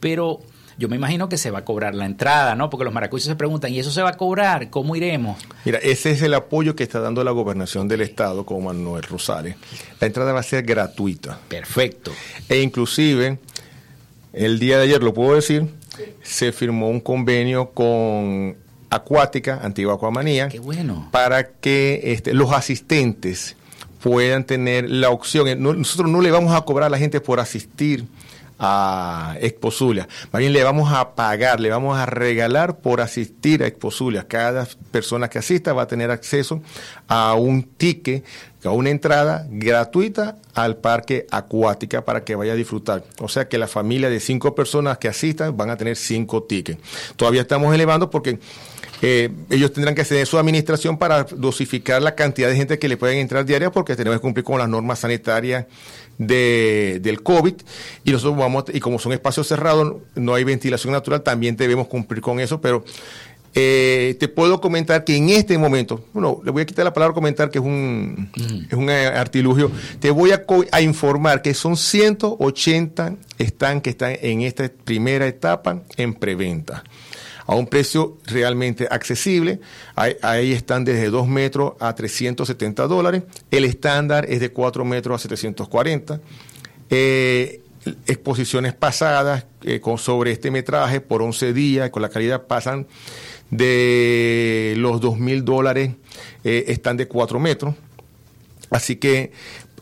Pero 0.00 0.40
yo 0.80 0.88
me 0.88 0.96
imagino 0.96 1.28
que 1.28 1.36
se 1.36 1.50
va 1.50 1.58
a 1.58 1.64
cobrar 1.64 1.94
la 1.94 2.06
entrada, 2.06 2.54
¿no? 2.54 2.70
Porque 2.70 2.84
los 2.84 2.94
maracuchos 2.94 3.26
se 3.26 3.36
preguntan, 3.36 3.70
¿y 3.70 3.78
eso 3.78 3.90
se 3.90 4.00
va 4.02 4.08
a 4.08 4.16
cobrar? 4.16 4.70
¿Cómo 4.70 4.96
iremos? 4.96 5.36
Mira, 5.66 5.78
ese 5.78 6.10
es 6.10 6.22
el 6.22 6.32
apoyo 6.32 6.74
que 6.74 6.82
está 6.82 7.00
dando 7.00 7.22
la 7.22 7.32
gobernación 7.32 7.86
del 7.86 8.00
Estado 8.00 8.46
con 8.46 8.64
Manuel 8.64 9.02
Rosales. 9.02 9.56
La 10.00 10.06
entrada 10.06 10.32
va 10.32 10.40
a 10.40 10.42
ser 10.42 10.64
gratuita. 10.64 11.38
Perfecto. 11.48 12.12
E 12.48 12.62
inclusive, 12.62 13.38
el 14.32 14.58
día 14.58 14.78
de 14.78 14.84
ayer, 14.84 15.02
lo 15.02 15.12
puedo 15.12 15.34
decir, 15.34 15.68
se 16.22 16.50
firmó 16.50 16.88
un 16.88 17.00
convenio 17.00 17.72
con 17.72 18.56
Acuática, 18.88 19.60
Antigua 19.62 19.94
Acuamanía, 19.94 20.48
Qué 20.48 20.60
bueno. 20.60 21.10
para 21.12 21.50
que 21.50 22.00
este, 22.04 22.32
los 22.32 22.52
asistentes 22.52 23.54
puedan 24.02 24.44
tener 24.44 24.88
la 24.88 25.10
opción. 25.10 25.62
Nosotros 25.62 26.10
no 26.10 26.22
le 26.22 26.30
vamos 26.30 26.54
a 26.54 26.62
cobrar 26.62 26.86
a 26.86 26.90
la 26.90 26.96
gente 26.96 27.20
por 27.20 27.38
asistir 27.38 28.06
a 28.60 29.36
Exposulia. 29.40 30.06
Más 30.30 30.40
bien 30.40 30.52
le 30.52 30.62
vamos 30.62 30.92
a 30.92 31.14
pagar, 31.14 31.60
le 31.60 31.70
vamos 31.70 31.98
a 31.98 32.04
regalar 32.04 32.80
por 32.80 33.00
asistir 33.00 33.62
a 33.62 33.66
Exposulia. 33.66 34.28
Cada 34.28 34.68
persona 34.90 35.30
que 35.30 35.38
asista 35.38 35.72
va 35.72 35.82
a 35.82 35.86
tener 35.86 36.10
acceso 36.10 36.60
a 37.08 37.34
un 37.34 37.62
ticket, 37.62 38.22
a 38.62 38.70
una 38.70 38.90
entrada 38.90 39.46
gratuita 39.48 40.36
al 40.54 40.76
parque 40.76 41.26
acuática 41.30 42.04
para 42.04 42.22
que 42.22 42.34
vaya 42.34 42.52
a 42.52 42.56
disfrutar. 42.56 43.02
O 43.18 43.28
sea 43.28 43.48
que 43.48 43.56
la 43.56 43.66
familia 43.66 44.10
de 44.10 44.20
cinco 44.20 44.54
personas 44.54 44.98
que 44.98 45.08
asistan 45.08 45.56
van 45.56 45.70
a 45.70 45.76
tener 45.76 45.96
cinco 45.96 46.42
tickets. 46.42 46.78
Todavía 47.16 47.40
estamos 47.40 47.74
elevando 47.74 48.10
porque 48.10 48.38
eh, 49.02 49.30
ellos 49.48 49.72
tendrán 49.72 49.94
que 49.94 50.02
hacer 50.02 50.26
su 50.26 50.38
administración 50.38 50.98
para 50.98 51.24
dosificar 51.24 52.02
la 52.02 52.14
cantidad 52.14 52.50
de 52.50 52.56
gente 52.56 52.78
que 52.78 52.88
le 52.88 52.98
pueden 52.98 53.18
entrar 53.18 53.46
diaria 53.46 53.72
porque 53.72 53.96
tenemos 53.96 54.18
que 54.18 54.22
cumplir 54.22 54.44
con 54.44 54.58
las 54.58 54.68
normas 54.68 54.98
sanitarias 54.98 55.64
de, 56.20 57.00
del 57.02 57.22
COVID 57.22 57.54
y 58.04 58.12
nosotros 58.12 58.38
vamos, 58.38 58.64
y 58.72 58.78
como 58.78 58.98
son 58.98 59.12
espacios 59.12 59.48
cerrados, 59.48 59.96
no 60.14 60.34
hay 60.34 60.44
ventilación 60.44 60.92
natural, 60.92 61.22
también 61.22 61.56
debemos 61.56 61.88
cumplir 61.88 62.20
con 62.20 62.38
eso, 62.38 62.60
pero 62.60 62.84
eh, 63.54 64.16
te 64.20 64.28
puedo 64.28 64.60
comentar 64.60 65.02
que 65.02 65.16
en 65.16 65.30
este 65.30 65.56
momento, 65.56 66.04
bueno, 66.12 66.40
le 66.44 66.50
voy 66.50 66.62
a 66.62 66.66
quitar 66.66 66.84
la 66.84 66.92
palabra 66.92 67.14
comentar, 67.14 67.50
que 67.50 67.58
es 67.58 67.64
un, 67.64 68.30
es 68.70 68.76
un 68.76 68.90
eh, 68.90 69.06
artilugio, 69.06 69.72
te 69.98 70.10
voy 70.10 70.30
a, 70.32 70.44
a, 70.70 70.80
informar 70.82 71.40
que 71.40 71.54
son 71.54 71.76
180 71.76 73.16
están 73.38 73.80
que 73.80 73.90
están 73.90 74.16
en 74.20 74.42
esta 74.42 74.70
primera 74.84 75.26
etapa 75.26 75.82
en 75.96 76.14
preventa 76.14 76.84
a 77.50 77.56
un 77.56 77.66
precio 77.66 78.16
realmente 78.26 78.86
accesible. 78.88 79.58
Ahí, 79.96 80.52
están 80.52 80.84
desde 80.84 81.10
2 81.10 81.26
metros 81.26 81.72
a 81.80 81.92
370 81.96 82.86
dólares. 82.86 83.24
El 83.50 83.64
estándar 83.64 84.24
es 84.28 84.38
de 84.38 84.52
4 84.52 84.84
metros 84.84 85.16
a 85.16 85.18
740. 85.22 86.20
Eh, 86.90 87.60
exposiciones 88.06 88.72
pasadas 88.72 89.46
eh, 89.62 89.80
con, 89.80 89.98
sobre 89.98 90.30
este 90.30 90.52
metraje 90.52 91.00
por 91.00 91.22
11 91.22 91.52
días, 91.52 91.90
con 91.90 92.02
la 92.02 92.08
calidad 92.08 92.46
pasan 92.46 92.86
de 93.50 94.74
los 94.76 95.00
2 95.00 95.18
mil 95.18 95.44
dólares, 95.44 95.90
eh, 96.44 96.66
están 96.68 96.96
de 96.96 97.08
4 97.08 97.40
metros. 97.40 97.74
Así 98.70 98.94
que 98.94 99.32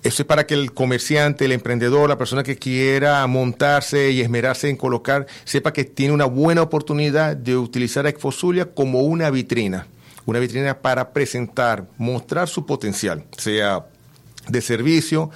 eso 0.02 0.22
es 0.22 0.26
para 0.26 0.46
que 0.46 0.54
el 0.54 0.72
comerciante, 0.72 1.44
el 1.44 1.52
emprendedor, 1.52 2.08
la 2.08 2.18
persona 2.18 2.42
que 2.42 2.56
quiera 2.56 3.26
montarse 3.26 4.11
y 4.11 4.20
esmerarse 4.20 4.68
en 4.68 4.76
colocar, 4.76 5.26
sepa 5.44 5.72
que 5.72 5.84
tiene 5.84 6.14
una 6.14 6.26
buena 6.26 6.62
oportunidad 6.62 7.37
de 7.37 7.56
utilizar 7.56 8.06
a 8.06 8.08
Exposulia 8.08 8.66
como 8.66 9.00
una 9.00 9.30
vitrina, 9.30 9.87
una 10.26 10.38
vitrina 10.38 10.78
para 10.78 11.12
presentar, 11.12 11.87
mostrar 11.98 12.48
su 12.48 12.64
potencial, 12.64 13.24
sea 13.37 13.87
de 14.48 14.61
servicio, 14.61 15.30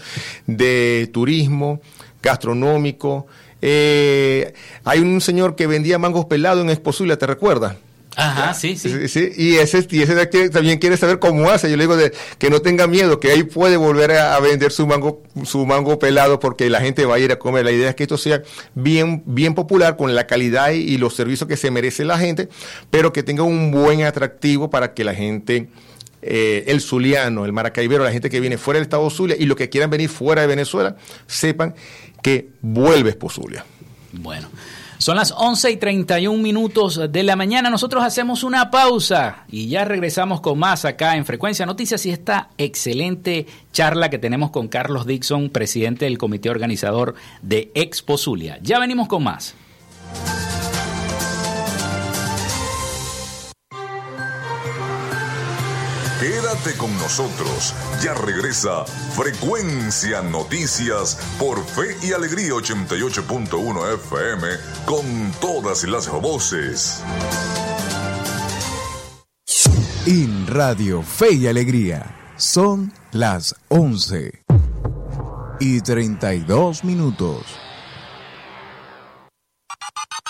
de 0.46 1.10
turismo, 1.12 1.80
gastronómico. 2.22 3.26
Eh, 3.60 4.54
hay 4.84 5.00
un 5.00 5.20
señor 5.20 5.56
que 5.56 5.66
vendía 5.66 5.98
mangos 5.98 6.26
pelados 6.26 6.62
en 6.62 6.70
Exposulia, 6.70 7.18
¿te 7.18 7.26
recuerdas? 7.26 7.76
Ajá, 8.16 8.52
sí, 8.52 8.76
sí, 8.76 9.32
Y 9.36 9.56
ese, 9.56 9.86
y 9.90 10.02
ese 10.02 10.26
también 10.50 10.78
quiere 10.78 10.96
saber 10.96 11.18
cómo 11.18 11.50
hace. 11.50 11.70
Yo 11.70 11.76
le 11.76 11.84
digo 11.84 11.96
de, 11.96 12.12
que 12.38 12.50
no 12.50 12.60
tenga 12.60 12.86
miedo, 12.86 13.18
que 13.20 13.30
ahí 13.30 13.42
puede 13.42 13.76
volver 13.76 14.12
a, 14.12 14.38
vender 14.40 14.70
su 14.70 14.86
mango, 14.86 15.22
su 15.44 15.64
mango 15.64 15.98
pelado 15.98 16.38
porque 16.38 16.68
la 16.68 16.80
gente 16.80 17.06
va 17.06 17.14
a 17.14 17.18
ir 17.18 17.32
a 17.32 17.38
comer. 17.38 17.64
La 17.64 17.72
idea 17.72 17.88
es 17.88 17.94
que 17.94 18.02
esto 18.02 18.18
sea 18.18 18.42
bien, 18.74 19.22
bien 19.24 19.54
popular 19.54 19.96
con 19.96 20.14
la 20.14 20.26
calidad 20.26 20.70
y, 20.72 20.98
los 20.98 21.14
servicios 21.14 21.48
que 21.48 21.56
se 21.56 21.70
merece 21.70 22.04
la 22.04 22.18
gente, 22.18 22.48
pero 22.90 23.12
que 23.12 23.22
tenga 23.22 23.42
un 23.42 23.70
buen 23.70 24.02
atractivo 24.02 24.70
para 24.70 24.94
que 24.94 25.04
la 25.04 25.14
gente, 25.14 25.68
eh, 26.20 26.64
el 26.66 26.80
zuliano, 26.80 27.44
el 27.44 27.52
maracaibero, 27.52 28.04
la 28.04 28.12
gente 28.12 28.30
que 28.30 28.40
viene 28.40 28.58
fuera 28.58 28.78
del 28.78 28.84
estado 28.84 29.08
Zulia 29.10 29.36
y 29.38 29.46
los 29.46 29.56
que 29.56 29.68
quieran 29.68 29.90
venir 29.90 30.08
fuera 30.08 30.42
de 30.42 30.48
Venezuela, 30.48 30.96
sepan 31.26 31.74
que 32.22 32.50
vuelve 32.60 33.16
Zulia. 33.30 33.64
Bueno. 34.12 34.48
Son 35.02 35.16
las 35.16 35.34
11 35.36 35.72
y 35.72 35.76
31 35.78 36.40
minutos 36.40 37.00
de 37.10 37.22
la 37.24 37.34
mañana. 37.34 37.70
Nosotros 37.70 38.04
hacemos 38.04 38.44
una 38.44 38.70
pausa 38.70 39.46
y 39.50 39.66
ya 39.66 39.84
regresamos 39.84 40.40
con 40.40 40.60
más 40.60 40.84
acá 40.84 41.16
en 41.16 41.24
Frecuencia 41.24 41.66
Noticias 41.66 42.06
y 42.06 42.10
esta 42.10 42.50
excelente 42.56 43.48
charla 43.72 44.10
que 44.10 44.20
tenemos 44.20 44.52
con 44.52 44.68
Carlos 44.68 45.04
Dixon, 45.04 45.50
presidente 45.50 46.04
del 46.04 46.18
comité 46.18 46.50
organizador 46.50 47.16
de 47.42 47.72
Expo 47.74 48.16
Zulia. 48.16 48.60
Ya 48.62 48.78
venimos 48.78 49.08
con 49.08 49.24
más. 49.24 49.56
Quédate 56.22 56.76
con 56.78 56.96
nosotros. 56.98 57.74
Ya 58.00 58.14
regresa 58.14 58.84
Frecuencia 58.84 60.22
Noticias 60.22 61.18
por 61.36 61.58
Fe 61.64 61.96
y 62.00 62.12
Alegría 62.12 62.52
88.1 62.52 63.94
FM 63.94 64.46
con 64.86 65.32
todas 65.40 65.82
las 65.82 66.08
voces. 66.08 67.02
En 70.06 70.46
Radio 70.46 71.02
Fe 71.02 71.32
y 71.32 71.48
Alegría 71.48 72.14
son 72.36 72.92
las 73.10 73.56
11 73.70 74.44
y 75.58 75.80
32 75.80 76.84
minutos. 76.84 77.71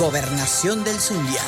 Gobernación 0.00 0.82
del 0.82 0.98
Zulia. 0.98 1.42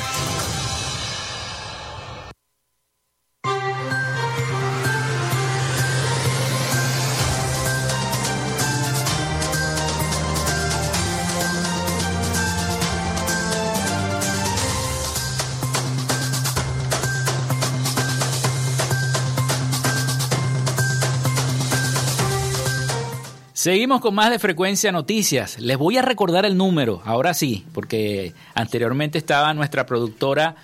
Seguimos 23.63 24.01
con 24.01 24.17
más 24.17 24.33
de 24.33 24.41
Frecuencia 24.41 24.91
Noticias. 24.91 25.61
Les 25.61 25.79
voy 25.79 25.97
a 25.97 26.03
recordar 26.03 26.45
el 26.45 26.57
número, 26.57 27.01
ahora 27.05 27.33
sí, 27.33 27.65
porque 27.73 28.35
anteriormente 28.57 29.19
estaba 29.19 29.55
nuestra 29.55 29.87
productora 29.87 30.57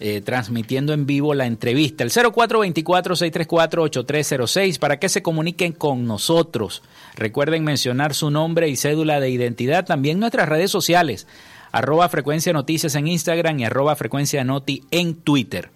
eh, 0.00 0.20
transmitiendo 0.20 0.92
en 0.92 1.06
vivo 1.06 1.32
la 1.32 1.46
entrevista. 1.46 2.02
El 2.02 2.10
0424-634-8306 2.10 4.80
para 4.80 4.98
que 4.98 5.08
se 5.08 5.22
comuniquen 5.22 5.72
con 5.72 6.08
nosotros. 6.08 6.82
Recuerden 7.14 7.62
mencionar 7.62 8.14
su 8.14 8.32
nombre 8.32 8.68
y 8.68 8.74
cédula 8.74 9.20
de 9.20 9.30
identidad. 9.30 9.86
También 9.86 10.18
nuestras 10.18 10.48
redes 10.48 10.72
sociales, 10.72 11.28
arroba 11.70 12.08
Frecuencia 12.08 12.52
Noticias 12.52 12.96
en 12.96 13.06
Instagram 13.06 13.60
y 13.60 13.64
arroba 13.64 13.94
Frecuencia 13.94 14.42
Noti 14.42 14.82
en 14.90 15.14
Twitter. 15.14 15.70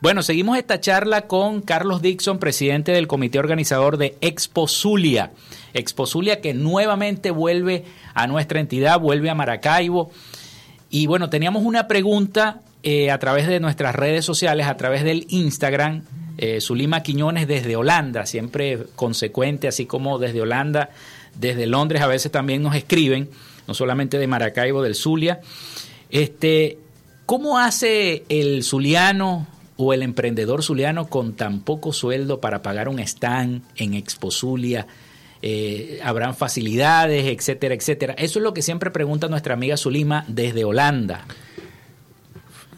Bueno, 0.00 0.22
seguimos 0.22 0.56
esta 0.56 0.80
charla 0.80 1.26
con 1.26 1.60
Carlos 1.60 2.00
Dixon, 2.00 2.38
presidente 2.38 2.90
del 2.92 3.06
comité 3.06 3.38
organizador 3.38 3.98
de 3.98 4.16
Expo 4.22 4.66
Zulia. 4.66 5.32
Expo 5.74 6.06
Zulia 6.06 6.40
que 6.40 6.54
nuevamente 6.54 7.30
vuelve 7.30 7.84
a 8.14 8.26
nuestra 8.26 8.60
entidad, 8.60 8.98
vuelve 8.98 9.28
a 9.28 9.34
Maracaibo. 9.34 10.10
Y 10.88 11.06
bueno, 11.06 11.28
teníamos 11.28 11.64
una 11.64 11.86
pregunta 11.86 12.62
eh, 12.82 13.10
a 13.10 13.18
través 13.18 13.46
de 13.46 13.60
nuestras 13.60 13.94
redes 13.94 14.24
sociales, 14.24 14.68
a 14.68 14.78
través 14.78 15.04
del 15.04 15.26
Instagram, 15.28 16.04
eh, 16.38 16.62
Zulima 16.62 17.02
Quiñones 17.02 17.46
desde 17.46 17.76
Holanda, 17.76 18.24
siempre 18.24 18.78
consecuente, 18.96 19.68
así 19.68 19.84
como 19.84 20.18
desde 20.18 20.40
Holanda, 20.40 20.88
desde 21.34 21.66
Londres 21.66 22.00
a 22.00 22.06
veces 22.06 22.32
también 22.32 22.62
nos 22.62 22.74
escriben, 22.74 23.28
no 23.68 23.74
solamente 23.74 24.16
de 24.16 24.26
Maracaibo, 24.26 24.80
del 24.80 24.94
Zulia. 24.94 25.42
Este, 26.08 26.78
¿Cómo 27.26 27.58
hace 27.58 28.24
el 28.30 28.64
zuliano 28.64 29.46
o 29.82 29.92
el 29.94 30.02
emprendedor 30.02 30.62
zuliano 30.62 31.08
con 31.08 31.34
tan 31.34 31.60
poco 31.60 31.92
sueldo 31.92 32.40
para 32.40 32.62
pagar 32.62 32.88
un 32.88 32.98
stand 33.00 33.62
en 33.76 33.94
Expo 33.94 34.30
Zulia? 34.30 34.86
Eh, 35.42 36.00
habrán 36.04 36.36
facilidades, 36.36 37.24
etcétera, 37.24 37.74
etcétera. 37.74 38.14
Eso 38.14 38.38
es 38.38 38.42
lo 38.42 38.52
que 38.52 38.60
siempre 38.60 38.90
pregunta 38.90 39.28
nuestra 39.28 39.54
amiga 39.54 39.76
Zulima 39.76 40.24
desde 40.28 40.64
Holanda. 40.64 41.24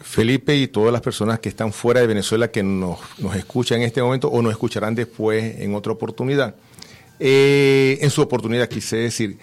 Felipe 0.01 0.55
y 0.55 0.67
todas 0.67 0.93
las 0.93 1.01
personas 1.01 1.39
que 1.39 1.49
están 1.49 1.73
fuera 1.73 1.99
de 1.99 2.07
Venezuela 2.07 2.51
que 2.51 2.63
nos, 2.63 2.99
escuchan 3.35 3.79
en 3.79 3.87
este 3.87 4.01
momento 4.01 4.29
o 4.29 4.41
nos 4.41 4.51
escucharán 4.51 4.95
después 4.95 5.59
en 5.59 5.75
otra 5.75 5.91
oportunidad. 5.91 6.55
Eh, 7.19 7.97
en 8.01 8.09
su 8.09 8.21
oportunidad 8.21 8.69
quise 8.69 8.97
decir, 8.97 9.37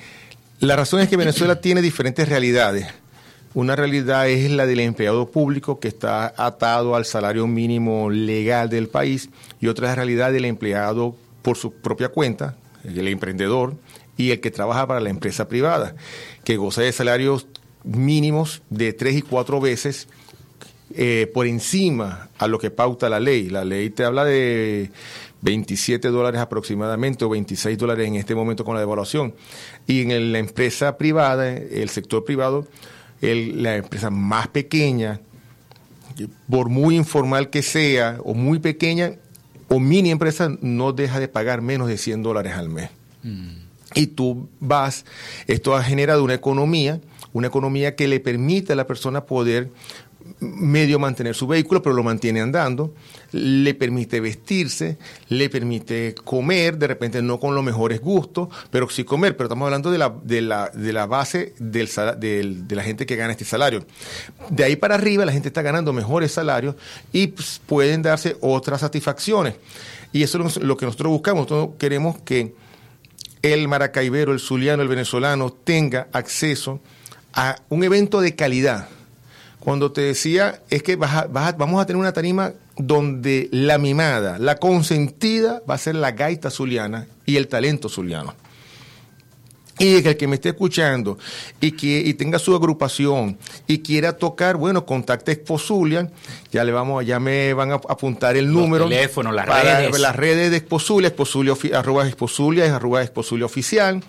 la 0.60 0.76
razón 0.76 1.00
es 1.00 1.08
que 1.08 1.16
Venezuela 1.16 1.60
tiene 1.60 1.82
diferentes 1.82 2.28
realidades. 2.28 2.86
Una 3.52 3.74
realidad 3.74 4.28
es 4.28 4.48
la 4.50 4.64
del 4.64 4.78
empleado 4.78 5.28
público 5.28 5.80
que 5.80 5.88
está 5.88 6.32
atado 6.36 6.94
al 6.94 7.04
salario 7.04 7.48
mínimo 7.48 8.08
legal 8.08 8.68
del 8.68 8.88
país 8.88 9.28
y 9.60 9.66
otra 9.66 9.86
es 9.86 9.90
la 9.90 9.96
realidad 9.96 10.32
del 10.32 10.44
empleado 10.44 11.16
por 11.42 11.56
su 11.56 11.72
propia 11.72 12.10
cuenta, 12.10 12.56
el 12.84 13.08
emprendedor 13.08 13.74
y 14.16 14.30
el 14.30 14.40
que 14.40 14.52
trabaja 14.52 14.86
para 14.86 15.00
la 15.00 15.10
empresa 15.10 15.48
privada, 15.48 15.96
que 16.44 16.56
goza 16.58 16.82
de 16.82 16.92
salarios 16.92 17.48
mínimos 17.82 18.62
de 18.70 18.92
tres 18.92 19.16
y 19.16 19.22
cuatro 19.22 19.60
veces 19.60 20.06
eh, 20.94 21.28
por 21.34 21.46
encima 21.46 22.28
a 22.38 22.46
lo 22.46 22.58
que 22.60 22.70
pauta 22.70 23.08
la 23.08 23.18
ley. 23.18 23.48
La 23.48 23.64
ley 23.64 23.90
te 23.90 24.04
habla 24.04 24.24
de 24.24 24.92
27 25.42 26.08
dólares 26.08 26.40
aproximadamente 26.40 27.24
o 27.24 27.28
26 27.30 27.78
dólares 27.78 28.06
en 28.06 28.14
este 28.14 28.36
momento 28.36 28.64
con 28.64 28.74
la 28.74 28.80
devaluación. 28.80 29.34
Y 29.88 30.02
en 30.02 30.32
la 30.32 30.38
empresa 30.38 30.98
privada, 30.98 31.52
el 31.52 31.88
sector 31.88 32.24
privado, 32.24 32.66
la 33.20 33.76
empresa 33.76 34.10
más 34.10 34.48
pequeña, 34.48 35.20
por 36.48 36.68
muy 36.68 36.96
informal 36.96 37.50
que 37.50 37.62
sea, 37.62 38.18
o 38.24 38.34
muy 38.34 38.58
pequeña, 38.58 39.12
o 39.68 39.78
mini 39.78 40.10
empresa, 40.10 40.50
no 40.60 40.92
deja 40.92 41.20
de 41.20 41.28
pagar 41.28 41.62
menos 41.62 41.88
de 41.88 41.96
100 41.96 42.22
dólares 42.22 42.54
al 42.54 42.68
mes. 42.68 42.90
Mm. 43.22 43.60
Y 43.94 44.08
tú 44.08 44.48
vas, 44.58 45.04
esto 45.46 45.76
ha 45.76 45.82
generado 45.82 46.24
una 46.24 46.34
economía, 46.34 47.00
una 47.32 47.48
economía 47.48 47.96
que 47.96 48.08
le 48.08 48.20
permite 48.20 48.72
a 48.72 48.76
la 48.76 48.86
persona 48.86 49.24
poder 49.24 49.70
medio 50.40 50.98
mantener 50.98 51.34
su 51.34 51.46
vehículo, 51.46 51.82
pero 51.82 51.94
lo 51.94 52.02
mantiene 52.02 52.40
andando, 52.40 52.94
le 53.32 53.74
permite 53.74 54.20
vestirse, 54.20 54.98
le 55.28 55.50
permite 55.50 56.14
comer, 56.14 56.78
de 56.78 56.86
repente 56.86 57.22
no 57.22 57.38
con 57.38 57.54
los 57.54 57.64
mejores 57.64 58.00
gustos, 58.00 58.48
pero 58.70 58.88
sí 58.88 59.04
comer, 59.04 59.36
pero 59.36 59.46
estamos 59.46 59.66
hablando 59.66 59.90
de 59.90 59.98
la, 59.98 60.14
de 60.22 60.40
la, 60.40 60.70
de 60.70 60.92
la 60.92 61.06
base 61.06 61.54
del, 61.58 61.88
de 62.68 62.76
la 62.76 62.82
gente 62.82 63.06
que 63.06 63.16
gana 63.16 63.32
este 63.32 63.44
salario. 63.44 63.84
De 64.48 64.64
ahí 64.64 64.76
para 64.76 64.94
arriba 64.94 65.24
la 65.24 65.32
gente 65.32 65.48
está 65.48 65.62
ganando 65.62 65.92
mejores 65.92 66.32
salarios 66.32 66.74
y 67.12 67.28
pues, 67.28 67.60
pueden 67.66 68.02
darse 68.02 68.36
otras 68.40 68.80
satisfacciones. 68.80 69.54
Y 70.12 70.22
eso 70.22 70.44
es 70.44 70.56
lo 70.56 70.76
que 70.76 70.86
nosotros 70.86 71.12
buscamos, 71.12 71.48
nosotros 71.48 71.76
queremos 71.78 72.18
que 72.20 72.54
el 73.42 73.68
maracaibero, 73.68 74.32
el 74.32 74.40
zuliano, 74.40 74.82
el 74.82 74.88
venezolano 74.88 75.52
tenga 75.52 76.08
acceso 76.12 76.80
a 77.32 77.56
un 77.68 77.84
evento 77.84 78.20
de 78.20 78.34
calidad 78.34 78.88
cuando 79.60 79.92
te 79.92 80.00
decía 80.00 80.60
es 80.70 80.82
que 80.82 80.96
vamos 80.96 81.80
a 81.82 81.86
tener 81.86 82.00
una 82.00 82.12
tarima 82.12 82.52
donde 82.76 83.48
la 83.52 83.78
mimada, 83.78 84.38
la 84.38 84.56
consentida 84.56 85.62
va 85.68 85.74
a 85.74 85.78
ser 85.78 85.94
la 85.94 86.12
gaita 86.12 86.50
zuliana 86.50 87.06
y 87.26 87.36
el 87.36 87.46
talento 87.46 87.88
zuliano. 87.88 88.34
y 89.78 89.96
el 90.06 90.16
que 90.16 90.26
me 90.26 90.34
esté 90.34 90.50
escuchando 90.50 91.18
y 91.58 91.72
que 91.72 92.00
y 92.04 92.12
tenga 92.14 92.38
su 92.38 92.54
agrupación 92.54 93.38
y 93.66 93.78
quiera 93.78 94.14
tocar, 94.18 94.56
bueno, 94.56 94.84
contacte 94.84 95.32
Exposulia, 95.32 96.10
ya 96.52 96.64
le 96.64 96.72
vamos, 96.72 97.04
ya 97.06 97.18
me 97.18 97.54
van 97.54 97.72
a 97.72 97.74
apuntar 97.76 98.36
el 98.36 98.52
número. 98.52 98.84
Los 98.84 98.92
teléfonos, 98.94 99.34
las 99.34 99.46
para 99.46 99.78
redes. 99.78 99.98
Las 100.00 100.16
redes 100.16 100.50
de 100.50 100.58
Exposulia, 100.58 101.08
Exposulia, 101.08 101.52
ofi- 101.54 101.72
arroba 101.74 102.06
Exposulia, 102.06 102.66
es 102.66 102.72
arroba 102.72 103.00
Exposulia 103.02 103.46
oficial. 103.46 104.02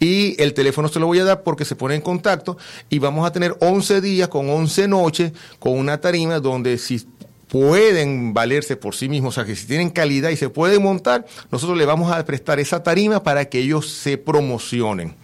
Y 0.00 0.40
el 0.42 0.54
teléfono 0.54 0.88
se 0.88 1.00
lo 1.00 1.06
voy 1.06 1.20
a 1.20 1.24
dar 1.24 1.42
porque 1.42 1.64
se 1.64 1.76
pone 1.76 1.94
en 1.94 2.00
contacto 2.00 2.58
y 2.90 2.98
vamos 2.98 3.26
a 3.26 3.32
tener 3.32 3.56
11 3.60 4.00
días 4.00 4.28
con 4.28 4.50
11 4.50 4.88
noches 4.88 5.32
con 5.58 5.78
una 5.78 6.00
tarima 6.00 6.40
donde 6.40 6.78
si 6.78 7.06
pueden 7.48 8.34
valerse 8.34 8.76
por 8.76 8.96
sí 8.96 9.08
mismos, 9.08 9.34
o 9.34 9.34
sea, 9.36 9.44
que 9.44 9.54
si 9.54 9.66
tienen 9.66 9.90
calidad 9.90 10.30
y 10.30 10.36
se 10.36 10.48
pueden 10.48 10.82
montar, 10.82 11.24
nosotros 11.52 11.78
le 11.78 11.86
vamos 11.86 12.10
a 12.10 12.24
prestar 12.24 12.58
esa 12.58 12.82
tarima 12.82 13.22
para 13.22 13.44
que 13.44 13.60
ellos 13.60 13.88
se 13.88 14.18
promocionen. 14.18 15.14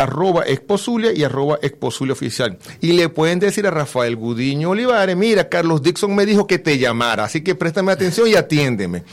arroba 0.03 0.43
exposulia 0.45 1.11
y 1.13 1.23
arroba 1.23 1.59
exposulia 1.61 2.13
oficial. 2.13 2.57
Y 2.79 2.93
le 2.93 3.09
pueden 3.09 3.39
decir 3.39 3.67
a 3.67 3.71
Rafael 3.71 4.15
Gudiño 4.15 4.71
Olivares, 4.71 5.15
mira, 5.15 5.49
Carlos 5.49 5.81
Dixon 5.81 6.15
me 6.15 6.25
dijo 6.25 6.47
que 6.47 6.59
te 6.59 6.77
llamara, 6.77 7.25
así 7.25 7.41
que 7.41 7.55
préstame 7.55 7.91
atención 7.91 8.27
y 8.27 8.35
atiéndeme. 8.35 9.03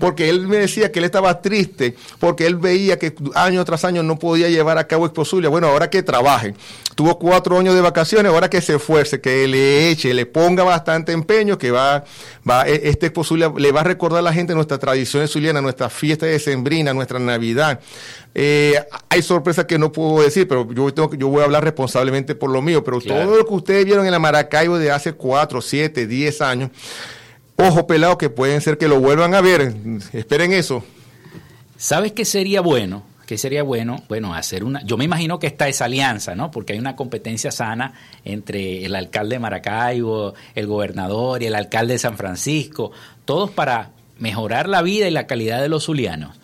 Porque 0.00 0.28
él 0.28 0.46
me 0.46 0.58
decía 0.58 0.92
que 0.92 0.98
él 0.98 1.04
estaba 1.04 1.40
triste, 1.40 1.96
porque 2.18 2.46
él 2.46 2.56
veía 2.56 2.98
que 2.98 3.14
año 3.34 3.64
tras 3.64 3.84
año 3.84 4.02
no 4.02 4.18
podía 4.18 4.48
llevar 4.48 4.78
a 4.78 4.86
cabo 4.86 5.06
exposulia. 5.06 5.48
Bueno, 5.48 5.68
ahora 5.68 5.88
que 5.90 6.02
trabaje, 6.02 6.54
tuvo 6.94 7.18
cuatro 7.18 7.58
años 7.58 7.74
de 7.74 7.80
vacaciones, 7.80 8.30
ahora 8.30 8.50
que 8.50 8.60
se 8.60 8.76
esfuerce, 8.76 9.20
que 9.20 9.46
le 9.48 9.90
eche, 9.90 10.12
le 10.12 10.26
ponga 10.26 10.64
bastante 10.64 11.12
empeño, 11.12 11.56
que 11.58 11.70
va, 11.70 12.04
va, 12.48 12.68
e- 12.68 12.88
este 12.88 13.06
exposulia 13.06 13.52
le 13.56 13.72
va 13.72 13.80
a 13.80 13.84
recordar 13.84 14.20
a 14.20 14.22
la 14.22 14.32
gente 14.32 14.54
nuestras 14.54 14.80
tradiciones 14.80 15.30
zulianas, 15.30 15.62
nuestra 15.62 15.88
fiesta 15.88 16.26
de 16.26 16.38
Sembrina, 16.38 16.92
nuestra 16.92 17.18
Navidad. 17.18 17.80
Eh, 18.38 18.74
hay 19.08 19.22
sorpresas 19.22 19.64
que 19.64 19.78
no 19.78 19.90
puedo 19.92 20.20
decir, 20.22 20.46
pero 20.46 20.70
yo, 20.70 20.92
tengo, 20.92 21.08
que- 21.08 21.16
yo 21.16 21.28
voy 21.28 21.40
a 21.40 21.44
hablar 21.44 21.64
responsablemente 21.64 22.34
por 22.34 22.50
lo 22.50 22.60
mío. 22.60 22.84
Pero 22.84 23.00
Claro. 23.00 23.24
todo 23.24 23.38
lo 23.38 23.46
que 23.46 23.54
ustedes 23.54 23.84
vieron 23.86 24.04
en 24.04 24.12
la 24.12 24.18
Maracaibo 24.18 24.78
de 24.78 24.90
hace 24.90 25.14
4, 25.14 25.62
7, 25.62 26.06
10 26.06 26.42
años, 26.42 26.70
ojo 27.56 27.86
pelado 27.86 28.18
que 28.18 28.28
pueden 28.28 28.60
ser 28.60 28.76
que 28.76 28.88
lo 28.88 29.00
vuelvan 29.00 29.34
a 29.34 29.40
ver. 29.40 29.74
Esperen 30.12 30.52
eso. 30.52 30.84
¿Sabes 31.78 32.12
qué 32.12 32.26
sería 32.26 32.60
bueno? 32.60 33.04
¿Qué 33.26 33.38
sería 33.38 33.62
bueno? 33.62 34.02
Bueno, 34.08 34.34
hacer 34.34 34.64
una... 34.64 34.84
Yo 34.84 34.96
me 34.98 35.04
imagino 35.04 35.38
que 35.38 35.46
está 35.46 35.66
esa 35.66 35.86
alianza, 35.86 36.34
¿no? 36.34 36.50
Porque 36.50 36.74
hay 36.74 36.78
una 36.78 36.94
competencia 36.94 37.50
sana 37.50 37.94
entre 38.24 38.84
el 38.84 38.94
alcalde 38.94 39.36
de 39.36 39.40
Maracaibo, 39.40 40.34
el 40.54 40.66
gobernador 40.66 41.42
y 41.42 41.46
el 41.46 41.54
alcalde 41.54 41.94
de 41.94 41.98
San 41.98 42.16
Francisco, 42.18 42.92
todos 43.24 43.50
para 43.50 43.90
mejorar 44.18 44.68
la 44.68 44.82
vida 44.82 45.08
y 45.08 45.10
la 45.10 45.26
calidad 45.26 45.60
de 45.62 45.68
los 45.70 45.86
zulianos. 45.86 46.36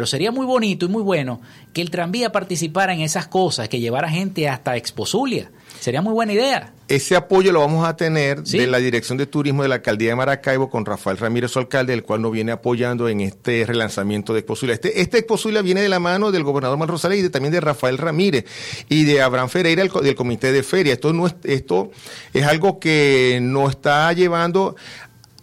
Pero 0.00 0.06
sería 0.06 0.30
muy 0.32 0.46
bonito 0.46 0.86
y 0.86 0.88
muy 0.88 1.02
bueno 1.02 1.42
que 1.74 1.82
el 1.82 1.90
tranvía 1.90 2.32
participara 2.32 2.94
en 2.94 3.00
esas 3.02 3.26
cosas, 3.26 3.68
que 3.68 3.80
llevara 3.80 4.08
gente 4.08 4.48
hasta 4.48 4.74
Exposulia. 4.76 5.50
Sería 5.78 6.00
muy 6.00 6.14
buena 6.14 6.32
idea. 6.32 6.72
Ese 6.88 7.16
apoyo 7.16 7.52
lo 7.52 7.60
vamos 7.60 7.86
a 7.86 7.96
tener 7.96 8.40
Sí. 8.46 8.58
de 8.58 8.66
la 8.66 8.78
Dirección 8.78 9.16
de 9.18 9.26
Turismo 9.26 9.62
de 9.62 9.68
la 9.68 9.76
Alcaldía 9.76 10.08
de 10.10 10.16
Maracaibo 10.16 10.68
con 10.70 10.84
Rafael 10.86 11.16
Ramírez, 11.18 11.50
su 11.50 11.58
alcalde, 11.58 11.92
el 11.92 12.02
cual 12.02 12.22
nos 12.22 12.32
viene 12.32 12.50
apoyando 12.52 13.08
en 13.10 13.20
este 13.20 13.64
relanzamiento 13.66 14.32
de 14.32 14.40
Exposulia. 14.40 14.74
Este, 14.74 15.00
este 15.02 15.18
Exposulia 15.18 15.60
viene 15.62 15.82
de 15.82 15.88
la 15.90 16.00
mano 16.00 16.32
del 16.32 16.44
gobernador 16.44 16.78
Manuel 16.78 16.92
Rosales 16.92 17.18
y 17.18 17.22
de- 17.22 17.30
también 17.30 17.52
de 17.52 17.60
Rafael 17.60 17.98
Ramírez 17.98 18.46
y 18.88 19.04
de 19.04 19.20
Abraham 19.22 19.48
Ferreira 19.50 19.82
el 19.82 19.90
del 19.90 20.14
Comité 20.14 20.50
de 20.52 20.62
Feria. 20.62 20.94
Esto, 20.94 21.12
no 21.12 21.26
es, 21.26 21.34
esto 21.44 21.90
es 22.34 22.44
algo 22.44 22.78
que 22.80 23.38
nos 23.42 23.70
está 23.70 24.10
llevando 24.14 24.76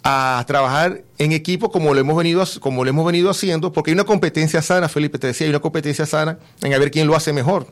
a 0.10 0.41
trabajar 0.47 1.03
en 1.18 1.34
equipo 1.34 1.70
como 1.70 1.93
lo 1.93 1.99
hemos 1.99 2.16
venido 2.16 2.41
como 2.62 2.86
lo 2.86 2.89
hemos 2.89 3.05
venido 3.05 3.30
haciendo 3.30 3.74
porque 3.74 3.91
hay 3.91 3.95
una 3.95 4.05
competencia 4.05 4.62
sana 4.62 4.88
Felipe 4.88 5.20
te 5.20 5.28
decía 5.28 5.45
hay 5.45 5.49
una 5.49 5.60
competencia 5.60 6.05
sana 6.05 6.39
en 6.62 6.74
a 6.74 6.78
ver 6.78 6.91
quién 6.91 7.08
lo 7.08 7.16
hace 7.16 7.34
mejor 7.34 7.68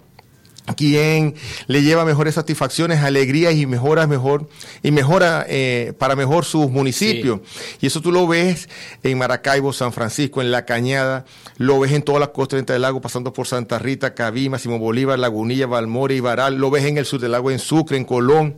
quién 0.73 1.35
le 1.67 1.83
lleva 1.83 2.05
mejores 2.05 2.35
satisfacciones, 2.35 3.01
alegrías 3.01 3.53
y 3.53 3.67
mejoras 3.67 4.07
mejor 4.07 4.49
y 4.81 4.91
mejora 4.91 5.45
eh, 5.47 5.93
para 5.99 6.15
mejor 6.15 6.45
sus 6.45 6.71
municipios. 6.71 7.41
Y 7.81 7.87
eso 7.87 8.01
tú 8.01 8.11
lo 8.11 8.27
ves 8.27 8.67
en 9.03 9.17
Maracaibo, 9.17 9.73
San 9.73 9.93
Francisco, 9.93 10.41
en 10.41 10.51
La 10.51 10.65
Cañada, 10.65 11.25
lo 11.57 11.79
ves 11.79 11.91
en 11.91 12.01
todas 12.01 12.19
las 12.19 12.29
costas 12.29 12.65
del 12.65 12.81
lago, 12.81 13.01
pasando 13.01 13.33
por 13.33 13.45
Santa 13.45 13.77
Rita, 13.77 14.15
Cabima, 14.15 14.57
Simón 14.57 14.79
Bolívar, 14.79 15.19
Lagunilla, 15.19 15.67
Balmore 15.67 16.15
y 16.15 16.19
Baral, 16.19 16.55
lo 16.55 16.71
ves 16.71 16.85
en 16.85 16.97
el 16.97 17.05
sur 17.05 17.19
del 17.19 17.33
lago, 17.33 17.51
en 17.51 17.59
Sucre, 17.59 17.97
en 17.97 18.05
Colón 18.05 18.57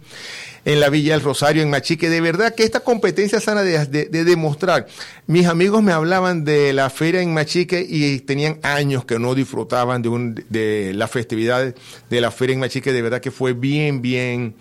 en 0.68 0.82
la 0.82 0.90
Villa 0.90 1.14
del 1.14 1.22
Rosario, 1.22 1.64
en 1.64 1.70
Machique. 1.70 2.10
De 2.10 2.20
verdad 2.20 2.54
que 2.54 2.64
esta 2.64 2.82
competencia 2.82 3.40
sana 3.40 3.64
de, 3.64 3.86
de- 3.86 4.06
de 4.06 4.24
demostrar. 4.26 4.86
Mis 5.26 5.48
amigos 5.48 5.82
me 5.82 5.94
hablaban 5.94 6.44
de 6.44 6.74
la 6.74 6.90
feria 6.90 7.22
en 7.22 7.34
Machique 7.34 7.86
y 7.88 8.20
tenían 8.20 8.60
años 8.64 9.06
que 9.06 9.18
no 9.18 9.34
disfrutaban 9.34 10.02
de, 10.02 10.10
un, 10.10 10.36
de 10.50 10.92
las 10.94 11.10
festividades 11.10 11.74
de 12.10 12.20
la 12.20 12.32
feria 12.32 12.54
en 12.56 12.60
Machique. 12.60 12.92
De 12.92 13.02
verdad 13.02 13.22
que 13.22 13.32
fue 13.32 13.54
bien, 13.54 14.02
bien 14.02 14.56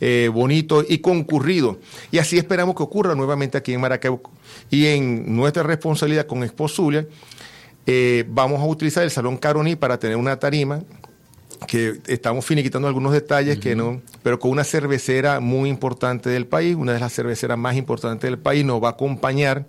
eh, 0.00 0.30
bonito 0.32 0.82
y 0.88 0.98
concurrido. 0.98 1.78
Y 2.10 2.16
así 2.16 2.38
esperamos 2.38 2.74
que 2.74 2.82
ocurra 2.82 3.14
nuevamente 3.14 3.58
aquí 3.58 3.74
en 3.74 3.82
Maracaibo. 3.82 4.22
Y 4.70 4.86
en 4.86 5.36
nuestra 5.36 5.62
responsabilidad 5.62 6.26
con 6.26 6.42
Expo 6.42 6.68
Zulia, 6.68 7.06
eh, 7.86 8.24
vamos 8.28 8.62
a 8.62 8.64
utilizar 8.64 9.04
el 9.04 9.10
Salón 9.10 9.36
Caroní 9.36 9.76
para 9.76 9.98
tener 9.98 10.16
una 10.16 10.38
tarima 10.38 10.82
que 11.66 12.00
estamos 12.06 12.44
finiquitando 12.44 12.88
algunos 12.88 13.12
detalles 13.12 13.58
que 13.58 13.76
no, 13.76 14.00
pero 14.22 14.38
con 14.38 14.50
una 14.50 14.64
cervecera 14.64 15.40
muy 15.40 15.68
importante 15.68 16.30
del 16.30 16.46
país, 16.46 16.76
una 16.76 16.92
de 16.92 17.00
las 17.00 17.12
cerveceras 17.12 17.58
más 17.58 17.76
importantes 17.76 18.28
del 18.28 18.38
país, 18.38 18.64
nos 18.64 18.82
va 18.82 18.88
a 18.88 18.92
acompañar, 18.92 19.66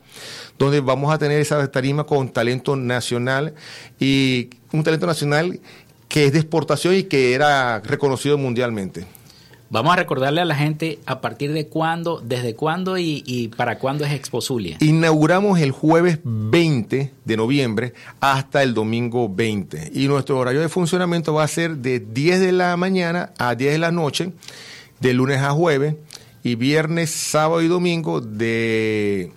donde 0.58 0.80
vamos 0.80 1.14
a 1.14 1.18
tener 1.18 1.40
esa 1.40 1.70
tarima 1.72 2.06
con 2.06 2.30
talento 2.30 2.76
nacional 2.76 3.54
y 4.00 4.50
un 4.72 4.84
talento 4.84 5.08
nacional 5.08 5.60
que 6.08 6.26
es 6.26 6.34
de 6.34 6.40
exportación 6.40 6.96
y 6.96 7.04
que 7.04 7.34
era 7.34 7.80
reconocido 7.80 8.38
mundialmente. 8.38 9.06
Vamos 9.72 9.94
a 9.94 9.96
recordarle 9.96 10.42
a 10.42 10.46
la 10.46 10.56
gente 10.56 11.00
a 11.06 11.22
partir 11.22 11.54
de 11.54 11.68
cuándo, 11.68 12.22
desde 12.22 12.56
cuándo 12.56 12.98
y, 12.98 13.50
para 13.56 13.80
cuándo 13.80 14.04
es 14.04 14.12
Expo 14.12 14.42
Zulia. 14.42 14.76
Inauguramos 14.82 15.62
el 15.62 15.72
jueves 15.72 16.20
20 16.26 17.14
de 17.24 17.38
noviembre 17.38 17.94
hasta 18.20 18.64
el 18.64 18.74
domingo 18.74 19.34
20 19.34 19.92
y 19.94 20.10
nuestro 20.10 20.38
horario 20.40 20.60
de 20.60 20.68
funcionamiento 20.68 21.34
va 21.34 21.46
a 21.46 21.48
ser 21.48 21.78
de 21.78 22.02
10 22.02 22.42
de 22.42 22.52
la 22.52 22.76
mañana 22.76 23.32
a 23.38 23.56
10 23.56 23.72
de 23.72 23.78
la 23.78 23.94
noche, 23.94 24.34
de 25.00 25.14
lunes 25.14 25.40
a 25.40 25.52
jueves 25.52 25.96
y 26.44 26.56
viernes, 26.56 27.10
sábado 27.10 27.62
y 27.62 27.70
domingo 27.70 28.20
de 28.20 29.32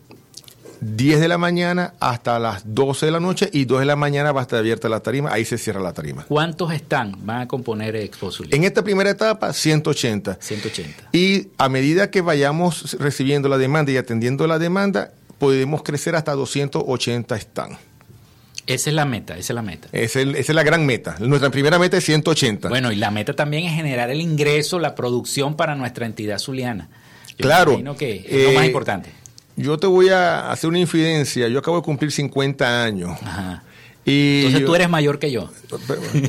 10 0.85 1.19
de 1.21 1.29
la 1.29 1.39
mañana 1.39 1.95
hasta 1.99 2.39
las 2.39 2.63
12 2.75 3.07
de 3.07 3.13
la 3.13 3.21
noche 3.21 3.49
y 3.53 3.65
2 3.65 3.81
de 3.81 3.87
la 3.87 3.97
mañana 3.97 4.33
va 4.33 4.41
a 4.41 4.43
estar 4.43 4.59
abierta 4.59 4.89
la 4.89 5.01
tarima, 5.01 5.33
ahí 5.33 5.45
se 5.45 5.57
cierra 5.57 5.81
la 5.81 5.93
tarima. 5.93 6.25
¿Cuántos 6.29 6.73
están? 6.73 7.15
Van 7.25 7.41
a 7.43 7.49
componer 7.49 7.97
Expo 7.97 8.31
Zulia. 8.31 8.55
En 8.55 8.65
esta 8.65 8.83
primera 8.85 9.09
etapa, 9.11 9.53
180. 9.53 10.39
180. 10.41 11.09
Y 11.13 11.49
a 11.57 11.69
medida 11.69 12.11
que 12.11 12.21
vayamos 12.21 12.99
recibiendo 13.01 13.49
la 13.49 13.57
demanda 13.59 13.93
y 13.93 13.97
atendiendo 13.97 14.47
la 14.47 14.59
demanda, 14.59 15.13
podemos 15.39 15.83
crecer 15.83 16.17
hasta 16.17 16.33
280 16.33 17.35
están. 17.37 17.79
Esa 18.67 18.91
es 18.91 18.97
la 18.97 19.05
meta, 19.05 19.35
esa 19.37 19.53
es 19.53 19.55
la 19.55 19.63
meta. 19.63 19.89
Esa 19.93 20.21
es, 20.21 20.29
esa 20.29 20.53
es 20.53 20.55
la 20.55 20.63
gran 20.63 20.87
meta. 20.87 21.17
Nuestra 21.21 21.51
primera 21.51 21.79
meta 21.79 21.97
es 21.99 22.05
180. 22.05 22.69
Bueno, 22.69 22.93
y 22.93 22.97
la 22.97 23.11
meta 23.11 23.35
también 23.35 23.65
es 23.65 23.75
generar 23.75 24.11
el 24.11 24.21
ingreso, 24.21 24.79
la 24.79 24.95
producción 24.95 25.55
para 25.57 25.75
nuestra 25.75 26.07
entidad 26.07 26.39
zuliana. 26.39 26.89
Yo 27.31 27.37
Claro. 27.39 27.73
imagino 27.73 27.97
que 27.97 28.25
es 28.27 28.45
lo 28.45 28.53
más 28.53 28.63
Eh, 28.65 28.67
importante. 28.67 29.11
Yo 29.57 29.79
te 29.79 29.87
voy 29.87 30.09
a 30.09 30.51
hacer 30.51 30.69
una 30.69 30.79
infidencia. 30.81 31.49
Yo 31.49 31.59
acabo 31.59 31.77
de 31.79 31.83
cumplir 31.83 32.11
50 32.13 32.83
años. 32.85 33.17
Ajá. 33.23 33.63
Y 34.07 34.41
Entonces 34.41 34.61
yo- 34.61 34.67
tú 34.67 34.75
eres 34.75 34.91
mayor 34.91 35.19
que 35.19 35.31
yo. 35.31 35.49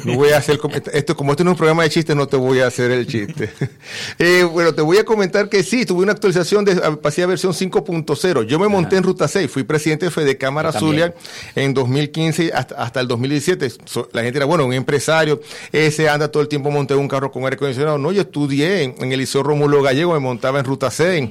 No 0.05 0.15
voy 0.15 0.29
a 0.29 0.37
hacer 0.37 0.57
esto 0.93 1.15
como 1.17 1.31
esto 1.33 1.43
no 1.43 1.51
es 1.51 1.55
un 1.55 1.57
programa 1.57 1.83
de 1.83 1.89
chistes 1.89 2.15
no 2.15 2.25
te 2.25 2.37
voy 2.37 2.59
a 2.61 2.67
hacer 2.67 2.89
el 2.89 3.05
chiste 3.05 3.51
Eh, 4.17 4.43
bueno 4.49 4.73
te 4.73 4.81
voy 4.81 4.97
a 4.97 5.03
comentar 5.03 5.49
que 5.49 5.61
sí 5.61 5.85
tuve 5.85 6.01
una 6.03 6.13
actualización 6.13 6.63
de 6.65 6.73
pasé 7.01 7.25
versión 7.25 7.51
5.0 7.53 8.43
yo 8.47 8.57
me 8.59 8.67
monté 8.69 8.95
en 8.95 9.03
ruta 9.03 9.27
6 9.27 9.51
fui 9.51 9.63
presidente 9.63 10.05
de 10.05 10.11
Fede 10.11 10.37
Cámara. 10.37 10.71
Zulia 10.71 11.13
en 11.53 11.73
2015 11.73 12.51
hasta, 12.53 12.75
hasta 12.75 13.01
el 13.01 13.07
2017 13.09 13.69
So- 13.85 14.09
la 14.13 14.23
gente 14.23 14.37
era 14.37 14.45
bueno 14.45 14.65
un 14.65 14.73
empresario 14.73 15.41
ese 15.73 16.07
anda 16.09 16.31
todo 16.31 16.41
el 16.41 16.47
tiempo 16.47 16.71
monté 16.71 16.95
un 16.95 17.09
carro 17.09 17.29
con 17.31 17.43
aire 17.43 17.57
acondicionado 17.57 17.97
no 17.97 18.11
yo 18.13 18.21
estudié 18.21 18.83
en, 18.83 18.95
en 18.99 19.11
el 19.11 19.19
Liceo 19.19 19.43
Rómulo 19.43 19.81
Gallego 19.83 20.13
me 20.13 20.19
montaba 20.19 20.59
en 20.59 20.65
ruta 20.65 20.89
6 20.89 21.29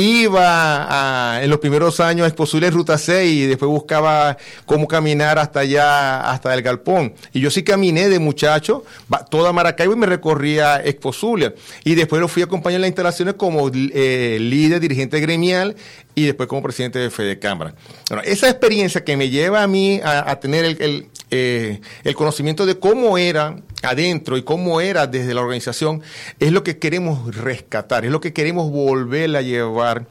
iba 0.00 1.40
en 1.42 1.50
los 1.50 1.58
primeros 1.58 2.00
años 2.00 2.24
a 2.24 2.28
Exposulia 2.28 2.68
en 2.68 2.74
Ruta 2.74 2.98
6 2.98 3.32
y 3.32 3.46
después 3.46 3.68
buscaba 3.68 4.36
cómo 4.66 4.88
caminar 4.88 5.38
hasta 5.38 5.60
allá, 5.60 6.30
hasta 6.30 6.52
el 6.54 6.62
galpón. 6.62 7.14
Y 7.32 7.40
yo 7.40 7.50
sí 7.50 7.62
caminé 7.62 8.08
de 8.08 8.18
muchacho 8.18 8.84
toda 9.30 9.52
Maracaibo 9.52 9.92
y 9.92 9.96
me 9.96 10.06
recorría 10.06 10.82
Exposulia. 10.84 11.54
Y 11.84 11.94
después 11.94 12.20
lo 12.20 12.28
fui 12.28 12.42
a 12.42 12.46
acompañar 12.46 12.76
en 12.76 12.82
las 12.82 12.88
instalaciones 12.88 13.34
como 13.34 13.70
eh, 13.72 14.38
líder, 14.40 14.80
dirigente 14.80 15.20
gremial 15.20 15.76
y 16.14 16.26
después 16.26 16.48
como 16.48 16.62
presidente 16.62 16.98
de 16.98 17.10
Fede 17.10 17.38
Cámara. 17.38 17.74
Bueno, 18.08 18.22
esa 18.24 18.48
experiencia 18.48 19.04
que 19.04 19.16
me 19.16 19.30
lleva 19.30 19.62
a 19.62 19.66
mí 19.66 20.00
a, 20.02 20.38
tener 20.40 20.64
el, 20.64 21.08
eh, 21.30 21.80
el 22.04 22.14
conocimiento 22.14 22.66
de 22.66 22.78
cómo 22.78 23.16
era 23.16 23.56
adentro 23.82 24.36
y 24.36 24.42
cómo 24.42 24.80
era 24.80 25.06
desde 25.06 25.32
la 25.34 25.42
organización, 25.42 26.02
es 26.38 26.52
lo 26.52 26.64
que 26.64 26.78
queremos 26.78 27.36
rescatar, 27.36 28.04
es 28.04 28.10
lo 28.10 28.20
que 28.20 28.32
queremos 28.32 28.70
volver 28.70 29.36
a 29.36 29.42
llevar 29.42 30.06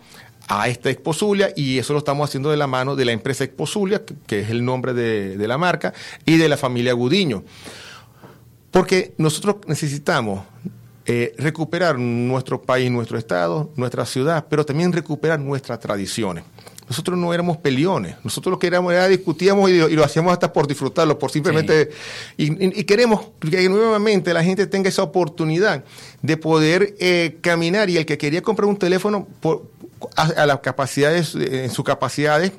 a 0.48 0.68
esta 0.68 0.90
Exposulia 0.90 1.52
y 1.56 1.78
eso 1.78 1.94
lo 1.94 2.00
estamos 2.00 2.28
haciendo 2.28 2.50
de 2.50 2.58
la 2.58 2.68
mano 2.68 2.96
de 2.96 3.06
la 3.06 3.12
empresa 3.12 3.44
Exposulia, 3.44 4.02
que, 4.28 4.42
es 4.42 4.50
el 4.50 4.66
nombre 4.66 4.94
de, 4.94 5.48
la 5.48 5.58
marca, 5.58 5.94
y 6.26 6.38
de 6.38 6.50
la 6.50 6.58
familia 6.58 6.94
Gudiño. 6.94 7.44
Porque 8.72 9.14
nosotros 9.18 9.58
necesitamos 9.68 10.44
eh, 11.06 11.34
recuperar 11.38 12.00
nuestro 12.00 12.62
país, 12.62 12.90
nuestro 12.90 13.18
estado, 13.18 13.72
nuestra 13.76 14.06
ciudad, 14.06 14.46
pero 14.50 14.66
también 14.66 14.92
recuperar 14.92 15.40
nuestras 15.40 15.80
tradiciones 15.80 16.44
nosotros 16.90 17.18
no 17.18 17.34
éramos 17.34 17.58
peleones, 17.58 18.16
nosotros 18.24 18.52
lo 18.52 18.60
que 18.60 18.68
éramos 18.68 18.92
era 18.92 19.08
discutíamos 19.08 19.70
y, 19.70 19.78
lo 19.78 20.04
hacíamos 20.04 20.34
hasta 20.34 20.52
por 20.52 20.68
disfrutarlo, 20.68 21.20
por 21.20 21.32
simplemente... 21.32 21.92
Y, 22.36 22.84
queremos 22.84 23.28
que 23.40 23.70
nuevamente 23.70 24.34
la 24.34 24.44
gente 24.44 24.66
tenga 24.66 24.90
esa 24.90 25.04
oportunidad 25.04 25.84
de 26.24 26.36
poder 26.36 26.96
eh, 27.00 27.38
caminar 27.42 27.92
y 27.92 27.98
el 27.98 28.08
que 28.08 28.18
quería 28.18 28.42
comprar 28.42 28.68
un 28.68 28.78
teléfono 28.78 29.28
a, 30.16 30.46
las 30.48 30.60
capacidades, 30.62 31.36
eh, 31.36 31.66
en 31.66 31.72
sus 31.72 31.86
capacidades, 31.86 32.54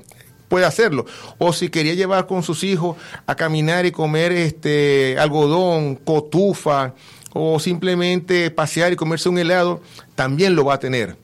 puede 0.48 0.64
hacerlo. 0.64 1.06
O 1.38 1.52
si 1.52 1.68
quería 1.68 1.94
llevar 1.94 2.26
con 2.26 2.44
sus 2.44 2.62
hijos 2.62 2.96
a 3.26 3.34
caminar 3.34 3.84
y 3.84 3.90
comer 3.90 4.30
este 4.30 5.16
algodón, 5.18 5.96
cotufa, 5.96 6.94
o 7.32 7.58
simplemente 7.58 8.50
pasear 8.50 8.92
y 8.92 8.96
comerse 8.96 9.28
un 9.28 9.38
helado, 9.38 9.80
también 10.14 10.54
lo 10.54 10.64
va 10.64 10.74
a 10.74 10.80
tener. 10.80 11.16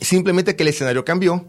Simplemente 0.00 0.56
que 0.56 0.62
el 0.62 0.68
escenario 0.68 1.04
cambió, 1.04 1.46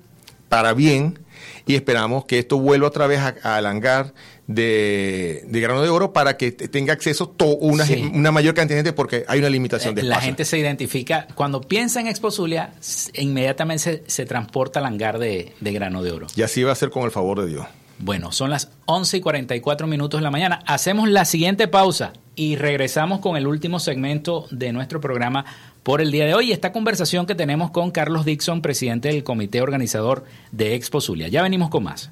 para 0.52 0.74
bien 0.74 1.18
y 1.66 1.76
esperamos 1.76 2.26
que 2.26 2.38
esto 2.38 2.60
vuelva 2.60 2.88
otra 2.88 3.08
vez 3.08 3.22
al 3.42 3.66
hangar 3.66 4.14
de, 4.48 5.46
grano 5.48 5.82
de 5.82 5.88
oro 5.88 6.12
para 6.12 6.36
que 6.36 6.52
tenga 6.52 6.92
acceso 6.92 7.34
una, 7.62 7.86
una 8.14 8.34
mayor 8.34 8.54
cantidad 8.54 8.76
de 8.76 8.84
gente 8.84 8.94
porque 8.94 9.24
hay 9.30 9.40
una 9.40 9.50
limitación 9.50 9.96
de 9.96 10.02
espacio. 10.02 10.20
La 10.20 10.22
gente 10.22 10.44
se 10.44 10.58
identifica, 10.58 11.26
cuando 11.36 11.62
piensa 11.62 12.02
en 12.02 12.08
Expo 12.08 12.32
Zulia, 12.32 12.74
inmediatamente 13.14 14.04
se, 14.06 14.26
transporta 14.26 14.80
al 14.80 14.88
hangar 14.88 15.20
de, 15.20 15.54
de 15.62 15.72
grano 15.72 16.04
de 16.04 16.12
oro. 16.12 16.28
Y 16.36 16.42
así 16.42 16.64
va 16.64 16.74
a 16.74 16.76
ser 16.76 16.90
con 16.90 17.04
el 17.04 17.12
favor 17.12 17.40
de 17.40 17.48
Dios. 17.48 17.66
Bueno, 18.00 18.34
son 18.34 18.50
las 18.50 18.72
11 18.88 19.18
y 19.18 19.22
44 19.22 19.88
minutos 19.88 20.20
de 20.20 20.24
la 20.24 20.32
mañana. 20.32 20.62
Hacemos 20.66 21.08
la 21.08 21.24
siguiente 21.24 21.70
pausa 21.70 22.12
y 22.36 22.58
regresamos 22.58 23.22
con 23.22 23.38
el 23.38 23.48
último 23.48 23.80
segmento 23.80 24.48
de 24.52 24.74
nuestro 24.74 25.00
programa 25.00 25.46
por 25.84 26.02
el 26.02 26.12
día 26.12 26.26
de 26.26 26.34
hoy. 26.34 26.52
Esta 26.52 26.72
conversación 26.72 27.26
que 27.26 27.36
tenemos 27.36 27.72
con 27.72 27.92
Carlos 27.92 28.26
Dixon, 28.26 28.62
presidente 28.62 29.10
del 29.10 29.24
comité 29.24 29.62
organizador 29.62 30.26
de 30.52 30.76
Expo 30.76 31.02
Zulia. 31.02 31.28
Ya 31.28 31.42
venimos 31.44 31.70
con 31.70 31.84
más. 31.84 32.10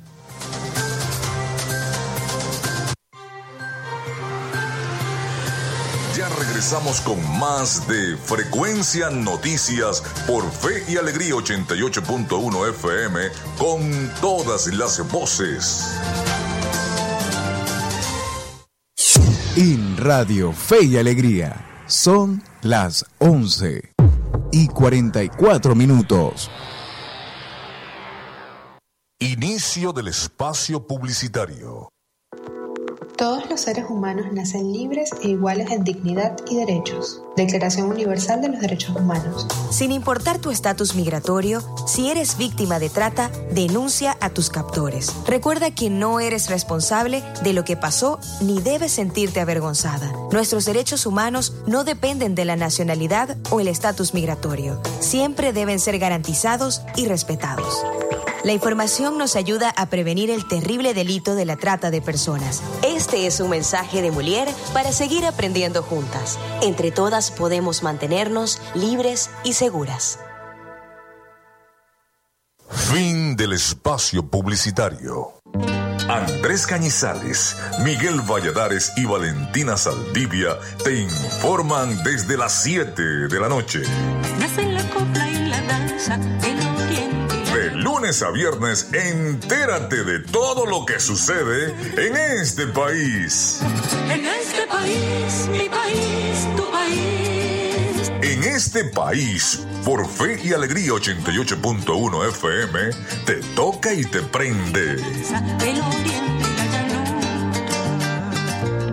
Ya 6.18 6.28
regresamos 6.38 7.00
con 7.02 7.18
más 7.40 7.88
de 7.88 8.18
Frecuencia 8.18 9.10
Noticias 9.10 10.04
por 10.28 10.50
Fe 10.52 10.84
y 10.92 10.98
Alegría 10.98 11.36
88.1 11.36 12.70
FM 12.72 13.20
con 13.58 14.12
todas 14.20 14.68
las 14.68 15.10
voces. 15.12 15.98
En 19.56 19.98
Radio 19.98 20.52
Fe 20.52 20.86
y 20.86 20.98
Alegría 20.98 21.84
son 21.88 22.42
las 22.62 23.06
11 23.20 23.94
y 24.52 24.68
44 24.68 25.76
minutos. 25.76 26.50
Inicio 29.20 29.94
del 29.94 30.10
espacio 30.10 30.86
publicitario. 30.86 31.90
Todos 33.20 33.50
los 33.50 33.60
seres 33.60 33.84
humanos 33.90 34.28
nacen 34.32 34.72
libres 34.72 35.10
e 35.22 35.28
iguales 35.28 35.70
en 35.72 35.84
dignidad 35.84 36.38
y 36.50 36.56
derechos. 36.56 37.22
Declaración 37.36 37.90
Universal 37.90 38.42
de 38.42 38.48
los 38.48 38.62
Derechos 38.62 38.96
Humanos. 38.96 39.46
Sin 39.72 39.92
importar 39.92 40.40
tu 40.40 40.52
estatus 40.52 40.96
migratorio, 40.96 41.62
si 41.86 42.10
eres 42.10 42.38
víctima 42.38 42.80
de 42.80 42.90
trata, 42.90 43.30
denuncia 43.52 44.16
a 44.22 44.30
tus 44.30 44.50
captores. 44.50 45.14
Recuerda 45.28 45.72
que 45.72 45.90
no 45.90 46.22
eres 46.22 46.50
responsable 46.50 47.22
de 47.44 47.52
lo 47.52 47.66
que 47.66 47.76
pasó 47.76 48.20
ni 48.40 48.62
debes 48.62 48.94
sentirte 48.94 49.42
avergonzada. 49.42 50.14
Nuestros 50.32 50.64
derechos 50.64 51.06
humanos 51.06 51.54
no 51.68 51.84
dependen 51.84 52.36
de 52.36 52.46
la 52.46 52.56
nacionalidad 52.56 53.36
o 53.50 53.60
el 53.60 53.68
estatus 53.68 54.14
migratorio. 54.14 54.82
Siempre 55.02 55.52
deben 55.52 55.80
ser 55.80 56.00
garantizados 56.00 56.84
y 56.96 57.06
respetados. 57.08 57.84
La 58.44 58.54
información 58.54 59.18
nos 59.18 59.36
ayuda 59.36 59.74
a 59.76 59.88
prevenir 59.88 60.30
el 60.30 60.48
terrible 60.48 60.94
delito 60.94 61.36
de 61.36 61.46
la 61.46 61.58
trata 61.58 61.92
de 61.92 62.02
personas. 62.02 62.64
Este 62.84 63.28
es 63.28 63.42
un 63.42 63.50
mensaje 63.50 64.02
de 64.02 64.12
Molière 64.12 64.54
para 64.74 64.94
seguir 64.94 65.26
aprendiendo 65.26 65.84
juntas. 65.84 66.40
Entre 66.62 66.92
todas 66.92 67.32
podemos 67.32 67.84
mantenernos 67.84 68.62
libres 68.76 69.30
y 69.44 69.54
seguras. 69.54 70.20
Fin 72.70 73.36
del 73.36 73.54
espacio 73.54 74.26
publicitario. 74.26 75.34
Andrés 76.08 76.66
Cañizales, 76.66 77.56
Miguel 77.84 78.22
Valladares 78.22 78.94
y 78.96 79.06
Valentina 79.06 79.78
Saldivia 79.78 80.58
te 80.84 81.02
informan 81.02 82.04
desde 82.04 82.36
las 82.38 82.64
7 82.64 83.02
de 83.28 83.40
la 83.40 83.50
noche. 83.50 83.84
la 83.84 84.90
copla 84.90 85.30
y 85.30 85.46
la 85.50 85.62
danza, 85.62 86.20
lunes 88.00 88.22
a 88.22 88.32
viernes, 88.32 88.88
entérate 88.94 90.06
de 90.06 90.20
todo 90.20 90.66
lo 90.66 90.86
que 90.86 91.02
sucede 91.02 91.66
en 91.98 92.16
este 92.16 92.68
país. 92.68 93.60
En 94.10 94.26
este 94.26 94.66
país, 94.68 95.50
mi 95.52 95.68
país, 95.68 96.48
tu 96.56 96.72
país. 96.72 98.12
En 98.22 98.44
este 98.46 98.86
país, 98.86 99.68
por 99.84 100.08
Fe 100.08 100.40
y 100.42 100.54
Alegría 100.54 100.92
88.1 100.92 102.30
FM, 102.30 102.80
te 103.26 103.36
toca 103.54 103.94
y 103.94 104.06
te 104.06 104.22
prende. 104.22 104.96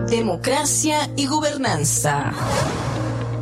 Democracia 0.09 1.09
y 1.15 1.27
gobernanza. 1.27 2.33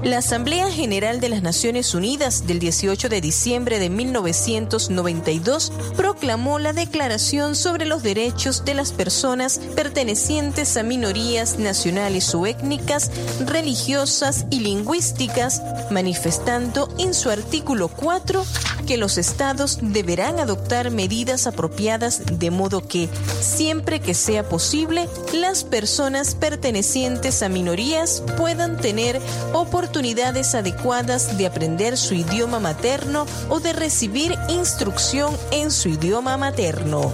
La 0.05 0.19
Asamblea 0.19 0.69
General 0.69 1.19
de 1.19 1.29
las 1.29 1.41
Naciones 1.41 1.95
Unidas 1.95 2.45
del 2.45 2.59
18 2.59 3.09
de 3.09 3.21
diciembre 3.21 3.79
de 3.79 3.89
1992 3.89 5.71
proclamó 5.97 6.59
la 6.59 6.73
Declaración 6.73 7.55
sobre 7.55 7.87
los 7.87 8.03
Derechos 8.03 8.65
de 8.65 8.75
las 8.75 8.91
Personas 8.91 9.59
pertenecientes 9.75 10.77
a 10.77 10.83
minorías 10.83 11.57
nacionales 11.57 12.35
o 12.35 12.45
étnicas, 12.45 13.09
religiosas 13.47 14.45
y 14.51 14.59
lingüísticas, 14.59 15.63
manifestando 15.89 16.87
en 16.99 17.15
su 17.15 17.31
artículo 17.31 17.87
4 17.87 18.45
que 18.85 18.97
los 18.97 19.17
estados 19.17 19.79
deberán 19.81 20.37
adoptar 20.39 20.91
medidas 20.91 21.47
apropiadas 21.47 22.21
de 22.31 22.51
modo 22.51 22.87
que, 22.87 23.09
siempre 23.41 23.99
que 23.99 24.13
sea 24.13 24.47
posible, 24.47 25.09
las 25.33 25.63
personas 25.63 26.35
pertenecientes 26.35 27.41
a 27.41 27.49
minorías 27.49 28.21
puedan 28.37 28.77
tener 28.79 29.19
oportunidades 29.53 29.94
adecuadas 29.95 31.37
de 31.37 31.45
aprender 31.45 31.95
su 31.95 32.15
idioma 32.15 32.59
materno 32.59 33.25
o 33.49 33.61
de 33.61 33.71
recibir 33.71 34.37
instrucción 34.49 35.37
en 35.51 35.71
su 35.71 35.87
idioma 35.87 36.35
materno. 36.35 37.13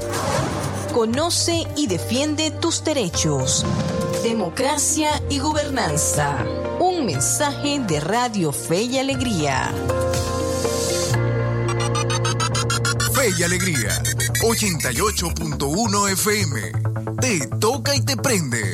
Conoce 0.92 1.68
y 1.76 1.86
defiende 1.86 2.50
tus 2.50 2.84
derechos. 2.84 3.66
Democracia 4.24 5.22
y 5.30 5.38
gobernanza. 5.38 6.44
Un 6.80 7.06
mensaje 7.06 7.80
de 7.88 8.00
Radio 8.00 8.52
Fe 8.52 8.82
y 8.82 8.98
Alegría. 8.98 9.72
y 13.38 13.44
Alegría, 13.44 14.02
88.1 14.42 16.12
FM. 16.14 16.72
Te 17.22 17.48
toca 17.60 17.96
y 17.96 18.02
te 18.02 18.18
prende. 18.18 18.74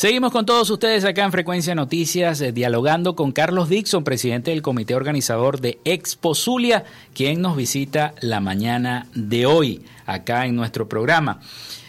Seguimos 0.00 0.32
con 0.32 0.46
todos 0.46 0.70
ustedes 0.70 1.04
acá 1.04 1.24
en 1.24 1.30
Frecuencia 1.30 1.74
Noticias, 1.74 2.40
eh, 2.40 2.52
dialogando 2.52 3.14
con 3.14 3.32
Carlos 3.32 3.68
Dixon, 3.68 4.02
presidente 4.02 4.50
del 4.50 4.62
comité 4.62 4.94
organizador 4.94 5.60
de 5.60 5.78
Expo 5.84 6.34
Zulia, 6.34 6.84
quien 7.12 7.42
nos 7.42 7.54
visita 7.54 8.14
la 8.22 8.40
mañana 8.40 9.08
de 9.14 9.44
hoy 9.44 9.84
acá 10.06 10.46
en 10.46 10.56
nuestro 10.56 10.88
programa. 10.88 11.40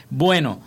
Bueno, 0.10 0.60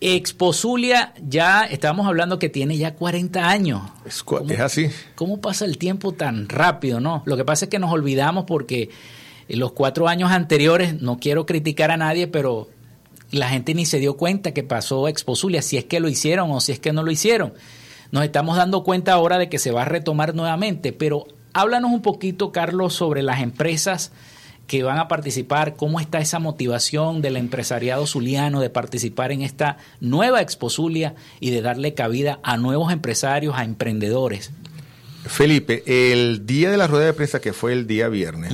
Expo 0.00 0.54
Zulia 0.54 1.12
ya 1.28 1.64
estamos 1.64 2.06
hablando 2.06 2.38
que 2.38 2.48
tiene 2.48 2.78
ya 2.78 2.94
40 2.94 3.46
años. 3.46 3.82
Es, 4.06 4.24
es 4.48 4.60
así. 4.60 4.88
¿Cómo 5.16 5.42
pasa 5.42 5.66
el 5.66 5.76
tiempo 5.76 6.12
tan 6.12 6.48
rápido, 6.48 6.98
no? 6.98 7.22
Lo 7.26 7.36
que 7.36 7.44
pasa 7.44 7.66
es 7.66 7.70
que 7.70 7.78
nos 7.78 7.92
olvidamos 7.92 8.44
porque 8.46 8.88
en 9.48 9.58
los 9.58 9.72
cuatro 9.72 10.08
años 10.08 10.30
anteriores, 10.30 11.02
no 11.02 11.18
quiero 11.18 11.44
criticar 11.44 11.90
a 11.90 11.98
nadie, 11.98 12.26
pero 12.26 12.70
la 13.30 13.48
gente 13.48 13.74
ni 13.74 13.86
se 13.86 13.98
dio 13.98 14.16
cuenta 14.16 14.52
que 14.52 14.62
pasó 14.62 15.08
Expo 15.08 15.36
Zulia, 15.36 15.62
si 15.62 15.76
es 15.76 15.84
que 15.84 16.00
lo 16.00 16.08
hicieron 16.08 16.50
o 16.50 16.60
si 16.60 16.72
es 16.72 16.80
que 16.80 16.92
no 16.92 17.02
lo 17.02 17.10
hicieron. 17.10 17.54
Nos 18.10 18.24
estamos 18.24 18.56
dando 18.56 18.84
cuenta 18.84 19.12
ahora 19.12 19.38
de 19.38 19.48
que 19.48 19.58
se 19.58 19.72
va 19.72 19.82
a 19.82 19.86
retomar 19.86 20.34
nuevamente, 20.34 20.92
pero 20.92 21.26
háblanos 21.52 21.90
un 21.90 22.02
poquito, 22.02 22.52
Carlos, 22.52 22.94
sobre 22.94 23.22
las 23.22 23.40
empresas 23.40 24.12
que 24.66 24.82
van 24.82 24.98
a 24.98 25.08
participar, 25.08 25.76
cómo 25.76 26.00
está 26.00 26.18
esa 26.18 26.38
motivación 26.38 27.20
del 27.22 27.36
empresariado 27.36 28.06
zuliano 28.06 28.60
de 28.60 28.70
participar 28.70 29.30
en 29.32 29.42
esta 29.42 29.76
nueva 30.00 30.40
Expo 30.40 30.70
Zulia 30.70 31.14
y 31.40 31.50
de 31.50 31.60
darle 31.60 31.94
cabida 31.94 32.40
a 32.42 32.56
nuevos 32.56 32.92
empresarios, 32.92 33.54
a 33.56 33.64
emprendedores. 33.64 34.52
Felipe, 35.26 35.82
el 35.86 36.46
día 36.46 36.70
de 36.70 36.76
la 36.76 36.86
rueda 36.86 37.06
de 37.06 37.12
prensa 37.14 37.40
que 37.40 37.52
fue 37.52 37.72
el 37.72 37.86
día 37.86 38.08
viernes, 38.08 38.52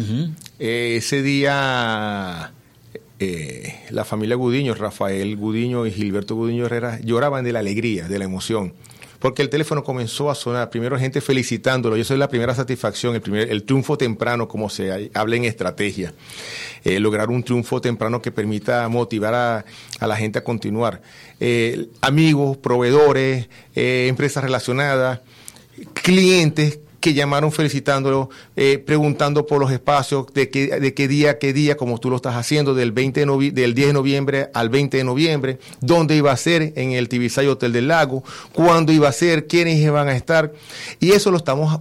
eh, 0.59 0.95
ese 0.97 1.23
día 1.23 2.53
eh, 3.23 3.79
la 3.91 4.07
familia 4.07 4.35
Gudiño, 4.35 4.75
Rafael 4.75 5.37
Gudiño 5.37 5.85
y 5.87 5.93
Gilberto 5.93 6.35
Gudiño 6.35 6.65
Herrera, 6.65 6.99
lloraban 7.05 7.45
de 7.45 7.53
la 7.53 7.59
alegría, 7.59 8.09
de 8.09 8.19
la 8.19 8.25
emoción. 8.25 8.73
Porque 9.19 9.43
el 9.43 9.51
teléfono 9.51 9.85
comenzó 9.85 10.31
a 10.31 10.35
sonar, 10.35 10.71
primero 10.71 10.99
gente 10.99 11.21
felicitándolo, 11.21 11.99
y 11.99 12.01
eso 12.01 12.15
es 12.15 12.19
la 12.19 12.31
primera 12.31 12.55
satisfacción, 12.55 13.15
el, 13.15 13.21
primer, 13.21 13.53
el 13.53 13.65
triunfo 13.65 13.99
temprano, 13.99 14.49
como 14.49 14.71
se 14.71 15.11
habla 15.13 15.37
en 15.37 15.45
estrategia. 15.45 16.15
Eh, 16.83 16.99
lograr 16.99 17.29
un 17.29 17.43
triunfo 17.43 17.83
temprano 17.83 18.23
que 18.23 18.33
permita 18.33 18.89
motivar 18.89 19.35
a, 19.35 19.65
la 20.07 20.17
gente 20.17 20.39
a 20.39 20.45
continuar. 20.45 21.03
Eh, 21.39 21.89
amigos, 22.01 22.57
proveedores, 22.57 23.51
empresas 23.75 24.43
relacionadas, 24.43 25.21
clientes 25.93 26.79
que 27.01 27.15
llamaron 27.15 27.51
felicitándolo, 27.51 28.31
eh, 28.57 28.79
preguntando 28.79 29.47
por 29.47 29.59
los 29.59 29.73
espacios, 29.73 30.27
de 30.35 30.51
qué, 30.51 30.67
de 30.69 31.09
día, 31.09 31.39
qué 31.39 31.53
día, 31.53 31.77
como 31.77 31.99
tú 31.99 32.11
lo 32.11 32.17
estás 32.17 32.37
haciendo, 32.37 32.75
del, 32.75 32.93
20 32.93 33.27
del 33.53 33.75
10 33.75 33.87
de 33.89 33.93
noviembre 33.93 34.51
al 34.55 34.69
20 34.69 34.99
de 34.99 35.05
noviembre, 35.05 35.59
dónde 35.81 36.15
iba 36.15 36.31
a 36.31 36.37
ser 36.37 36.75
en 36.77 36.93
el 36.93 37.09
Tibisay 37.09 37.47
Hotel 37.47 37.73
del 37.73 37.89
Lago, 37.89 38.23
cuándo 38.53 38.93
iba 38.93 39.09
a 39.09 39.13
ser, 39.13 39.47
quiénes 39.47 39.79
iban 39.79 40.09
a 40.09 40.17
estar, 40.17 40.53
y 41.01 41.13
eso 41.13 41.31
lo 41.31 41.39
estamos 41.39 41.81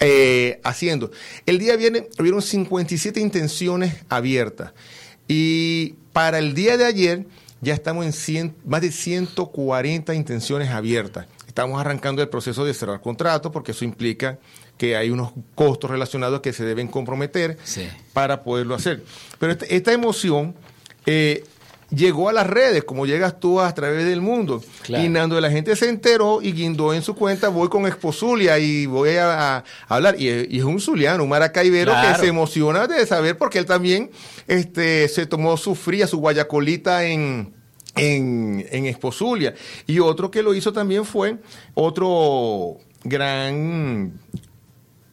eh, 0.00 0.60
haciendo. 0.62 1.10
El 1.44 1.58
día 1.58 1.76
viernes 1.76 2.04
hubieron 2.18 2.40
57 2.40 3.20
intenciones 3.20 3.94
abiertas, 4.08 4.72
y 5.26 5.94
para 6.12 6.38
el 6.38 6.54
día 6.54 6.76
de 6.76 6.84
ayer 6.84 7.26
ya 7.60 7.74
estamos 7.74 8.28
en 8.28 8.54
más 8.64 8.80
de 8.80 8.90
140 8.90 10.14
intenciones 10.14 10.70
abiertas. 10.70 11.26
Estamos 11.52 11.78
arrancando 11.78 12.22
el 12.22 12.30
proceso 12.30 12.64
de 12.64 12.72
cerrar 12.72 13.02
contrato 13.02 13.52
porque 13.52 13.72
eso 13.72 13.84
implica 13.84 14.38
que 14.78 14.96
hay 14.96 15.10
unos 15.10 15.32
costos 15.54 15.90
relacionados 15.90 16.40
que 16.40 16.54
se 16.54 16.64
deben 16.64 16.88
comprometer 16.88 17.58
para 18.14 18.42
poderlo 18.42 18.74
hacer. 18.74 19.04
Pero 19.38 19.52
esta, 19.52 19.66
esta 19.66 19.92
emoción 19.92 20.54
eh, 21.04 21.44
llegó 21.90 22.30
a 22.30 22.32
las 22.32 22.46
redes, 22.46 22.84
como 22.84 23.04
llegas 23.04 23.38
tú 23.38 23.60
a 23.60 23.70
través 23.74 24.06
del 24.06 24.22
mundo. 24.22 24.62
Y 24.88 25.10
Nando 25.10 25.38
la 25.42 25.50
gente 25.50 25.76
se 25.76 25.90
enteró 25.90 26.40
y 26.40 26.52
guindó 26.52 26.94
en 26.94 27.02
su 27.02 27.14
cuenta, 27.14 27.50
voy 27.50 27.68
con 27.68 27.86
Exposulia 27.86 28.58
y 28.58 28.86
voy 28.86 29.16
a, 29.16 29.62
hablar. 29.88 30.18
Y, 30.18 30.56
es 30.56 30.64
un 30.64 30.80
zuliano, 30.80 31.22
un 31.22 31.28
maracaibero 31.28 31.92
que 32.00 32.18
se 32.18 32.28
emociona 32.28 32.86
de 32.86 33.04
saber 33.04 33.36
porque 33.36 33.58
él 33.58 33.66
también 33.66 34.10
este, 34.46 35.06
se 35.08 35.26
tomó 35.26 35.58
su 35.58 35.74
fría, 35.74 36.06
su 36.06 36.16
guayacolita 36.16 37.04
en 37.04 37.60
en, 37.96 38.66
en 38.70 38.86
Esposulia. 38.86 39.54
Y 39.86 39.98
otro 39.98 40.30
que 40.30 40.42
lo 40.42 40.54
hizo 40.54 40.72
también 40.72 41.04
fue 41.04 41.36
otro 41.74 42.78
gran 43.04 44.20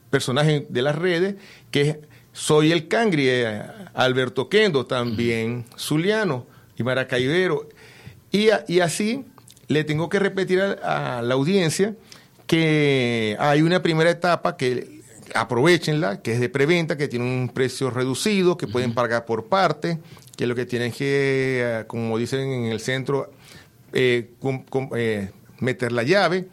personaje 0.09 0.65
de 0.69 0.81
las 0.81 0.95
redes, 0.95 1.35
que 1.71 1.81
es 1.81 1.97
Soy 2.31 2.71
el 2.71 2.87
Cangri, 2.87 3.27
eh, 3.27 3.61
Alberto 3.93 4.49
Kendo, 4.49 4.85
también 4.85 5.65
zuliano 5.77 6.45
y 6.77 6.83
maracaibero. 6.83 7.67
Y, 8.31 8.49
y, 8.67 8.79
así 8.79 9.25
le 9.67 9.83
tengo 9.83 10.09
que 10.09 10.19
repetir 10.19 10.61
a, 10.61 11.21
la 11.23 11.33
audiencia 11.33 11.95
que 12.47 13.35
hay 13.39 13.61
una 13.61 13.81
primera 13.81 14.09
etapa 14.09 14.55
que 14.57 15.01
aprovechenla, 15.35 16.21
que 16.21 16.33
es 16.33 16.39
de 16.39 16.49
preventa, 16.49 16.97
que 16.97 17.07
tiene 17.07 17.25
un 17.25 17.49
precio 17.49 17.89
reducido, 17.89 18.57
que 18.57 18.67
pueden 18.67 18.93
pagar 18.93 19.25
por 19.25 19.45
parte, 19.45 19.99
que 20.39 20.47
lo 20.47 20.55
que 20.55 20.65
tienen 20.65 20.91
que, 20.93 21.61
eh, 21.61 21.83
como 21.85 22.17
dicen 22.17 22.49
en 22.49 22.67
el 22.67 22.79
centro, 22.79 23.29
eh, 23.91 24.31
eh, 24.95 25.31
meter 25.59 25.91
la 25.91 26.03
llave 26.03 26.47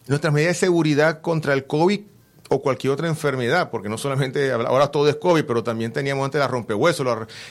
nuestras 0.06 0.32
medidas 0.32 0.56
de 0.56 0.66
seguridad 0.66 1.20
contra 1.20 1.52
el 1.52 1.66
COVID 1.66 2.00
o 2.48 2.62
cualquier 2.62 2.92
otra 2.92 3.08
enfermedad, 3.08 3.70
porque 3.70 3.88
no 3.88 3.98
solamente 3.98 4.50
ahora 4.50 4.88
todo 4.88 5.08
es 5.08 5.16
COVID, 5.16 5.44
pero 5.44 5.62
también 5.62 5.92
teníamos 5.92 6.24
antes 6.24 6.38
la 6.38 6.48
rompehuesos 6.48 7.06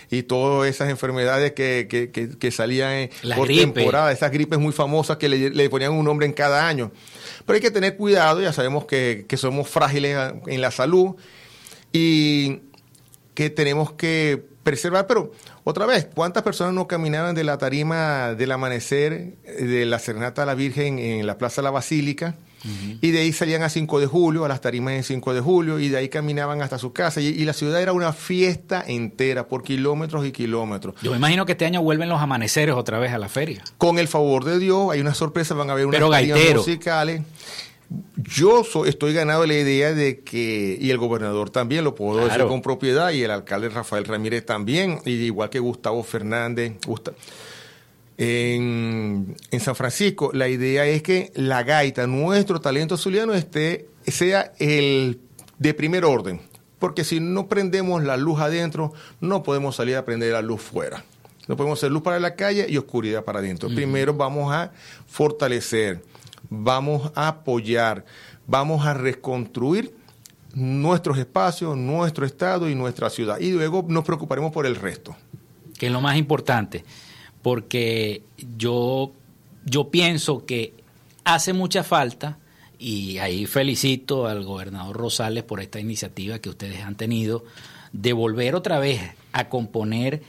y 0.10 0.24
todas 0.24 0.70
esas 0.70 0.90
enfermedades 0.90 1.54
que, 1.54 1.88
que, 1.90 2.10
que, 2.12 2.52
salían 2.52 3.10
por 3.36 3.48
temporada, 3.48 4.12
esas 4.12 4.32
gripes 4.32 4.60
muy 4.60 4.74
famosas 4.74 5.18
que 5.18 5.30
le, 5.30 5.52
le, 5.52 5.70
ponían 5.70 5.94
un 5.94 6.06
nombre 6.06 6.26
en 6.26 6.34
cada 6.34 6.68
año. 6.68 6.92
Pero 7.46 7.56
hay 7.56 7.62
que 7.62 7.72
tener 7.72 7.96
cuidado, 7.96 8.42
ya 8.42 8.54
sabemos 8.54 8.86
que, 8.86 9.26
somos 9.38 9.70
frágiles 9.70 10.18
en 10.48 10.62
la 10.62 10.72
salud 10.72 11.16
y 11.94 12.62
que 13.36 13.52
tenemos 13.52 13.92
que 13.92 14.44
preservar, 14.64 15.06
pero 15.06 15.32
otra 15.64 15.86
vez, 15.86 16.08
¿cuántas 16.14 16.42
personas 16.42 16.74
no 16.74 16.88
caminaban 16.88 17.36
de 17.36 17.44
la 17.44 17.60
tarima 17.60 18.34
del 18.34 18.52
amanecer 18.52 19.36
de 19.44 19.86
la 19.86 20.00
Serenata 20.00 20.44
a 20.44 20.46
la 20.48 20.56
Virgen 20.56 20.98
en 20.98 21.28
la 21.28 21.38
Plaza 21.38 21.62
de 21.62 21.66
la 21.66 21.72
Basílica? 21.72 22.36
Y 23.02 23.12
de 23.12 23.20
ahí 23.20 23.32
salían 23.34 23.64
a 23.64 23.70
5 23.70 24.00
de 24.00 24.08
julio, 24.08 24.44
a 24.44 24.48
las 24.48 24.60
tarimas 24.62 24.94
en 24.94 25.04
5 25.04 25.34
de 25.34 25.42
julio, 25.42 25.80
y 25.80 25.90
de 25.90 25.98
ahí 25.98 26.10
caminaban 26.10 26.62
hasta 26.62 26.78
su 26.78 26.92
casa. 26.92 27.22
Y, 27.22 27.28
y, 27.28 27.46
la 27.46 27.54
ciudad 27.54 27.82
era 27.82 27.94
una 27.94 28.12
fiesta 28.14 28.84
entera, 28.86 29.48
por 29.48 29.64
kilómetros 29.64 30.26
y 30.26 30.32
kilómetros. 30.32 30.96
Yo 31.02 31.12
me 31.12 31.18
imagino 31.18 31.46
que 31.46 31.54
este 31.54 31.66
año 31.66 31.82
vuelven 31.82 32.10
los 32.10 32.20
amaneceres 32.20 32.76
otra 32.76 33.00
vez 33.00 33.14
a 33.14 33.18
la 33.18 33.30
feria. 33.30 33.64
Con 33.78 34.00
el 34.00 34.08
favor 34.08 34.44
de 34.44 34.60
Dios, 34.60 34.92
hay 34.92 35.00
una 35.02 35.14
sorpresa, 35.14 35.54
van 35.54 35.70
a 35.70 35.74
haber 35.74 35.86
unas 35.86 36.02
tarimas 36.10 36.56
musicales. 36.56 37.22
Yo 38.18 38.64
estoy 38.86 39.14
ganado 39.14 39.42
de 39.44 39.48
la 39.48 39.54
idea 39.54 39.94
de 39.94 40.20
que, 40.20 40.78
y 40.82 40.90
el 40.90 40.98
gobernador 40.98 41.50
también, 41.50 41.86
lo 41.86 41.96
puedo 41.96 42.16
Claro. 42.20 42.28
decir 42.34 42.48
con 42.48 42.62
propiedad, 42.62 43.12
y 43.12 43.24
el 43.24 43.32
alcalde 43.32 43.70
Rafael 43.70 44.04
Ramírez 44.04 44.46
también, 44.46 45.00
y 45.06 45.12
igual 45.12 45.50
que 45.50 45.60
Gustavo 45.60 46.04
Fernández, 46.04 46.74
Gusta- 46.86 47.14
en, 48.18 49.36
en 49.52 49.60
San 49.60 49.76
Francisco, 49.76 50.32
la 50.34 50.48
idea 50.48 50.86
es 50.86 51.04
que 51.04 51.32
la 51.36 51.64
gaita, 51.64 52.08
nuestro 52.08 52.60
talento 52.60 52.98
zuliano, 52.98 53.34
esté, 53.34 53.90
sea 54.06 54.54
el 54.60 55.20
de 55.60 55.74
primer 55.74 56.06
orden. 56.06 56.42
Porque 56.80 57.04
si 57.04 57.20
no 57.20 57.48
prendemos 57.48 58.04
la 58.04 58.18
luz 58.18 58.40
adentro, 58.40 58.94
no 59.20 59.44
podemos 59.44 59.76
salir 59.76 59.96
a 59.96 60.06
prender 60.06 60.34
la 60.34 60.42
luz 60.42 60.62
fuera. 60.62 61.04
No 61.48 61.56
podemos 61.56 61.80
hacer 61.80 61.92
luz 61.92 62.04
para 62.04 62.20
la 62.20 62.36
calle 62.36 62.68
y 62.70 62.78
oscuridad 62.78 63.24
para 63.24 63.40
adentro. 63.40 63.70
Primero 63.70 64.14
vamos 64.14 64.54
a 64.54 64.72
fortalecer, 65.08 66.04
vamos 66.50 67.12
a 67.16 67.30
apoyar, 67.30 68.06
vamos 68.46 68.86
a 68.86 68.94
reconstruir 68.94 69.94
nuestros 70.54 71.18
espacios, 71.18 71.78
nuestro 71.78 72.26
estado 72.26 72.70
y 72.70 72.76
nuestra 72.76 73.10
ciudad. 73.10 73.40
Y 73.40 73.52
luego 73.52 73.86
nos 73.88 74.04
preocuparemos 74.04 74.52
por 74.52 74.66
el 74.66 74.76
resto. 74.76 75.16
que 75.78 75.88
es 75.88 75.92
lo 75.92 76.02
más 76.02 76.18
importante, 76.18 76.84
porque 77.48 78.24
yo, 78.58 79.14
yo 79.64 79.90
pienso 79.90 80.46
que 80.46 80.74
hace 81.24 81.54
mucha 81.54 81.82
falta, 81.82 82.40
y 82.78 83.20
ahí 83.20 83.46
felicito 83.46 84.28
al 84.28 84.44
gobernador 84.44 84.98
Rosales 84.98 85.46
por 85.46 85.62
esta 85.62 85.80
iniciativa 85.80 86.40
que 86.40 86.50
ustedes 86.50 86.82
han 86.82 86.96
tenido, 86.96 87.46
de 87.94 88.12
volver 88.12 88.54
otra 88.54 88.80
vez 88.80 89.00
a 89.32 89.48
componer 89.48 90.24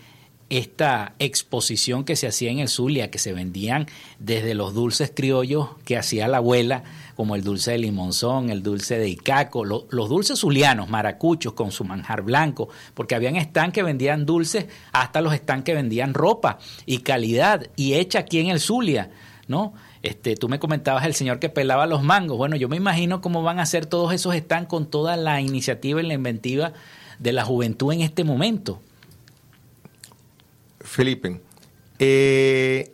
esta 0.50 1.14
exposición 1.18 2.04
que 2.04 2.16
se 2.16 2.26
hacía 2.26 2.50
en 2.50 2.58
el 2.58 2.68
Zulia, 2.68 3.10
que 3.10 3.18
se 3.18 3.32
vendían 3.34 3.86
desde 4.18 4.54
los 4.54 4.72
dulces 4.74 5.12
criollos 5.14 5.68
que 5.84 5.96
hacía 5.98 6.26
la 6.26 6.38
abuela, 6.38 6.84
como 7.16 7.34
el 7.34 7.42
dulce 7.44 7.72
de 7.72 7.78
limonzón, 7.78 8.48
el 8.50 8.62
dulce 8.62 8.98
de 8.98 9.08
icaco, 9.08 9.64
lo- 9.64 9.86
los 9.90 10.08
dulces 10.08 10.38
zulianos, 10.38 10.88
maracuchos 10.88 11.52
con 11.52 11.70
su 11.70 11.84
manjar 11.84 12.22
blanco, 12.22 12.68
porque 12.94 13.14
habían 13.14 13.36
stands 13.36 13.74
que 13.74 13.82
vendían 13.82 14.24
dulces, 14.24 14.66
hasta 14.92 15.20
los 15.20 15.34
stands 15.34 15.64
que 15.64 15.74
vendían 15.74 16.14
ropa 16.14 16.58
y 16.86 16.98
calidad, 16.98 17.66
y 17.76 17.94
hecha 17.94 18.20
aquí 18.20 18.38
en 18.38 18.46
el 18.48 18.60
Zulia, 18.60 19.10
¿no? 19.48 19.74
Este, 20.02 20.36
tú 20.36 20.48
me 20.48 20.58
comentabas 20.60 21.04
el 21.04 21.14
señor 21.14 21.40
que 21.40 21.48
pelaba 21.48 21.86
los 21.86 22.02
mangos. 22.04 22.38
Bueno, 22.38 22.54
yo 22.56 22.68
me 22.68 22.76
imagino 22.76 23.20
cómo 23.20 23.42
van 23.42 23.58
a 23.58 23.66
ser 23.66 23.84
todos 23.84 24.12
esos 24.14 24.34
stands 24.36 24.68
con 24.68 24.86
toda 24.86 25.16
la 25.16 25.40
iniciativa 25.40 26.00
y 26.00 26.06
la 26.06 26.14
inventiva 26.14 26.72
de 27.18 27.32
la 27.32 27.44
juventud 27.44 27.92
en 27.92 28.02
este 28.02 28.22
momento. 28.22 28.80
Felipe, 30.88 31.40
eh, 31.98 32.92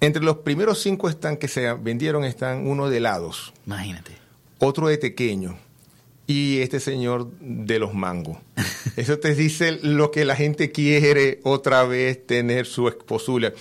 entre 0.00 0.22
los 0.22 0.38
primeros 0.38 0.80
cinco 0.80 1.08
están 1.08 1.36
que 1.36 1.48
se 1.48 1.72
vendieron 1.74 2.24
están 2.24 2.66
uno 2.66 2.90
de 2.90 2.98
helados, 2.98 3.52
Imagínate. 3.66 4.12
otro 4.58 4.88
de 4.88 4.98
tequeño 4.98 5.56
y 6.26 6.58
este 6.58 6.80
señor 6.80 7.30
de 7.40 7.78
los 7.78 7.94
mangos. 7.94 8.38
Eso 8.96 9.18
te 9.18 9.34
dice 9.34 9.78
lo 9.82 10.10
que 10.10 10.24
la 10.24 10.36
gente 10.36 10.72
quiere 10.72 11.40
otra 11.44 11.84
vez 11.84 12.26
tener 12.26 12.66
su 12.66 12.88
exposulia. 12.88 13.54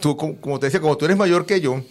Tú, 0.00 0.16
como 0.16 0.40
como 0.40 0.58
te 0.58 0.66
decía, 0.66 0.80
como 0.80 0.96
tú 0.96 1.04
eres 1.04 1.16
mayor 1.16 1.46
que 1.46 1.60
yo, 1.60 1.82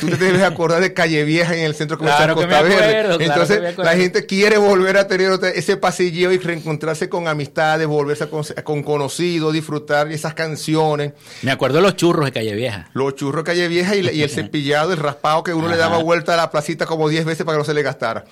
tú 0.00 0.08
te 0.08 0.16
debes 0.16 0.42
acordar 0.42 0.80
de 0.80 0.92
Calle 0.92 1.24
Vieja 1.24 1.54
en 1.54 1.64
el 1.64 1.74
centro 1.74 1.96
comercial 1.98 2.34
Claro 2.34 2.40
que 2.40 2.46
Costa 2.46 2.62
Verde. 2.62 2.76
claro 2.76 3.20
Entonces, 3.20 3.56
que 3.56 3.62
me 3.62 3.68
acuerdo. 3.68 3.90
la 3.90 3.96
gente 3.96 4.26
quiere 4.26 4.58
volver 4.58 4.96
a 4.98 5.08
tener 5.08 5.32
ese 5.54 5.76
pasilleo 5.76 6.32
y 6.32 6.38
reencontrarse 6.38 7.08
con 7.08 7.28
amistades, 7.28 7.86
volverse 7.86 8.24
a 8.24 8.26
con, 8.30 8.44
con 8.64 8.82
conocidos, 8.82 9.52
disfrutar 9.52 10.10
esas 10.12 10.34
canciones. 10.34 11.12
Me 11.42 11.50
acuerdo 11.50 11.76
de 11.76 11.82
los 11.82 11.96
churros 11.96 12.24
de 12.26 12.32
Calle 12.32 12.54
Vieja. 12.54 12.90
Los 12.92 13.14
churros 13.14 13.44
de 13.44 13.50
Calle 13.50 13.68
Vieja 13.68 13.96
y, 13.96 14.22
el 14.22 14.30
cepillado, 14.30 14.92
el 14.92 14.98
raspado 14.98 15.42
que 15.42 15.54
uno 15.54 15.68
le 15.68 15.76
daba 15.76 15.98
vuelta 15.98 16.34
a 16.34 16.36
la 16.36 16.50
placita 16.50 16.86
como 16.86 17.08
10 17.08 17.24
veces 17.24 17.44
para 17.44 17.56
que 17.56 17.60
no 17.60 17.64
se 17.64 17.74
le 17.74 17.82
gastara. 17.82 18.24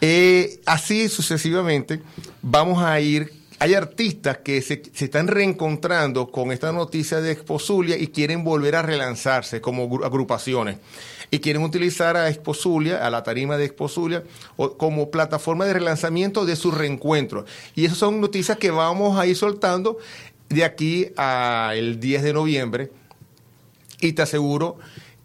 Eh, 0.00 0.60
así 0.64 1.08
sucesivamente 1.08 2.00
vamos 2.42 2.82
a 2.82 3.00
ir. 3.00 3.32
Hay 3.60 3.74
artistas 3.74 4.38
que 4.38 4.62
se, 4.62 4.82
están 4.94 5.26
reencontrando 5.26 6.30
con 6.30 6.52
esta 6.52 6.70
noticia 6.70 7.20
de 7.20 7.32
Exposulia 7.32 7.96
y 7.96 8.08
quieren 8.08 8.44
volver 8.44 8.76
a 8.76 8.82
relanzarse 8.82 9.60
como 9.60 9.88
gru- 9.88 10.04
agrupaciones. 10.06 10.76
Y 11.30 11.40
quieren 11.40 11.62
utilizar 11.62 12.16
a 12.16 12.28
Exposulia, 12.30 13.04
a 13.04 13.10
la 13.10 13.22
tarima 13.22 13.56
de 13.56 13.64
Exposulia, 13.66 14.22
como 14.76 15.10
plataforma 15.10 15.66
de 15.66 15.74
relanzamiento 15.74 16.46
de 16.46 16.56
su 16.56 16.70
reencuentro. 16.70 17.44
Y 17.74 17.84
esas 17.84 17.98
son 17.98 18.20
noticias 18.20 18.58
que 18.58 18.70
vamos 18.70 19.18
a 19.18 19.26
ir 19.26 19.36
soltando 19.36 19.98
de 20.48 20.64
aquí 20.64 21.08
al 21.16 21.98
10 22.00 22.22
de 22.22 22.32
noviembre. 22.32 22.92
Y 24.00 24.12
te 24.12 24.22
aseguro 24.22 24.78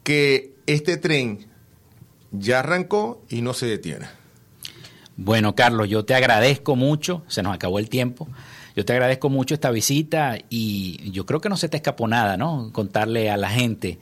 que 0.04 0.52
este 0.66 0.98
tren 0.98 1.46
ya 2.32 2.60
arrancó 2.60 3.22
y 3.30 3.42
no 3.42 3.54
se 3.54 3.68
detiene. 3.68 4.08
Bueno, 5.16 5.56
Carlos, 5.56 5.90
yo 5.90 6.06
te 6.06 6.16
agradezco 6.16 6.76
mucho, 6.76 7.24
se 7.28 7.44
nos 7.44 7.54
acabó 7.54 7.80
el 7.80 7.90
tiempo. 7.90 8.28
Yo 8.76 8.84
te 8.86 8.94
agradezco 8.94 9.30
mucho 9.30 9.54
esta 9.54 9.70
visita 9.70 10.38
y 10.50 11.12
yo 11.12 11.26
creo 11.26 11.40
que 11.40 11.50
no 11.50 11.58
se 11.58 11.70
te 11.70 11.78
escapó 11.78 12.08
nada, 12.08 12.38
¿no? 12.38 12.72
Contarle 12.74 13.30
a 13.30 13.38
la 13.38 13.50
gente 13.50 14.00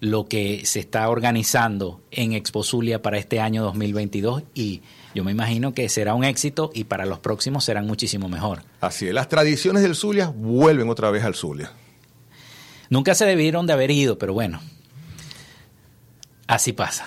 lo 0.00 0.26
que 0.26 0.64
se 0.64 0.80
está 0.80 1.08
organizando 1.08 2.00
en 2.10 2.32
Exposulia 2.32 3.02
para 3.02 3.18
este 3.18 3.40
año 3.40 3.62
2022 3.64 4.42
y 4.54 4.82
yo 5.14 5.24
me 5.24 5.32
imagino 5.32 5.72
que 5.74 5.88
será 5.88 6.14
un 6.14 6.24
éxito 6.24 6.70
y 6.74 6.84
para 6.84 7.06
los 7.06 7.20
próximos 7.20 7.64
serán 7.64 7.86
muchísimo 7.86 8.28
mejor. 8.28 8.62
Así 8.80 9.08
es, 9.08 9.14
las 9.14 9.28
tradiciones 9.28 9.82
del 9.82 9.94
Zulia 9.94 10.28
vuelven 10.28 10.88
otra 10.88 11.10
vez 11.10 11.24
al 11.24 11.34
Zulia. 11.34 11.72
Nunca 12.90 13.14
se 13.14 13.24
debieron 13.24 13.66
de 13.66 13.72
haber 13.74 13.90
ido, 13.90 14.18
pero 14.18 14.32
bueno, 14.32 14.60
así 16.46 16.72
pasa. 16.72 17.06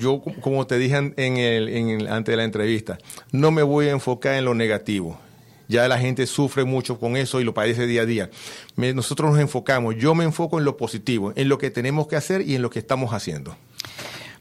Yo, 0.00 0.22
como 0.40 0.66
te 0.66 0.78
dije 0.78 0.96
en 1.16 1.36
el, 1.36 2.08
antes 2.08 2.32
de 2.32 2.36
la 2.36 2.44
entrevista, 2.44 2.98
no 3.32 3.50
me 3.50 3.62
voy 3.62 3.86
a 3.86 3.90
enfocar 3.90 4.34
en 4.34 4.44
lo 4.44 4.54
negativo. 4.54 5.18
Ya 5.68 5.88
la 5.88 5.98
gente 5.98 6.26
sufre 6.26 6.64
mucho 6.64 6.98
con 6.98 7.16
eso 7.16 7.40
y 7.40 7.44
lo 7.44 7.52
padece 7.52 7.86
día 7.86 8.02
a 8.02 8.06
día. 8.06 8.30
Nosotros 8.76 9.32
nos 9.32 9.40
enfocamos, 9.40 9.96
yo 9.96 10.14
me 10.14 10.24
enfoco 10.24 10.58
en 10.58 10.64
lo 10.64 10.76
positivo, 10.76 11.32
en 11.34 11.48
lo 11.48 11.58
que 11.58 11.70
tenemos 11.70 12.06
que 12.06 12.16
hacer 12.16 12.42
y 12.42 12.54
en 12.54 12.62
lo 12.62 12.70
que 12.70 12.78
estamos 12.78 13.12
haciendo. 13.12 13.56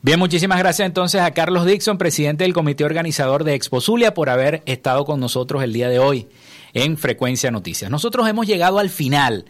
Bien, 0.01 0.19
muchísimas 0.19 0.59
gracias 0.59 0.85
entonces 0.85 1.21
a 1.21 1.31
Carlos 1.31 1.65
Dixon, 1.65 1.97
presidente 1.97 2.43
del 2.43 2.53
comité 2.53 2.85
organizador 2.85 3.43
de 3.43 3.55
Expo 3.55 3.81
Zulia, 3.81 4.13
por 4.13 4.29
haber 4.29 4.61
estado 4.67 5.03
con 5.03 5.19
nosotros 5.19 5.63
el 5.63 5.73
día 5.73 5.89
de 5.89 5.97
hoy 5.97 6.27
en 6.75 6.95
Frecuencia 6.97 7.49
Noticias. 7.49 7.89
Nosotros 7.89 8.27
hemos 8.29 8.45
llegado 8.45 8.77
al 8.77 8.91
final 8.91 9.45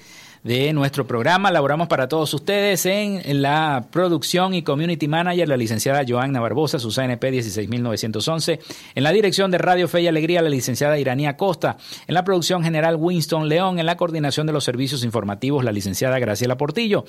de 0.46 0.72
nuestro 0.74 1.08
programa. 1.08 1.52
Laboramos 1.52 1.88
para 1.88 2.08
todos 2.08 2.32
ustedes 2.36 2.86
en 2.86 3.42
la 3.42 3.88
producción 3.90 4.54
y 4.54 4.62
community 4.62 5.08
manager, 5.08 5.50
la 5.50 5.58
licenciada 5.58 6.04
Joanna 6.08 6.40
Barbosa, 6.40 6.78
su 6.78 6.92
CNP 6.92 7.32
16911. 7.32 8.60
En 8.94 9.04
la 9.04 9.12
dirección 9.12 9.50
de 9.50 9.58
Radio 9.58 9.88
Fe 9.88 10.04
y 10.04 10.08
Alegría, 10.08 10.44
la 10.44 10.50
licenciada 10.50 11.00
Iranía 11.00 11.36
Costa. 11.36 11.78
En 12.08 12.14
la 12.14 12.24
producción 12.24 12.64
general, 12.64 12.96
Winston 12.96 13.50
León. 13.50 13.80
En 13.80 13.88
la 13.88 13.98
coordinación 13.98 14.46
de 14.46 14.54
los 14.54 14.64
servicios 14.64 15.04
informativos, 15.04 15.64
la 15.64 15.72
licenciada 15.72 16.20
Graciela 16.20 16.58
Portillo. 16.58 17.06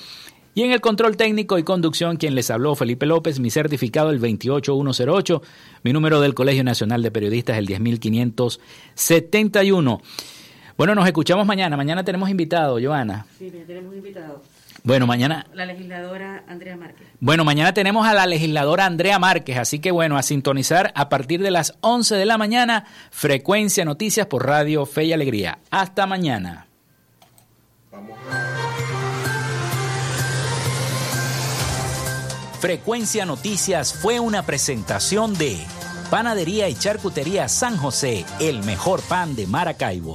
Y 0.55 0.62
en 0.62 0.72
el 0.72 0.80
control 0.80 1.18
técnico 1.18 1.59
y 1.59 1.62
conducción, 1.62 2.16
quien 2.16 2.34
les 2.34 2.51
habló, 2.51 2.74
Felipe 2.74 3.05
López, 3.05 3.39
mi 3.39 3.51
certificado 3.51 4.09
el 4.09 4.18
28108, 4.18 5.43
mi 5.82 5.93
número 5.93 6.22
del 6.22 6.32
Colegio 6.32 6.64
Nacional 6.64 7.03
de 7.03 7.11
Periodistas 7.11 7.59
el 7.59 7.66
10571. 7.66 10.01
Bueno, 10.76 10.94
nos 10.94 11.06
escuchamos 11.06 11.46
mañana. 11.46 11.76
Mañana 11.76 12.04
tenemos 12.04 12.28
invitado, 12.28 12.78
Joana. 12.82 13.26
Sí, 13.38 13.50
ya 13.50 13.64
tenemos 13.66 13.94
invitado. 13.94 14.42
Bueno, 14.82 15.06
mañana, 15.06 15.46
La 15.52 15.66
legisladora 15.66 16.44
Andrea 16.46 16.76
Márquez. 16.76 17.08
bueno, 17.18 17.44
mañana 17.44 17.74
tenemos 17.74 18.06
a 18.06 18.14
la 18.14 18.24
legisladora 18.26 18.86
Andrea 18.86 19.18
Márquez, 19.18 19.58
así 19.58 19.80
que 19.80 19.90
bueno, 19.90 20.16
a 20.16 20.22
sintonizar 20.22 20.92
a 20.94 21.08
partir 21.08 21.42
de 21.42 21.50
las 21.50 21.74
11 21.80 22.14
de 22.14 22.24
la 22.24 22.38
mañana, 22.38 22.84
Frecuencia 23.10 23.84
Noticias 23.84 24.26
por 24.28 24.46
Radio 24.46 24.86
Fe 24.86 25.04
y 25.06 25.12
Alegría. 25.12 25.58
Hasta 25.70 26.06
mañana. 26.06 26.66
Frecuencia 32.60 33.26
Noticias 33.26 33.92
fue 33.92 34.18
una 34.18 34.44
presentación 34.44 35.34
de 35.34 35.58
Panadería 36.10 36.68
y 36.68 36.74
Charcutería 36.74 37.48
San 37.48 37.76
José, 37.76 38.24
el 38.40 38.62
mejor 38.64 39.02
pan 39.02 39.36
de 39.36 39.46
Maracaibo. 39.46 40.14